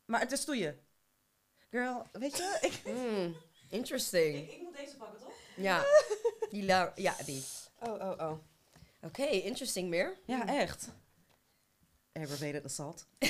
Maar 0.04 0.20
het 0.20 0.32
is 0.32 0.40
stoeien. 0.40 0.80
Girl, 1.70 2.06
weet 2.12 2.36
je? 2.36 2.58
Ik, 2.60 2.72
Hmm, 2.84 3.36
interesting. 3.70 4.50
ik 4.50 4.62
moet 4.62 4.76
deze 4.76 4.96
pakken, 4.96 5.20
toch? 5.20 5.32
Ja. 5.56 5.84
Die 6.50 6.64
la- 6.64 6.92
ja, 6.96 7.14
die. 7.24 7.44
Oh, 7.80 7.92
oh, 7.92 8.18
oh. 8.30 8.38
Oké, 9.02 9.22
interesting 9.26 9.88
meer. 9.88 10.16
Ja, 10.24 10.46
echt. 10.46 10.88
Aggravated 12.12 12.64
assault. 12.64 13.06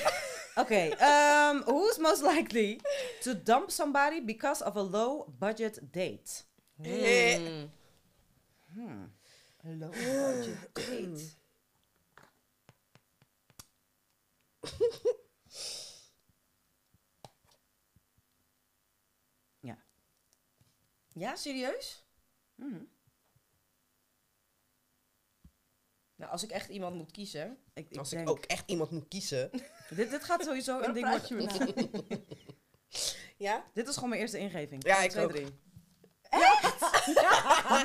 Oké, 0.55 0.83
um, 1.03 1.63
who's 1.63 1.99
most 1.99 2.23
likely 2.23 2.81
to 3.21 3.43
dump 3.43 3.71
somebody 3.71 4.25
because 4.25 4.65
of 4.65 4.77
a 4.77 4.83
low 4.83 5.27
budget 5.39 5.79
date? 5.93 6.45
Eh. 6.83 7.37
Hmm. 7.37 7.69
Hmm. 8.75 9.05
Low 9.81 9.91
budget 10.35 10.75
date. 10.75 11.31
Ja, 21.21 21.37
serieus? 21.37 22.05
Mhm. 22.55 22.83
Nou, 26.15 26.33
als 26.33 26.43
ik 26.43 26.51
echt 26.51 26.69
iemand 26.69 26.97
moet 26.97 27.11
kiezen. 27.11 27.59
Ik, 27.75 27.91
ik 27.91 27.99
Als 27.99 28.11
denk, 28.11 28.23
ik 28.23 28.29
ook 28.29 28.45
echt 28.45 28.71
iemand 28.71 28.91
moet 28.91 29.09
kiezen. 29.09 29.51
dit, 29.97 30.11
dit 30.11 30.25
gaat 30.25 30.45
sowieso 30.45 30.81
een 30.81 30.93
ding 30.93 31.07
praat 31.07 31.29
je. 31.29 31.37
Ja? 33.37 33.71
Dit 33.75 33.89
is 33.89 33.95
gewoon 33.95 34.09
mijn 34.09 34.21
eerste 34.21 34.39
ingeving. 34.39 34.85
Ja, 34.85 35.03
ik 35.03 35.11
Twee, 35.11 35.25
ook. 35.25 35.31
drie. 35.31 35.47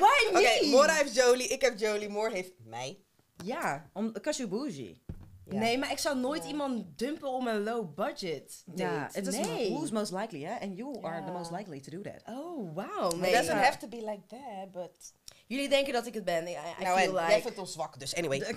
Why 0.00 0.28
Oké? 0.28 0.66
Mora 0.66 0.92
heeft 0.92 1.14
Jolie, 1.14 1.48
ik 1.48 1.60
heb 1.60 1.78
Jolie, 1.78 2.08
Moor 2.08 2.30
heeft 2.30 2.52
mij. 2.58 3.04
Ja. 3.44 3.90
Om, 3.92 4.12
bougie. 4.48 5.04
Ja. 5.50 5.58
Nee, 5.58 5.78
maar 5.78 5.90
ik 5.90 5.98
zou 5.98 6.16
nooit 6.18 6.42
Ja. 6.42 6.48
iemand 6.48 6.98
dumpen 6.98 7.28
om 7.28 7.46
een 7.46 7.62
low 7.62 7.94
budget 7.94 8.62
date. 8.66 8.82
Ja, 8.82 9.08
het 9.12 9.26
is 9.26 9.36
nee. 9.38 9.70
who's 9.72 9.90
most 9.90 10.12
likely, 10.12 10.42
hè? 10.44 10.60
And 10.60 10.76
you 10.76 11.02
are 11.04 11.24
the 11.24 11.30
most 11.30 11.50
likely 11.50 11.80
to 11.80 11.90
do 11.90 12.00
that. 12.02 12.34
Oh, 12.36 12.74
wow. 12.74 13.12
It 13.12 13.20
Nee. 13.20 13.32
doesn't 13.32 13.58
ja. 13.58 13.62
have 13.64 13.78
to 13.78 13.88
be 13.88 13.96
like 13.96 14.20
that, 14.26 14.72
but... 14.72 15.12
Jullie 15.46 15.68
denken 15.68 15.92
dat 15.92 16.06
ik 16.06 16.14
het 16.14 16.24
ben. 16.24 16.46
I, 16.48 16.50
I 16.50 16.54
nou, 16.84 16.98
en 16.98 17.04
feel 17.04 17.14
jij 17.14 17.26
like... 17.28 17.42
vindt 17.42 17.58
ons 17.58 17.72
zwak, 17.72 17.98
dus 17.98 18.14
anyway. 18.14 18.40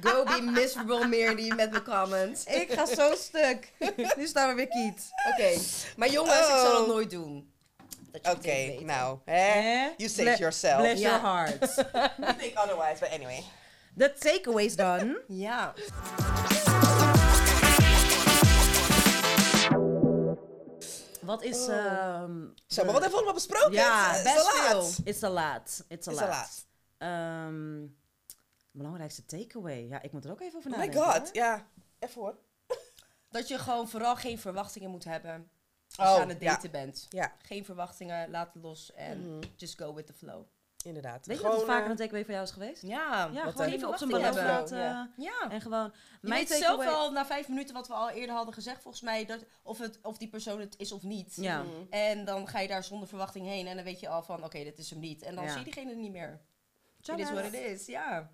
Go 0.00 0.24
be 0.24 0.40
miserable, 0.42 1.06
Meerdy, 1.06 1.48
met 1.52 1.70
mijn 1.70 1.84
comments. 1.84 2.44
ik 2.62 2.72
ga 2.72 2.86
zo 2.86 3.14
stuk. 3.14 3.72
nu 4.18 4.26
staan 4.26 4.48
we 4.48 4.54
weer 4.54 4.68
kiet. 4.68 5.08
Oké. 5.32 5.58
Maar 5.96 6.10
jongens, 6.10 6.38
ik 6.38 6.44
zal 6.44 6.72
Oh. 6.72 6.78
het 6.78 6.86
nooit 6.86 7.10
doen. 7.10 7.50
Oké, 8.30 8.80
nou. 8.80 9.18
Hè? 9.24 9.88
You 9.96 10.08
saved 10.08 10.24
Ble- 10.24 10.36
yourself. 10.36 10.80
Bless 10.80 11.00
your 11.00 11.20
heart. 11.20 11.78
I 12.18 12.34
think 12.38 12.58
otherwise, 12.58 12.96
but 13.00 13.08
anyway. 13.10 13.42
The 13.96 14.12
takeaways 14.18 14.76
done. 14.76 15.22
Ja. 15.28 15.74
Wat 21.22 21.42
is... 21.42 21.66
Oh. 21.68 21.74
ehm, 21.74 22.46
Zo, 22.66 22.84
maar 22.84 22.92
wat 22.92 23.02
hebben 23.02 23.10
we 23.10 23.14
allemaal 23.16 23.34
besproken? 23.34 23.72
Ja, 23.72 24.08
Het 24.10 24.16
is- 24.26 24.32
best 24.32 24.48
veel. 24.50 24.74
laat. 24.80 25.00
It's 25.04 25.22
a 25.22 25.28
lot. 25.28 25.84
It's 25.88 26.08
a 26.08 26.10
It's 26.10 26.20
lot. 26.20 26.22
a 26.22 26.26
lot. 26.38 26.66
Ehm, 26.98 27.86
belangrijkste 28.70 29.24
takeaway. 29.24 29.86
Ja, 29.88 30.02
ik 30.02 30.12
moet 30.12 30.24
er 30.24 30.30
ook 30.30 30.40
even 30.40 30.58
over 30.58 30.70
Oh 30.72 30.78
my 30.78 30.86
nadenken. 30.86 31.12
god, 31.12 31.22
hoor. 31.22 31.28
ja. 31.32 31.66
Even 31.98 32.20
hoor. 32.20 32.36
Dat 33.30 33.48
je 33.48 33.58
gewoon 33.58 33.88
vooral 33.88 34.16
geen 34.16 34.38
verwachtingen 34.38 34.90
moet 34.90 35.04
hebben 35.04 35.50
als 35.96 36.08
Oh, 36.08 36.14
je 36.16 36.22
aan 36.22 36.28
het 36.28 36.40
ja. 36.40 36.50
daten 36.52 36.70
bent. 36.70 37.06
Ja. 37.10 37.32
Geen 37.42 37.64
verwachtingen, 37.64 38.30
laat 38.30 38.54
het 38.54 38.62
los 38.62 38.92
en 38.92 39.30
Mhm. 39.36 39.42
just 39.56 39.78
go 39.78 39.94
with 39.94 40.06
the 40.06 40.12
flow. 40.12 40.46
Inderdaad. 40.86 41.26
Weet 41.26 41.36
je 41.36 41.42
dat 41.42 41.52
het 41.52 41.64
vaker 41.64 41.84
eh, 41.84 41.90
een 41.90 41.96
takeaway 41.96 42.24
voor 42.24 42.32
jou 42.32 42.44
is 42.44 42.50
geweest? 42.50 42.82
Ja, 42.82 43.30
Ja, 43.32 43.44
wat 43.44 43.52
gewoon 43.52 43.66
een 43.66 43.72
even 43.74 43.88
op 43.88 43.96
zijn 43.96 44.10
balans 44.10 44.36
laten. 44.36 45.12
Ja. 45.16 45.50
En 45.50 45.60
gewoon, 45.60 45.92
Je 46.20 46.28
mijn 46.28 46.46
weet 46.46 46.58
zelf 46.58 46.84
wel 46.84 47.12
na 47.12 47.26
vijf 47.26 47.48
minuten 47.48 47.74
wat 47.74 47.88
we 47.88 47.94
al 47.94 48.10
eerder 48.10 48.34
hadden 48.34 48.54
gezegd, 48.54 48.82
volgens 48.82 49.02
mij, 49.02 49.24
dat, 49.24 49.44
of, 49.62 49.78
het, 49.78 49.98
of 50.02 50.18
die 50.18 50.28
persoon 50.28 50.60
het 50.60 50.74
is 50.78 50.92
of 50.92 51.02
niet. 51.02 51.34
Ja. 51.36 51.62
mm. 51.62 51.86
En 51.90 52.24
dan 52.24 52.48
ga 52.48 52.60
je 52.60 52.68
daar 52.68 52.84
zonder 52.84 53.08
verwachting 53.08 53.46
heen 53.46 53.66
en 53.66 53.76
dan 53.76 53.84
weet 53.84 54.00
je 54.00 54.08
al 54.08 54.22
van, 54.22 54.44
oké, 54.44 54.64
dit 54.64 54.78
is 54.78 54.90
hem 54.90 54.98
niet. 54.98 55.22
En 55.22 55.34
dan 55.34 55.44
Ja. 55.44 55.50
zie 55.50 55.58
je 55.58 55.64
diegene 55.64 55.94
niet 55.94 56.12
meer. 56.12 56.40
Shout 57.02 57.18
It 57.18 57.24
is 57.26 57.32
what 57.32 57.44
it 57.44 57.54
is, 57.54 57.86
ja. 57.86 58.30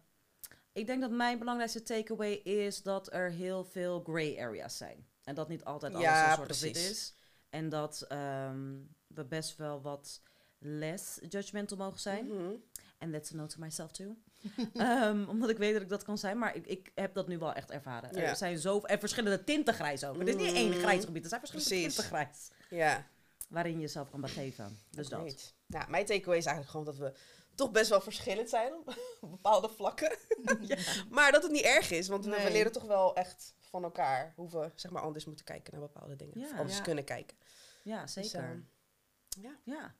Ik 0.73 0.87
denk 0.87 1.01
dat 1.01 1.11
mijn 1.11 1.39
belangrijkste 1.39 1.83
takeaway 1.83 2.33
is 2.33 2.83
dat 2.83 3.13
er 3.13 3.31
heel 3.31 3.65
veel 3.65 4.03
gray 4.05 4.39
areas 4.41 4.77
zijn. 4.77 5.07
En 5.25 5.35
dat 5.35 5.49
niet 5.49 5.65
altijd 5.65 5.93
alles 5.95 6.05
Ja, 6.07 6.29
een 6.31 6.37
soort 6.37 6.51
of 6.51 6.61
wit 6.61 6.73
precies. 6.73 6.91
is. 6.91 7.15
En 7.51 7.69
dat 7.69 8.05
ehm, 8.09 8.77
we 9.07 9.25
best 9.25 9.57
wel 9.57 9.81
wat 9.83 10.23
less 10.63 11.19
judgmental 11.29 11.77
mogen 11.77 12.01
zijn. 12.01 12.27
Mhm. 12.27 12.53
En 12.99 13.11
that's 13.13 13.33
a 13.33 13.37
note 13.37 13.55
to 13.55 13.61
myself 13.61 13.93
too. 13.93 14.17
Ehm, 14.75 15.25
omdat 15.29 15.51
ik 15.51 15.57
weet 15.59 15.73
dat 15.73 15.83
ik 15.83 15.89
dat 15.89 16.03
kan 16.05 16.19
zijn. 16.19 16.39
Maar 16.39 16.57
ik, 16.57 16.67
ik 16.67 16.91
heb 16.95 17.15
dat 17.15 17.29
nu 17.29 17.39
wel 17.39 17.53
echt 17.53 17.71
ervaren. 17.71 18.15
Ja. 18.15 18.23
Er 18.23 18.37
zijn 18.37 18.59
zo 18.59 18.81
en 18.81 18.99
verschillende 18.99 19.45
tinten 19.45 19.75
grijs 19.75 20.05
ook. 20.05 20.19
Het 20.19 20.29
is 20.29 20.37
niet 20.37 20.53
één 20.55 20.71
Mm. 20.73 20.79
grijs 20.79 21.05
gebied. 21.05 21.23
Er 21.23 21.29
zijn 21.29 21.41
verschillende 21.41 21.71
Precies. 21.71 21.95
tinten 21.95 22.05
grijs. 22.17 22.51
Ja. 22.71 23.07
Waarin 23.49 23.73
je 23.75 23.81
jezelf 23.81 24.11
kan 24.11 24.21
begeven. 24.21 24.79
Dus 24.91 25.09
dat. 25.09 25.55
Nou, 25.67 25.91
mijn 25.91 26.07
takeaway 26.07 26.37
is 26.39 26.47
eigenlijk 26.47 26.71
gewoon 26.71 26.87
dat 26.87 26.97
we 26.97 27.13
toch 27.55 27.71
best 27.71 27.91
wel 27.91 28.01
verschillend 28.01 28.49
zijn 28.49 28.75
op 28.75 28.97
bepaalde 29.21 29.69
vlakken. 29.69 30.17
Maar 31.11 31.33
dat 31.33 31.43
het 31.43 31.53
niet 31.53 31.65
erg 31.65 31.91
is, 31.91 32.09
want 32.09 32.25
we, 32.25 32.49
leren 32.53 32.73
toch 32.73 32.85
wel 32.87 33.17
echt 33.17 33.55
van 33.59 33.83
elkaar 33.85 34.33
hoe 34.37 34.51
we 34.51 34.71
zeg 34.75 34.91
maar, 34.91 35.03
anders 35.03 35.25
moeten 35.25 35.45
kijken 35.45 35.73
naar 35.73 35.83
bepaalde 35.89 36.17
dingen. 36.17 36.39
Ja. 36.41 36.47
of 36.51 36.59
anders 36.59 36.77
Ja. 36.77 36.83
kunnen 36.83 37.05
kijken. 37.05 37.37
Ja, 37.83 38.03
Dus, 38.03 38.13
zeker. 38.13 38.41
ehm, 38.41 38.61
ja. 39.41 39.57
ja, 39.65 39.95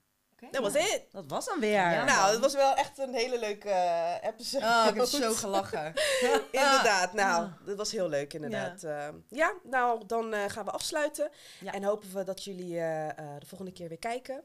Dat 0.51 0.61
was 0.61 0.73
het. 0.73 1.05
dat 1.11 1.23
was 1.27 1.45
dan 1.45 1.59
weer. 1.59 1.71
Ja, 1.71 2.03
nou, 2.03 2.31
het 2.31 2.39
was 2.39 2.53
wel 2.53 2.75
echt 2.75 2.97
een 2.97 3.13
hele 3.13 3.39
leuke 3.39 3.69
eh, 3.69 4.29
episode. 4.29 4.65
Oh, 4.65 4.85
ik 4.89 4.95
heb 4.95 5.05
zo 5.05 5.33
gelachen. 5.33 5.93
Inderdaad, 6.51 7.13
nou, 7.13 7.49
dat 7.65 7.77
was 7.77 7.91
heel 7.91 8.09
leuk 8.09 8.33
inderdaad. 8.33 8.81
Ja, 8.81 9.11
ja 9.29 9.53
nou, 9.63 10.05
dan 10.05 10.33
eh, 10.33 10.43
gaan 10.47 10.65
we 10.65 10.71
afsluiten. 10.71 11.29
Ja. 11.59 11.71
En 11.73 11.83
hopen 11.83 12.13
we 12.13 12.23
dat 12.23 12.43
jullie 12.43 12.77
eh, 12.77 13.09
eh, 13.09 13.15
de 13.39 13.45
volgende 13.45 13.71
keer 13.73 13.87
weer 13.87 13.99
kijken. 13.99 14.43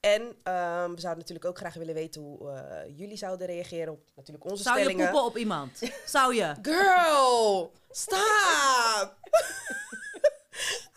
En 0.00 0.22
ehm, 0.42 0.90
we 0.94 1.00
zouden 1.00 1.18
natuurlijk 1.18 1.44
ook 1.44 1.58
graag 1.58 1.74
willen 1.74 1.94
weten 1.94 2.20
hoe 2.22 2.50
eh, 2.50 2.98
jullie 2.98 3.16
zouden 3.16 3.46
reageren 3.46 3.92
op 3.92 4.02
natuurlijk 4.16 4.44
onze 4.44 4.62
Zou 4.62 4.78
je 4.78 4.82
stellingen. 4.84 5.10
poepen 5.10 5.28
op 5.28 5.36
iemand? 5.36 5.78
Zou 6.06 6.34
je? 6.34 6.54
Girl, 6.62 7.72
stop! 7.90 9.16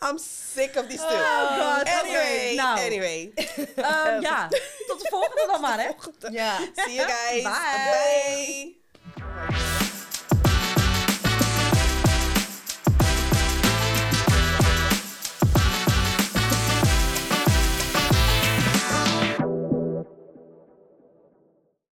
I'm 0.04 0.18
sick 0.18 0.76
of 0.76 0.88
die 0.88 0.96
stuff. 0.96 1.10
Oh 1.10 1.56
God, 1.56 1.88
anyway, 1.88 2.54
nou. 2.56 2.78
anyway. 2.78 3.32
Ehm, 3.76 4.20
ja, 4.20 4.48
tot 4.86 5.00
de 5.00 5.06
volgende 5.10 5.46
dan 5.46 5.60
maar, 5.60 5.78
hè? 5.78 5.90
Ja. 6.30 6.58
See 6.74 6.94
you 6.94 7.08
guys. 7.08 7.42
Bye. 7.42 8.82